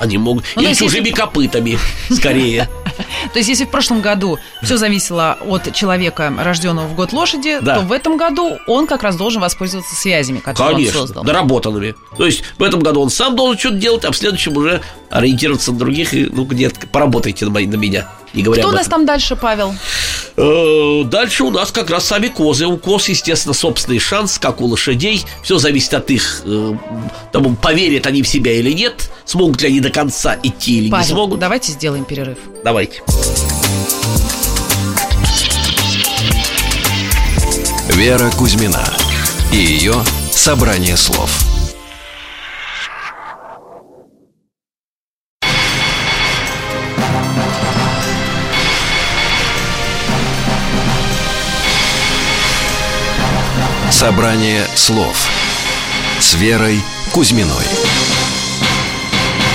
Они 0.00 0.16
могут... 0.18 0.44
Ну, 0.56 0.62
Или 0.62 0.72
чужими 0.74 1.08
если- 1.08 1.20
копытами, 1.20 1.78
скорее. 2.10 2.68
То 3.32 3.38
есть, 3.38 3.48
если 3.50 3.64
в 3.64 3.70
прошлом 3.70 4.00
году 4.00 4.38
все 4.62 4.76
зависело 4.78 5.38
от 5.46 5.72
человека, 5.74 6.32
рожденного 6.38 6.86
в 6.86 6.94
год 6.94 7.12
лошади, 7.12 7.58
Да. 7.60 7.76
то 7.76 7.80
в 7.82 7.92
этом 7.92 8.16
году 8.16 8.58
он 8.66 8.86
как 8.86 9.02
раз 9.02 9.16
должен 9.16 9.42
воспользоваться 9.42 9.94
связями, 9.94 10.38
которые 10.38 10.68
он 10.68 10.74
Конечно, 10.76 11.00
создал. 11.00 11.24
доработанными. 11.24 11.94
То 12.16 12.24
есть 12.26 12.42
в 12.58 12.62
этом 12.62 12.80
году 12.80 13.00
он 13.02 13.10
сам 13.10 13.36
должен 13.36 13.58
что-то 13.58 13.76
делать, 13.76 14.04
а 14.06 14.10
в 14.12 14.16
следующем 14.16 14.56
уже 14.56 14.80
ориентироваться 15.10 15.72
на 15.72 15.78
других 15.78 16.14
и, 16.14 16.24
ну, 16.26 16.44
где-то 16.44 16.86
поработайте 16.86 17.44
на, 17.44 17.50
на 17.50 17.56
меня. 17.76 18.08
Не 18.32 18.42
говоря 18.42 18.62
Кто 18.62 18.70
у 18.70 18.74
нас 18.74 18.86
там 18.86 19.04
дальше, 19.06 19.36
Павел? 19.36 19.74
Э, 20.36 21.02
Дальше 21.04 21.44
у 21.44 21.50
нас 21.50 21.72
как 21.72 21.90
раз 21.90 22.04
сами 22.06 22.28
козы. 22.28 22.66
У 22.66 22.76
коз, 22.78 23.08
естественно, 23.08 23.54
собственный 23.54 23.98
шанс, 23.98 24.38
как 24.38 24.60
у 24.60 24.66
лошадей. 24.66 25.24
Все 25.42 25.58
зависит 25.58 25.94
от 25.94 26.10
их 26.10 26.42
э, 26.44 26.72
того, 27.32 27.56
поверят 27.60 28.06
они 28.06 28.22
в 28.22 28.28
себя 28.28 28.52
или 28.52 28.72
нет, 28.72 29.10
смогут 29.24 29.62
ли 29.62 29.68
они 29.68 29.80
до 29.80 29.90
конца 29.90 30.36
идти 30.42 30.78
или 30.78 30.90
Павел, 30.90 31.04
не 31.06 31.12
смогут. 31.12 31.40
давайте 31.40 31.72
сделаем 31.72 32.04
перерыв. 32.04 32.38
Давайте. 32.64 33.02
Вера 37.88 38.30
Кузьмина 38.30 38.84
и 39.52 39.56
ее 39.56 39.94
собрание 40.32 40.96
слов. 40.96 41.30
Собрание 54.00 54.64
слов 54.76 55.28
с 56.20 56.32
Верой 56.32 56.80
Кузьминой. 57.12 57.66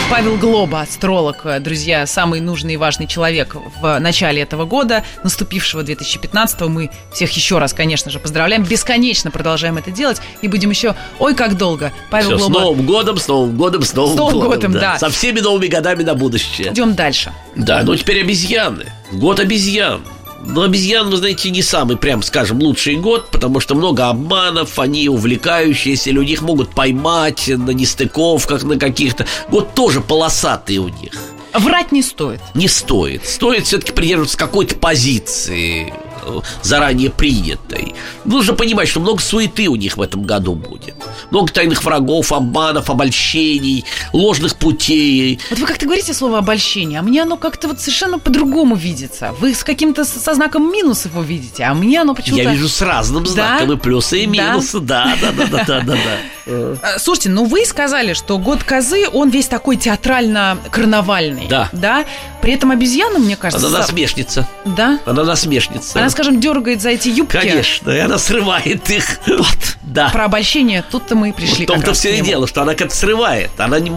Павел 0.08 0.38
Глоба, 0.38 0.82
астролог, 0.82 1.44
друзья, 1.62 2.06
самый 2.06 2.42
нужный 2.42 2.76
и 2.76 2.78
важный 2.78 3.08
человек 3.08 3.56
в 3.82 3.98
начале 3.98 4.44
этого 4.44 4.66
года, 4.66 5.04
наступившего 5.24 5.82
2015 5.82 6.62
Мы 6.62 6.92
всех 7.12 7.32
еще 7.32 7.58
раз, 7.58 7.74
конечно 7.74 8.12
же, 8.12 8.20
поздравляем. 8.20 8.64
Бесконечно 8.64 9.32
продолжаем 9.32 9.78
это 9.80 9.90
делать 9.90 10.22
и 10.44 10.48
будем 10.48 10.70
еще, 10.70 10.94
ой, 11.18 11.34
как 11.34 11.58
долго. 11.58 11.92
Павел 12.12 12.38
Все, 12.38 12.38
с 12.38 12.42
Глоба, 12.42 12.60
Новым 12.60 12.86
годом, 12.86 13.18
с 13.18 13.28
Новым 13.28 13.58
годом, 13.58 13.82
с 13.82 13.94
Новым, 13.96 14.14
С 14.14 14.16
Новым 14.16 14.40
годом, 14.42 14.74
да. 14.74 15.00
Со 15.00 15.10
всеми 15.10 15.40
новыми 15.40 15.66
годами 15.66 16.04
на 16.04 16.14
будущее. 16.14 16.72
идем 16.72 16.94
дальше. 16.94 17.34
Да, 17.56 17.82
ну 17.82 17.96
теперь 17.96 18.22
обезьяны. 18.22 18.94
Год 19.12 19.40
обезьян. 19.40 20.04
Но 20.46 20.62
обезьян, 20.62 21.10
вы 21.10 21.18
знаете, 21.18 21.50
не 21.50 21.62
самый, 21.62 21.98
прям 21.98 22.22
скажем, 22.22 22.60
лучший 22.60 22.96
год, 22.98 23.30
потому 23.32 23.60
что 23.60 23.76
много 23.76 24.08
обманов, 24.08 24.80
они 24.80 25.10
увлекающиеся, 25.10 26.12
люди 26.12 26.34
их 26.34 26.42
могут 26.42 26.70
поймать 26.70 27.48
на 27.48 27.72
нестыковках, 27.72 28.64
на 28.64 28.78
каких-то. 28.78 29.26
Год 29.50 29.74
тоже 29.74 30.02
полосатый 30.02 30.78
у 30.78 30.88
них. 30.88 31.14
Врать 31.54 31.92
не 31.92 32.02
стоит. 32.02 32.42
Не 32.54 32.68
стоит. 32.68 33.26
Стоит 33.26 33.66
все-таки 33.66 33.94
придерживаться 33.94 34.38
какой-то 34.38 34.76
позиции 34.76 35.94
заранее 36.62 37.10
принятой. 37.10 37.96
Нужно 38.26 38.54
понимать, 38.54 38.88
что 38.88 39.00
много 39.00 39.22
суеты 39.22 39.68
у 39.68 39.76
них 39.76 39.98
в 39.98 40.02
этом 40.02 40.24
году 40.24 40.56
будет. 40.56 40.96
Много 41.32 41.52
тайных 41.52 41.84
врагов, 41.84 42.32
обманов, 42.32 42.90
обольщений, 42.90 43.86
ложных 44.14 44.56
путей. 44.56 45.40
Вот 45.50 45.60
вы 45.60 45.68
как-то 45.68 45.86
говорите 45.86 46.14
слово 46.14 46.40
обольщение, 46.40 47.00
а 47.00 47.02
мне 47.02 47.22
оно 47.24 47.38
как-то 47.38 47.68
вот 47.68 47.80
совершенно 47.80 48.20
по-другому 48.20 48.76
видится. 48.76 49.34
Вы 49.40 49.54
с 49.54 49.64
каким-то 49.64 50.06
со 50.06 50.34
знаком 50.34 50.72
минус 50.72 51.06
его 51.06 51.22
видите, 51.22 51.64
а 51.64 51.74
мне 51.74 52.02
оно 52.02 52.16
почему-то... 52.16 52.44
Я 52.44 52.52
вижу 52.52 52.70
с 52.70 52.82
разным 52.82 53.26
знаком 53.26 53.72
и 53.74 53.78
плюсы, 53.78 54.20
и 54.24 54.26
Да? 54.26 54.32
минусы. 54.32 54.80
Да, 54.80 55.16
да, 55.22 55.32
да, 55.32 55.46
да, 55.48 55.64
да, 55.66 55.80
да, 55.82 55.94
да. 55.94 56.00
Э, 56.48 56.76
Слушайте, 57.00 57.30
ну 57.30 57.46
вы 57.46 57.66
сказали, 57.66 58.14
что 58.14 58.38
год 58.38 58.64
козы, 58.64 59.08
он 59.12 59.30
весь 59.30 59.48
такой 59.48 59.78
театрально-карнавальный. 59.78 61.48
Да. 61.48 61.70
Да? 61.72 62.06
При 62.42 62.54
этом 62.54 62.72
обезьяна, 62.72 63.18
мне 63.20 63.36
кажется... 63.36 63.66
Она 63.68 63.80
насмешница. 63.80 64.48
Да? 64.64 65.00
Она 65.06 65.24
насмешница. 65.24 66.00
Она, 66.00 66.10
скажем, 66.16 66.40
дергает 66.40 66.82
за 66.82 66.90
эти 66.90 67.10
юбки. 67.10 67.38
Конечно, 67.38 67.92
и 67.92 67.98
она 68.00 68.18
срывает 68.18 68.90
их. 68.90 69.20
Вот, 69.28 69.78
да. 69.84 70.10
Про 70.10 70.26
обольщение 70.26 70.84
тут-то 70.90 71.16
мы 71.16 71.30
и 71.30 71.32
пришли 71.32 71.66
в 71.66 71.68
том-то 71.68 71.92
к 71.92 71.94
все 71.96 72.18
и 72.18 72.22
дело, 72.22 72.48
что 72.48 72.62
она 72.62 72.74
как-то 72.74 72.96
срывает. 72.96 73.52
Она, 73.58 73.80
не, 73.80 73.92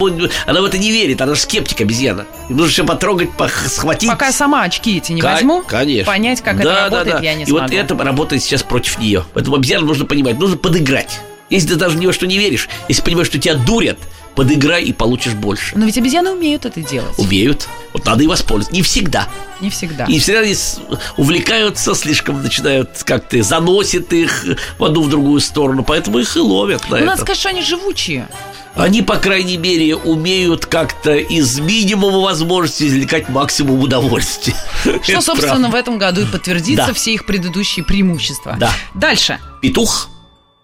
она 0.47 0.61
в 0.61 0.65
это 0.65 0.79
не 0.79 0.91
верит, 0.91 1.21
она 1.21 1.35
же 1.35 1.41
скептик 1.41 1.81
обезьяна. 1.81 2.27
Им 2.49 2.57
нужно 2.57 2.73
все 2.73 2.85
потрогать, 2.85 3.31
схватить. 3.69 4.09
Пока 4.11 4.33
сама 4.33 4.63
очки 4.65 4.99
эти 4.99 5.13
не 5.13 5.21
Ка- 5.21 5.33
возьму, 5.35 5.63
конечно. 5.63 6.13
понять, 6.13 6.41
как 6.43 6.57
Да, 6.57 6.63
это 6.63 6.73
да, 6.73 6.85
работает, 6.85 7.17
да. 7.17 7.23
я 7.23 7.35
не 7.35 7.43
И 7.45 7.47
смогу. 7.47 7.63
вот 7.63 7.73
это 7.73 7.97
работает 7.97 8.43
сейчас 8.43 8.63
против 8.63 8.99
нее. 8.99 9.25
Поэтому 9.35 9.57
обезьяну 9.57 9.87
нужно 9.87 10.05
понимать, 10.05 10.39
нужно 10.39 10.57
подыграть. 10.57 11.21
Если 11.51 11.69
ты 11.69 11.77
даже 11.77 11.97
ни 11.97 12.07
во 12.07 12.13
что 12.13 12.27
не 12.27 12.37
веришь, 12.37 12.69
если 12.89 13.03
понимаешь, 13.03 13.29
что 13.29 13.39
тебя 13.39 13.55
дурят, 13.55 13.99
подыграй 14.39 14.85
и 14.85 14.93
получишь 14.93 15.35
больше. 15.35 15.77
Но 15.77 15.85
ведь 15.85 15.99
обезьяны 15.99 16.31
умеют 16.31 16.65
это 16.65 16.81
делать. 16.81 17.19
Умеют. 17.19 17.67
Вот 17.93 18.05
надо 18.05 18.23
и 18.23 18.29
воспользоваться. 18.29 18.73
Не 18.73 18.83
всегда. 18.83 19.27
Не 19.61 19.69
всегда. 19.69 20.05
И 20.05 20.21
всегда 20.21 20.41
они 20.43 20.55
с- 20.55 20.79
увлекаются, 21.17 21.93
слишком 21.97 22.41
начинают 22.41 23.03
как-то 23.05 23.43
заносит 23.43 24.13
их 24.13 24.45
в 24.79 24.85
одну 24.85 25.03
в 25.03 25.09
другую 25.11 25.41
сторону, 25.41 25.83
поэтому 25.83 26.21
их 26.21 26.37
и 26.37 26.39
ловят 26.39 26.83
на 26.85 26.91
Ну, 26.91 26.97
это. 26.99 27.07
надо 27.07 27.23
сказать, 27.23 27.39
что 27.41 27.49
они 27.49 27.63
живучие. 27.63 28.29
Они, 28.77 29.03
по 29.03 29.17
крайней 29.17 29.57
мере, 29.57 29.97
умеют 29.97 30.67
как-то 30.67 31.17
из 31.17 31.59
минимума 31.59 32.21
возможности 32.21 32.85
извлекать 32.85 33.29
максимум 33.29 33.81
удовольствия. 33.81 34.55
Что, 34.83 34.91
Это 35.15 35.21
собственно, 35.21 35.55
правда. 35.55 35.69
в 35.71 35.75
этом 35.75 35.99
году 35.99 36.21
и 36.21 36.27
подтвердится 36.27 36.87
Да. 36.87 36.95
все 36.95 37.13
их 37.15 37.27
предыдущие 37.27 37.85
преимущества. 37.85 38.57
Да. 38.61 38.71
Дальше. 38.95 39.41
Петух 39.61 40.09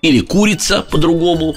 или 0.01 0.21
курица 0.21 0.83
по-другому. 0.83 1.57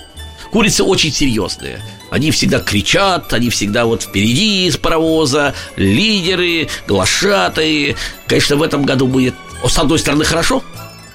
Курицы 0.51 0.81
очень 0.83 1.11
серьезные. 1.13 1.79
Они 2.09 2.31
всегда 2.31 2.59
кричат, 2.59 3.33
они 3.33 3.49
всегда 3.49 3.85
вот 3.85 4.03
впереди 4.03 4.67
из 4.67 4.77
паровоза, 4.77 5.53
лидеры, 5.75 6.69
глашатые. 6.87 7.95
Конечно, 8.27 8.55
в 8.55 8.63
этом 8.63 8.83
году 8.83 9.07
будет, 9.07 9.35
с 9.65 9.77
одной 9.77 9.99
стороны, 9.99 10.23
хорошо, 10.23 10.63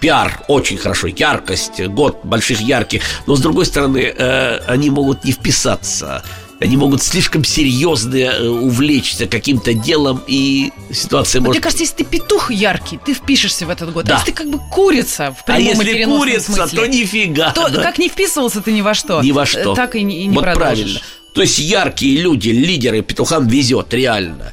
пиар 0.00 0.40
очень 0.48 0.76
хорошо, 0.76 1.06
яркость, 1.06 1.80
год 1.86 2.20
больших 2.24 2.60
ярких, 2.60 3.02
но 3.26 3.36
с 3.36 3.40
другой 3.40 3.64
стороны, 3.66 4.12
э, 4.16 4.58
они 4.66 4.90
могут 4.90 5.24
не 5.24 5.32
вписаться. 5.32 6.22
Они 6.62 6.76
могут 6.76 7.02
слишком 7.02 7.44
серьезно 7.44 8.16
э, 8.16 8.48
увлечься 8.48 9.26
каким-то 9.26 9.74
делом, 9.74 10.22
и 10.26 10.70
ситуация 10.92 11.40
Вот 11.40 11.48
может... 11.48 11.56
Мне 11.56 11.62
кажется, 11.62 11.82
если 11.82 11.96
ты 11.96 12.04
петух 12.04 12.50
яркий, 12.50 12.98
ты 13.04 13.14
впишешься 13.14 13.66
в 13.66 13.70
этот 13.70 13.92
год. 13.92 14.04
Да. 14.04 14.14
А 14.14 14.18
если 14.18 14.30
ты 14.30 14.36
как 14.36 14.48
бы 14.48 14.60
курица 14.70 15.32
в 15.36 15.42
А 15.42 15.44
прямом 15.54 15.82
и 15.82 15.84
если 15.86 16.04
курица, 16.04 16.52
смысле, 16.52 16.78
то 16.78 16.86
нифига. 16.86 17.50
то 17.52 17.68
да. 17.68 17.82
как 17.82 17.98
не 17.98 18.08
вписывался 18.08 18.60
ты 18.60 18.72
ни 18.72 18.80
во 18.80 18.94
что. 18.94 19.20
Ни 19.22 19.32
во 19.32 19.44
что. 19.44 19.72
э, 19.72 19.74
Так 19.76 19.96
и 19.96 20.02
не, 20.02 20.22
и 20.22 20.26
не 20.26 20.34
вот 20.34 20.44
продолжишь. 20.44 20.76
правильно. 20.76 21.00
То 21.34 21.40
есть 21.40 21.58
яркие 21.58 22.20
люди, 22.20 22.50
лидеры, 22.50 23.02
петухам 23.02 23.48
везет, 23.48 23.92
реально. 23.94 24.52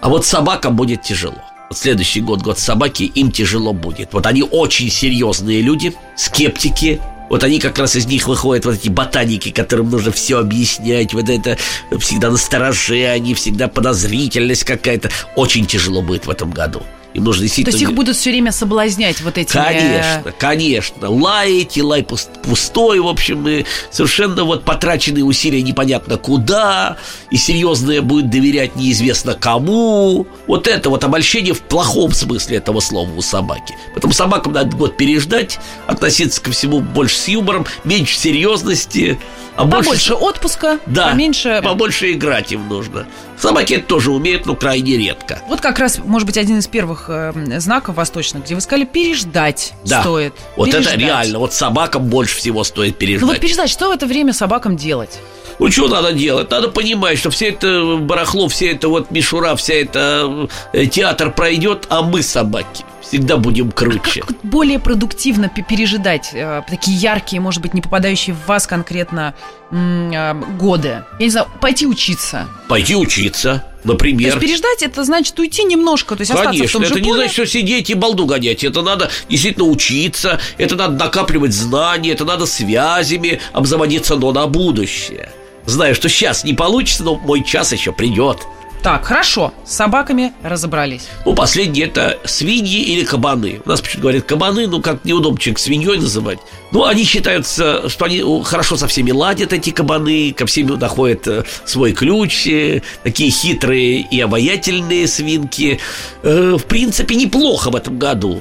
А 0.00 0.08
вот 0.08 0.24
собакам 0.24 0.76
будет 0.76 1.02
тяжело. 1.02 1.42
Вот 1.68 1.78
следующий 1.78 2.20
год, 2.20 2.40
год 2.40 2.58
собаки, 2.58 3.02
им 3.02 3.30
тяжело 3.30 3.72
будет. 3.72 4.12
Вот 4.12 4.26
они 4.26 4.42
очень 4.42 4.90
серьезные 4.90 5.60
люди, 5.60 5.92
скептики. 6.16 7.00
Вот 7.30 7.44
они 7.44 7.60
как 7.60 7.78
раз 7.78 7.96
из 7.96 8.06
них 8.06 8.26
выходят 8.26 8.66
вот 8.66 8.74
эти 8.74 8.88
ботаники, 8.88 9.50
которым 9.50 9.88
нужно 9.88 10.10
все 10.12 10.38
объяснять. 10.38 11.14
Вот 11.14 11.30
это 11.30 11.56
всегда 11.98 12.30
настороже, 12.30 13.06
они 13.06 13.34
всегда 13.34 13.68
подозрительность 13.68 14.64
какая-то. 14.64 15.10
Очень 15.36 15.64
тяжело 15.64 16.02
будет 16.02 16.26
в 16.26 16.30
этом 16.30 16.50
году. 16.50 16.82
Им 17.12 17.24
нужно 17.24 17.40
То 17.40 17.44
действительно... 17.46 17.72
есть 17.74 17.82
их 17.82 17.92
будут 17.92 18.16
все 18.16 18.30
время 18.30 18.52
соблазнять 18.52 19.20
вот 19.20 19.36
этими... 19.36 19.58
э, 19.60 19.64
Конечно, 19.64 20.32
конечно. 20.38 21.10
Лаете, 21.10 21.82
лай 21.82 22.02
пуст- 22.02 22.40
пустой, 22.42 23.00
в 23.00 23.08
общем, 23.08 23.48
и 23.48 23.64
совершенно 23.90 24.44
вот 24.44 24.64
потраченные 24.64 25.24
усилия 25.24 25.60
непонятно 25.62 26.18
куда, 26.18 26.98
и 27.30 27.36
серьезное 27.36 28.00
будет 28.00 28.30
доверять 28.30 28.76
неизвестно 28.76 29.34
кому. 29.34 30.26
Вот 30.46 30.68
это 30.68 30.88
вот 30.88 31.02
обольщение 31.02 31.52
в 31.52 31.62
плохом 31.62 32.12
смысле 32.12 32.58
этого 32.58 32.78
слова 32.80 33.10
у 33.16 33.22
собаки. 33.22 33.74
Поэтому 33.92 34.12
собакам 34.12 34.52
надо 34.52 34.76
год 34.76 34.96
переждать, 34.96 35.58
относиться 35.88 36.40
ко 36.40 36.52
всему 36.52 36.80
больше 36.80 37.16
с 37.16 37.26
юмором, 37.28 37.66
меньше 37.82 38.16
серьезности, 38.16 39.18
а 39.56 39.64
больше... 39.64 39.84
Побольше 39.90 40.14
отпуска, 40.14 40.78
Да, 40.86 41.08
поменьше... 41.08 41.60
побольше 41.64 42.12
играть 42.12 42.52
им 42.52 42.68
нужно. 42.68 43.06
Собаки 43.40 43.74
это 43.74 43.86
тоже 43.86 44.10
умеют, 44.10 44.46
но 44.46 44.54
крайне 44.54 44.96
редко. 44.96 45.40
Вот 45.48 45.60
как 45.60 45.78
раз, 45.78 45.98
может 46.04 46.26
быть, 46.26 46.36
один 46.36 46.58
из 46.58 46.66
первых 46.66 47.06
э, 47.08 47.32
знаков 47.58 47.96
восточных, 47.96 48.44
где 48.44 48.54
вы 48.54 48.60
сказали, 48.60 48.84
переждать 48.84 49.72
Да. 49.84 50.02
стоит. 50.02 50.34
Вот 50.56 50.68
это 50.68 50.78
Переждать. 50.78 50.98
реально, 50.98 51.38
вот 51.38 51.52
собакам 51.54 52.04
больше 52.04 52.36
всего 52.36 52.64
стоит 52.64 52.98
переждать. 52.98 53.22
Ну 53.22 53.28
вот 53.28 53.40
переждать, 53.40 53.70
что 53.70 53.88
в 53.88 53.92
это 53.92 54.06
время 54.06 54.32
собакам 54.32 54.76
делать? 54.76 55.18
Ну, 55.58 55.70
что 55.70 55.88
надо 55.88 56.12
делать? 56.12 56.50
Надо 56.50 56.68
понимать, 56.68 57.18
что 57.18 57.30
все 57.30 57.48
это 57.50 57.96
барахло, 57.98 58.48
все 58.48 58.72
это 58.72 58.88
вот 58.88 59.10
мишура, 59.10 59.56
вся 59.56 59.74
это 59.74 60.48
э, 60.72 60.86
театр 60.86 61.30
пройдет, 61.32 61.86
а 61.90 62.02
мы 62.02 62.22
собаки 62.22 62.84
всегда 63.10 63.36
будем 63.36 63.72
круче. 63.72 64.22
Как 64.22 64.36
более 64.44 64.78
продуктивно 64.78 65.48
пе- 65.48 65.62
пережидать 65.62 66.30
э, 66.32 66.62
такие 66.68 66.96
яркие, 66.96 67.40
может 67.42 67.60
быть, 67.60 67.74
не 67.74 67.82
попадающие 67.82 68.34
в 68.34 68.46
вас 68.46 68.66
конкретно 68.68 69.34
э, 69.72 70.34
годы? 70.58 71.02
Я 71.18 71.24
не 71.24 71.30
знаю, 71.30 71.48
пойти 71.60 71.86
учиться. 71.86 72.46
Пойти 72.68 72.94
учиться, 72.94 73.64
То 73.82 73.88
например. 73.88 74.28
есть 74.28 74.38
переждать 74.40 74.82
это 74.82 75.02
значит 75.02 75.36
уйти 75.40 75.64
немножко, 75.64 76.14
то 76.14 76.20
есть 76.20 76.30
остаться 76.30 76.50
в 76.50 76.56
Конечно, 76.56 76.78
том 76.80 76.86
же 76.86 76.92
это 76.94 77.00
не 77.00 77.08
поле. 77.08 77.18
значит, 77.22 77.32
что 77.34 77.46
сидеть 77.46 77.90
и 77.90 77.94
балду 77.94 78.26
гонять. 78.26 78.62
Это 78.62 78.80
надо 78.82 79.10
действительно 79.28 79.66
учиться, 79.66 80.38
это 80.56 80.76
надо 80.76 81.04
накапливать 81.04 81.52
знания, 81.52 82.12
это 82.12 82.24
надо 82.24 82.46
связями 82.46 83.40
обзаводиться, 83.52 84.14
но 84.14 84.30
на 84.32 84.46
будущее. 84.46 85.30
Знаю, 85.66 85.94
что 85.96 86.08
сейчас 86.08 86.44
не 86.44 86.54
получится, 86.54 87.02
но 87.02 87.16
мой 87.16 87.42
час 87.44 87.72
еще 87.72 87.92
придет. 87.92 88.38
Так, 88.82 89.04
хорошо, 89.04 89.52
с 89.66 89.74
собаками 89.74 90.32
разобрались. 90.42 91.08
Ну, 91.26 91.34
последние 91.34 91.86
это 91.86 92.18
свиньи 92.24 92.80
или 92.80 93.04
кабаны. 93.04 93.60
У 93.64 93.68
нас 93.68 93.82
почему-то 93.82 94.00
говорят 94.00 94.24
кабаны, 94.24 94.66
ну, 94.66 94.80
как 94.80 95.04
неудобно 95.04 95.38
человек 95.38 95.58
свиньей 95.58 95.98
называть. 95.98 96.38
Ну, 96.72 96.84
они 96.84 97.04
считаются, 97.04 97.90
что 97.90 98.06
они 98.06 98.24
хорошо 98.42 98.76
со 98.76 98.86
всеми 98.86 99.10
ладят, 99.10 99.52
эти 99.52 99.70
кабаны, 99.70 100.32
ко 100.32 100.46
всем 100.46 100.68
находят 100.78 101.26
э, 101.28 101.44
свой 101.66 101.92
ключ, 101.92 102.46
э, 102.46 102.80
такие 103.02 103.30
хитрые 103.30 104.00
и 104.00 104.20
обаятельные 104.20 105.06
свинки. 105.08 105.78
Э, 106.22 106.56
в 106.58 106.64
принципе, 106.64 107.16
неплохо 107.16 107.70
в 107.70 107.76
этом 107.76 107.98
году. 107.98 108.40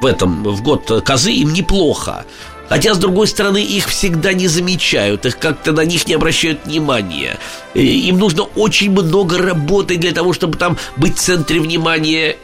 В 0.00 0.06
этом, 0.06 0.44
в 0.44 0.62
год 0.62 1.02
козы 1.04 1.32
им 1.32 1.52
неплохо. 1.52 2.24
Хотя, 2.68 2.94
с 2.94 2.98
другой 2.98 3.26
стороны, 3.26 3.62
их 3.62 3.88
всегда 3.88 4.32
не 4.32 4.46
замечают, 4.46 5.24
их 5.26 5.38
как-то 5.38 5.72
на 5.72 5.84
них 5.84 6.06
не 6.06 6.14
обращают 6.14 6.66
внимания. 6.66 7.38
Им 7.74 8.18
нужно 8.18 8.42
очень 8.42 8.90
много 8.90 9.38
работать 9.38 10.00
для 10.00 10.12
того, 10.12 10.32
чтобы 10.32 10.58
там 10.58 10.76
быть 10.96 11.16
в 11.16 11.20
центре 11.20 11.60
внимания 11.60 12.36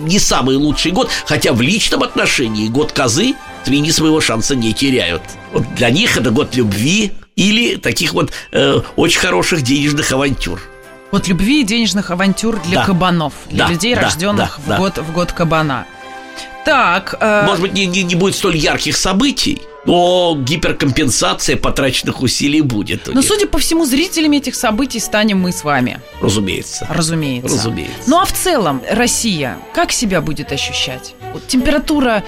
не 0.00 0.18
самый 0.18 0.56
лучший 0.56 0.92
год, 0.92 1.10
хотя 1.26 1.52
в 1.52 1.60
личном 1.60 2.02
отношении 2.02 2.68
год 2.68 2.92
козы 2.92 3.34
свиньи 3.64 3.90
своего 3.90 4.20
шанса 4.20 4.54
не 4.54 4.72
теряют. 4.72 5.22
Вот 5.52 5.64
для 5.74 5.90
них 5.90 6.16
это 6.16 6.30
год 6.30 6.54
любви 6.54 7.12
или 7.36 7.76
таких 7.76 8.12
вот 8.14 8.32
э, 8.52 8.80
очень 8.96 9.20
хороших 9.20 9.62
денежных 9.62 10.10
авантюр. 10.12 10.60
Вот 11.10 11.26
любви 11.26 11.62
и 11.62 11.64
денежных 11.64 12.10
авантюр 12.10 12.60
для 12.66 12.80
Да. 12.80 12.84
кабанов, 12.84 13.32
для 13.48 13.66
Да, 13.66 13.72
людей, 13.72 13.94
да, 13.94 14.02
рожденных 14.02 14.58
да, 14.58 14.62
в, 14.64 14.68
да. 14.68 14.78
Год, 14.78 14.98
в 14.98 15.12
год 15.12 15.32
кабана. 15.32 15.86
Так, 16.68 17.14
э, 17.18 17.44
Может 17.46 17.62
быть, 17.62 17.72
не, 17.72 17.86
не, 17.86 18.02
не 18.02 18.14
будет 18.14 18.34
столь 18.34 18.58
ярких 18.58 18.94
событий, 18.94 19.62
но 19.88 20.36
гиперкомпенсация 20.38 21.56
потраченных 21.56 22.20
усилий 22.22 22.60
будет 22.60 23.06
но 23.06 23.22
судя 23.22 23.46
по 23.46 23.58
всему, 23.58 23.84
зрителями 23.86 24.36
этих 24.36 24.54
событий 24.54 25.00
станем 25.00 25.40
мы 25.40 25.50
с 25.52 25.64
вами, 25.64 26.00
разумеется. 26.20 26.86
разумеется. 26.90 27.56
Разумеется. 27.56 27.94
Ну 28.06 28.18
а 28.18 28.24
в 28.24 28.32
целом 28.32 28.82
Россия 28.90 29.58
как 29.74 29.92
себя 29.92 30.20
будет 30.20 30.52
ощущать? 30.52 31.14
Вот 31.32 31.46
температура, 31.46 32.22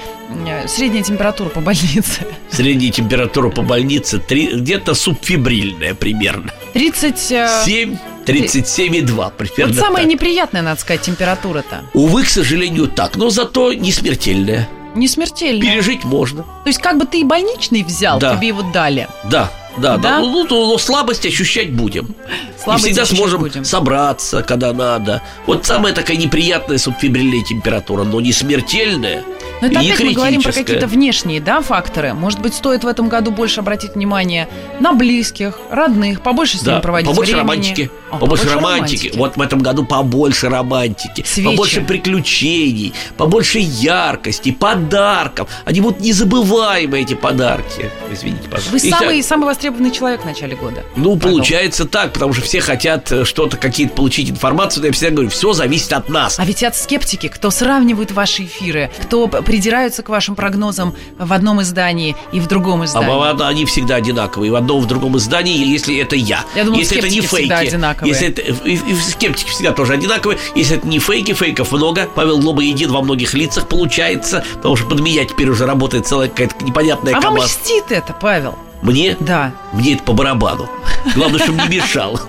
э, 0.46 0.68
средняя 0.68 1.02
температура 1.02 1.48
по 1.48 1.60
больнице. 1.60 2.26
Средняя 2.50 2.92
температура 2.92 3.50
по 3.50 3.62
больнице 3.62 4.22
где-то 4.28 4.94
субфибрильная 4.94 5.94
примерно. 5.94 6.52
30... 6.74 7.32
э, 7.32 7.62
7, 7.64 7.96
37,2 8.26 9.32
примерно 9.36 9.74
Вот 9.74 9.82
самая 9.82 10.02
так. 10.04 10.12
неприятная, 10.12 10.62
надо 10.62 10.80
сказать, 10.80 11.02
температура-то. 11.02 11.84
Увы, 11.94 12.24
к 12.24 12.28
сожалению, 12.28 12.88
так, 12.88 13.16
но 13.16 13.30
зато 13.30 13.72
не 13.72 13.92
смертельная. 13.92 14.68
Не 14.94 15.08
смертельная. 15.08 15.72
Пережить 15.72 16.04
можно. 16.04 16.42
То 16.42 16.66
есть 16.66 16.80
как 16.80 16.98
бы 16.98 17.06
ты 17.06 17.20
и 17.20 17.24
больничный 17.24 17.82
взял, 17.82 18.18
Да. 18.18 18.36
тебе 18.36 18.48
его 18.48 18.62
дали. 18.62 19.08
Да, 19.24 19.50
да, 19.76 19.96
Да? 19.96 19.98
да. 19.98 20.18
Ну, 20.20 20.30
ну, 20.30 20.44
то- 20.46 20.66
но 20.66 20.78
слабость 20.78 21.24
ощущать 21.26 21.72
будем. 21.72 22.14
Слабость 22.62 22.86
и 22.86 22.90
всегда 22.92 23.06
сможем 23.06 23.40
будем. 23.40 23.64
собраться, 23.64 24.42
когда 24.42 24.72
надо. 24.72 25.22
Вот 25.46 25.64
самая 25.64 25.92
такая 25.92 26.16
неприятная 26.16 26.78
субфибрильная 26.78 27.42
температура, 27.44 28.04
но 28.04 28.20
не 28.20 28.32
смертельная. 28.32 29.24
Но 29.60 29.66
это 29.66 29.80
и 29.80 29.86
опять 29.90 30.00
мы 30.04 30.12
говорим 30.12 30.42
про 30.42 30.52
какие-то 30.52 30.86
внешние 30.86 31.40
да, 31.40 31.60
факторы. 31.60 32.14
Может 32.14 32.40
быть, 32.40 32.54
стоит 32.54 32.84
в 32.84 32.86
этом 32.86 33.08
году 33.08 33.30
больше 33.30 33.60
обратить 33.60 33.94
внимание 33.94 34.48
на 34.80 34.92
близких, 34.92 35.58
родных, 35.70 36.22
побольше 36.22 36.58
с 36.58 36.62
ними 36.62 36.74
Да, 36.76 36.80
проводить 36.80 37.08
побольше 37.10 37.32
времени. 37.32 37.42
романтики, 37.50 37.90
О, 38.10 38.18
побольше 38.18 38.48
романтики. 38.48 39.12
Вот 39.16 39.36
в 39.36 39.40
этом 39.42 39.60
году 39.60 39.84
побольше 39.84 40.48
романтики, 40.48 41.24
Свечи. 41.26 41.48
побольше 41.50 41.80
приключений, 41.82 42.92
побольше 43.16 43.58
яркости, 43.60 44.50
подарков. 44.52 45.48
Они 45.64 45.80
будут 45.80 46.00
незабываемые 46.00 47.02
эти 47.04 47.14
подарки. 47.14 47.90
Извините, 48.12 48.48
пожалуйста. 48.48 48.70
Вы 48.72 48.76
И 48.78 48.90
самый, 48.90 49.16
так- 49.18 49.26
самый 49.28 49.44
востребованный 49.46 49.90
человек 49.90 50.22
в 50.22 50.24
начале 50.24 50.56
года. 50.56 50.82
Ну, 50.96 51.16
Павел. 51.16 51.36
получается 51.36 51.84
так, 51.86 52.12
потому 52.12 52.32
что 52.32 52.42
все 52.42 52.60
хотят 52.60 53.10
э, 53.12 53.24
что-то, 53.24 53.56
какие-то 53.56 53.94
получить 53.94 54.30
информацию. 54.30 54.80
но 54.82 54.86
Я 54.88 54.92
всегда 54.92 55.10
говорю, 55.12 55.28
все 55.30 55.52
зависит 55.52 55.92
от 55.92 56.08
нас. 56.08 56.38
А 56.38 56.44
ведь 56.44 56.62
от 56.62 56.76
скептики, 56.76 57.28
кто 57.28 57.50
сравнивают 57.50 58.12
ваши 58.12 58.44
эфиры, 58.44 58.90
кто 59.02 59.28
придираются 59.50 60.04
к 60.04 60.08
вашим 60.08 60.36
прогнозам 60.36 60.94
в 61.18 61.32
одном 61.32 61.60
издании 61.60 62.14
и 62.30 62.38
в 62.38 62.46
другом 62.46 62.82
А 62.82 62.84
издании. 62.84 63.08
бывает, 63.08 63.40
они 63.40 63.64
всегда 63.64 63.96
одинаковые. 63.96 64.52
В 64.52 64.54
одном, 64.54 64.80
в 64.80 64.86
другом 64.86 65.16
издании, 65.16 65.66
если 65.66 65.96
это 65.98 66.14
я. 66.14 66.44
Я 66.54 66.62
думала, 66.62 66.78
если 66.78 66.98
это 66.98 67.08
не 67.08 67.20
фейки. 67.20 67.52
одинаковые. 67.52 68.12
Если 68.12 68.28
это, 68.28 68.42
и, 68.42 68.74
и 68.74 68.94
скептики 68.94 69.50
всегда 69.50 69.72
тоже 69.72 69.94
одинаковые. 69.94 70.38
Если 70.54 70.76
это 70.76 70.86
не 70.86 71.00
фейки, 71.00 71.32
фейков 71.32 71.72
много. 71.72 72.08
Павел 72.14 72.38
Глоба 72.38 72.62
един 72.62 72.92
во 72.92 73.02
многих 73.02 73.34
лицах 73.34 73.66
получается. 73.66 74.44
Потому 74.54 74.76
что 74.76 74.86
под 74.86 75.00
меня 75.00 75.24
теперь 75.24 75.48
уже 75.48 75.66
работает 75.66 76.06
целая 76.06 76.28
какая-то 76.28 76.64
непонятная 76.64 77.14
а 77.14 77.16
вам 77.16 77.34
команда. 77.34 77.46
льстит 77.46 77.90
это, 77.90 78.12
Павел? 78.12 78.56
Мне? 78.82 79.16
Да. 79.20 79.52
Мне 79.72 79.94
это 79.94 80.02
по 80.02 80.12
барабану. 80.12 80.68
Главное, 81.14 81.40
чтобы 81.40 81.62
не 81.62 81.68
мешал. 81.76 82.20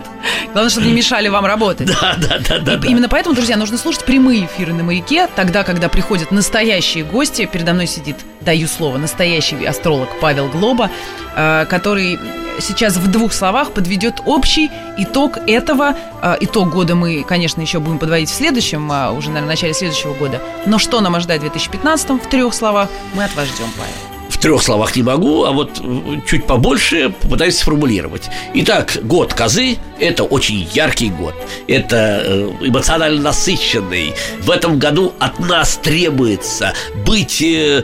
Главное, 0.52 0.70
чтобы 0.70 0.88
не 0.88 0.94
мешали 0.94 1.30
вам 1.30 1.46
работать. 1.46 1.88
Да, 1.88 2.16
да, 2.18 2.40
да, 2.48 2.60
да. 2.60 2.74
И 2.74 2.78
да. 2.78 2.88
Именно 2.88 3.10
поэтому, 3.10 3.36
друзья, 3.36 3.58
нужно 3.58 3.78
слушать 3.78 4.04
прямые 4.04 4.46
эфиры 4.46 4.74
на 4.74 4.84
маяке, 4.84 5.28
тогда, 5.36 5.64
когда 5.64 5.90
приходят 5.90 6.32
настоящие 6.32 7.04
гости. 7.04 7.50
Передо 7.52 7.74
мной 7.74 7.88
сидит, 7.88 8.18
даю 8.42 8.68
слово, 8.68 8.98
настоящий 8.98 9.64
астролог 9.66 10.10
Павел 10.20 10.50
Глоба, 10.50 10.92
э, 11.36 11.66
который 11.70 12.20
сейчас 12.60 12.98
в 12.98 13.10
двух 13.10 13.34
словах 13.34 13.72
подведет 13.72 14.22
общий 14.26 14.70
итог 14.98 15.38
этого. 15.48 15.96
Э, 16.22 16.36
итог 16.42 16.70
года 16.70 16.96
мы, 16.96 17.24
конечно, 17.24 17.62
еще 17.62 17.80
будем 17.80 17.98
подводить 17.98 18.30
в 18.30 18.34
следующем, 18.34 18.92
э, 18.92 19.12
уже, 19.12 19.30
наверное, 19.30 19.48
в 19.48 19.52
начале 19.52 19.74
следующего 19.74 20.14
года. 20.14 20.42
Но 20.66 20.78
что 20.80 21.00
нам 21.02 21.16
ожидает 21.16 21.42
в 21.42 21.46
2015 21.46 22.10
в 22.12 22.30
трех 22.30 22.54
словах, 22.54 22.90
мы 23.14 23.24
от 23.24 23.36
вас 23.36 23.48
ждем, 23.48 23.70
Павел. 23.78 24.11
Трех 24.42 24.64
словах 24.64 24.96
не 24.96 25.04
могу, 25.04 25.46
а 25.46 25.52
вот 25.52 25.80
э, 25.80 26.22
чуть 26.28 26.48
побольше 26.48 27.14
попытаюсь 27.22 27.58
сформулировать. 27.58 28.30
Итак, 28.56 28.98
год 29.04 29.36
козы– 29.36 29.78
это 30.00 30.24
очень 30.24 30.68
яркий 30.74 31.10
год. 31.10 31.36
Это 31.68 32.24
э, 32.26 32.50
эмоционально 32.62 33.22
насыщенный. 33.22 34.16
В 34.42 34.50
этом 34.50 34.80
году 34.80 35.14
от 35.20 35.38
нас 35.40 35.78
требуется 35.78 36.74
быть, 37.06 37.40
э, 37.44 37.84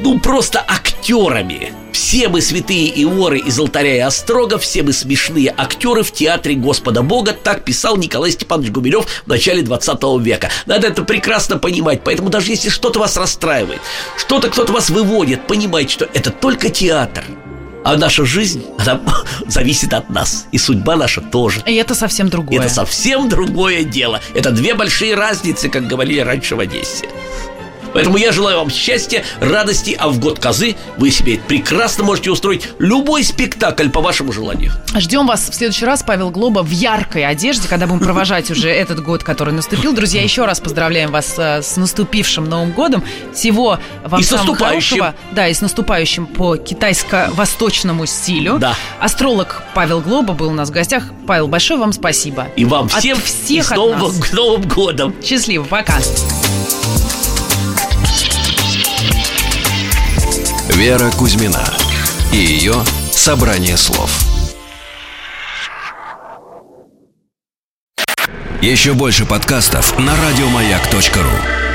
ну, 0.00 0.18
просто 0.18 0.62
актерами. 0.68 1.72
Все 1.94 2.28
мы 2.28 2.42
святые 2.42 2.88
и 2.88 3.04
воры 3.04 3.38
из 3.38 3.56
алтаря 3.56 3.94
и 3.94 4.00
острога, 4.00 4.58
все 4.58 4.82
мы 4.82 4.92
смешные 4.92 5.54
актеры 5.56 6.02
в 6.02 6.10
театре 6.10 6.56
Господа 6.56 7.02
Бога, 7.02 7.32
так 7.32 7.64
писал 7.64 7.96
Николай 7.96 8.32
Степанович 8.32 8.72
Гумилев 8.72 9.06
в 9.24 9.28
начале 9.28 9.62
20 9.62 10.00
века. 10.20 10.50
Надо 10.66 10.88
это 10.88 11.04
прекрасно 11.04 11.56
понимать, 11.56 12.02
поэтому 12.02 12.30
даже 12.30 12.50
если 12.50 12.68
что-то 12.68 12.98
вас 12.98 13.16
расстраивает, 13.16 13.80
что-то 14.16 14.50
кто-то 14.50 14.72
вас 14.72 14.90
выводит, 14.90 15.46
понимайте, 15.46 15.92
что 15.92 16.08
это 16.12 16.32
только 16.32 16.68
театр. 16.68 17.22
А 17.84 17.96
наша 17.96 18.24
жизнь, 18.24 18.64
она 18.78 19.00
зависит 19.46 19.92
от 19.94 20.10
нас. 20.10 20.46
И 20.50 20.58
судьба 20.58 20.96
наша 20.96 21.20
тоже. 21.20 21.62
И 21.64 21.74
это 21.74 21.94
совсем 21.94 22.28
другое. 22.28 22.58
Это 22.58 22.74
совсем 22.74 23.28
другое 23.28 23.84
дело. 23.84 24.20
Это 24.34 24.50
две 24.50 24.74
большие 24.74 25.14
разницы, 25.14 25.68
как 25.68 25.86
говорили 25.86 26.20
раньше 26.20 26.56
в 26.56 26.60
Одессе. 26.60 27.08
Поэтому 27.94 28.16
я 28.18 28.32
желаю 28.32 28.58
вам 28.58 28.70
счастья, 28.70 29.24
радости, 29.40 29.96
а 29.98 30.08
в 30.08 30.18
год 30.18 30.38
козы 30.38 30.76
вы 30.98 31.10
себе 31.10 31.38
прекрасно 31.38 32.04
можете 32.04 32.30
устроить 32.30 32.68
любой 32.78 33.24
спектакль 33.24 33.88
по 33.88 34.00
вашему 34.00 34.32
желанию. 34.32 34.72
Ждем 34.96 35.26
вас 35.26 35.48
в 35.48 35.54
следующий 35.54 35.86
раз, 35.86 36.02
Павел 36.02 36.30
Глоба, 36.30 36.62
в 36.62 36.70
яркой 36.70 37.24
одежде, 37.24 37.68
когда 37.68 37.86
будем 37.86 38.00
провожать 38.04 38.50
уже 38.50 38.68
этот 38.68 39.02
год, 39.02 39.22
который 39.24 39.54
наступил. 39.54 39.94
Друзья, 39.94 40.22
еще 40.22 40.44
раз 40.44 40.60
поздравляем 40.60 41.10
вас 41.10 41.34
э, 41.38 41.62
с 41.62 41.76
наступившим 41.76 42.44
Новым 42.44 42.72
годом. 42.72 43.04
Всего 43.32 43.78
вам 44.04 44.20
И 44.20 44.24
с 44.24 44.30
наступающим. 44.30 44.98
хорошего. 44.98 45.14
Да, 45.32 45.48
и 45.48 45.54
с 45.54 45.60
наступающим 45.60 46.26
по 46.26 46.56
китайско-восточному 46.56 48.06
стилю. 48.06 48.58
Да. 48.58 48.74
Астролог 49.00 49.62
Павел 49.74 50.00
Глоба 50.00 50.34
был 50.34 50.48
у 50.48 50.54
нас 50.54 50.68
в 50.70 50.72
гостях. 50.72 51.04
Павел, 51.26 51.46
большое 51.48 51.78
вам 51.78 51.92
спасибо. 51.92 52.48
И 52.56 52.64
вам 52.64 52.86
От 52.86 52.92
всем 53.00 53.20
всех 53.20 53.48
и 53.50 53.62
с 53.62 53.70
от 53.70 53.76
Новым, 53.76 54.00
нас. 54.00 54.14
Новым 54.32 54.62
годом. 54.68 55.14
Счастливо, 55.22 55.64
пока. 55.64 55.98
Вера 60.76 61.08
Кузьмина 61.12 61.64
и 62.32 62.36
ее 62.36 62.74
собрание 63.12 63.76
слов. 63.76 64.10
Еще 68.60 68.92
больше 68.92 69.24
подкастов 69.24 69.96
на 70.00 70.16
радиомаяк.ру. 70.16 71.73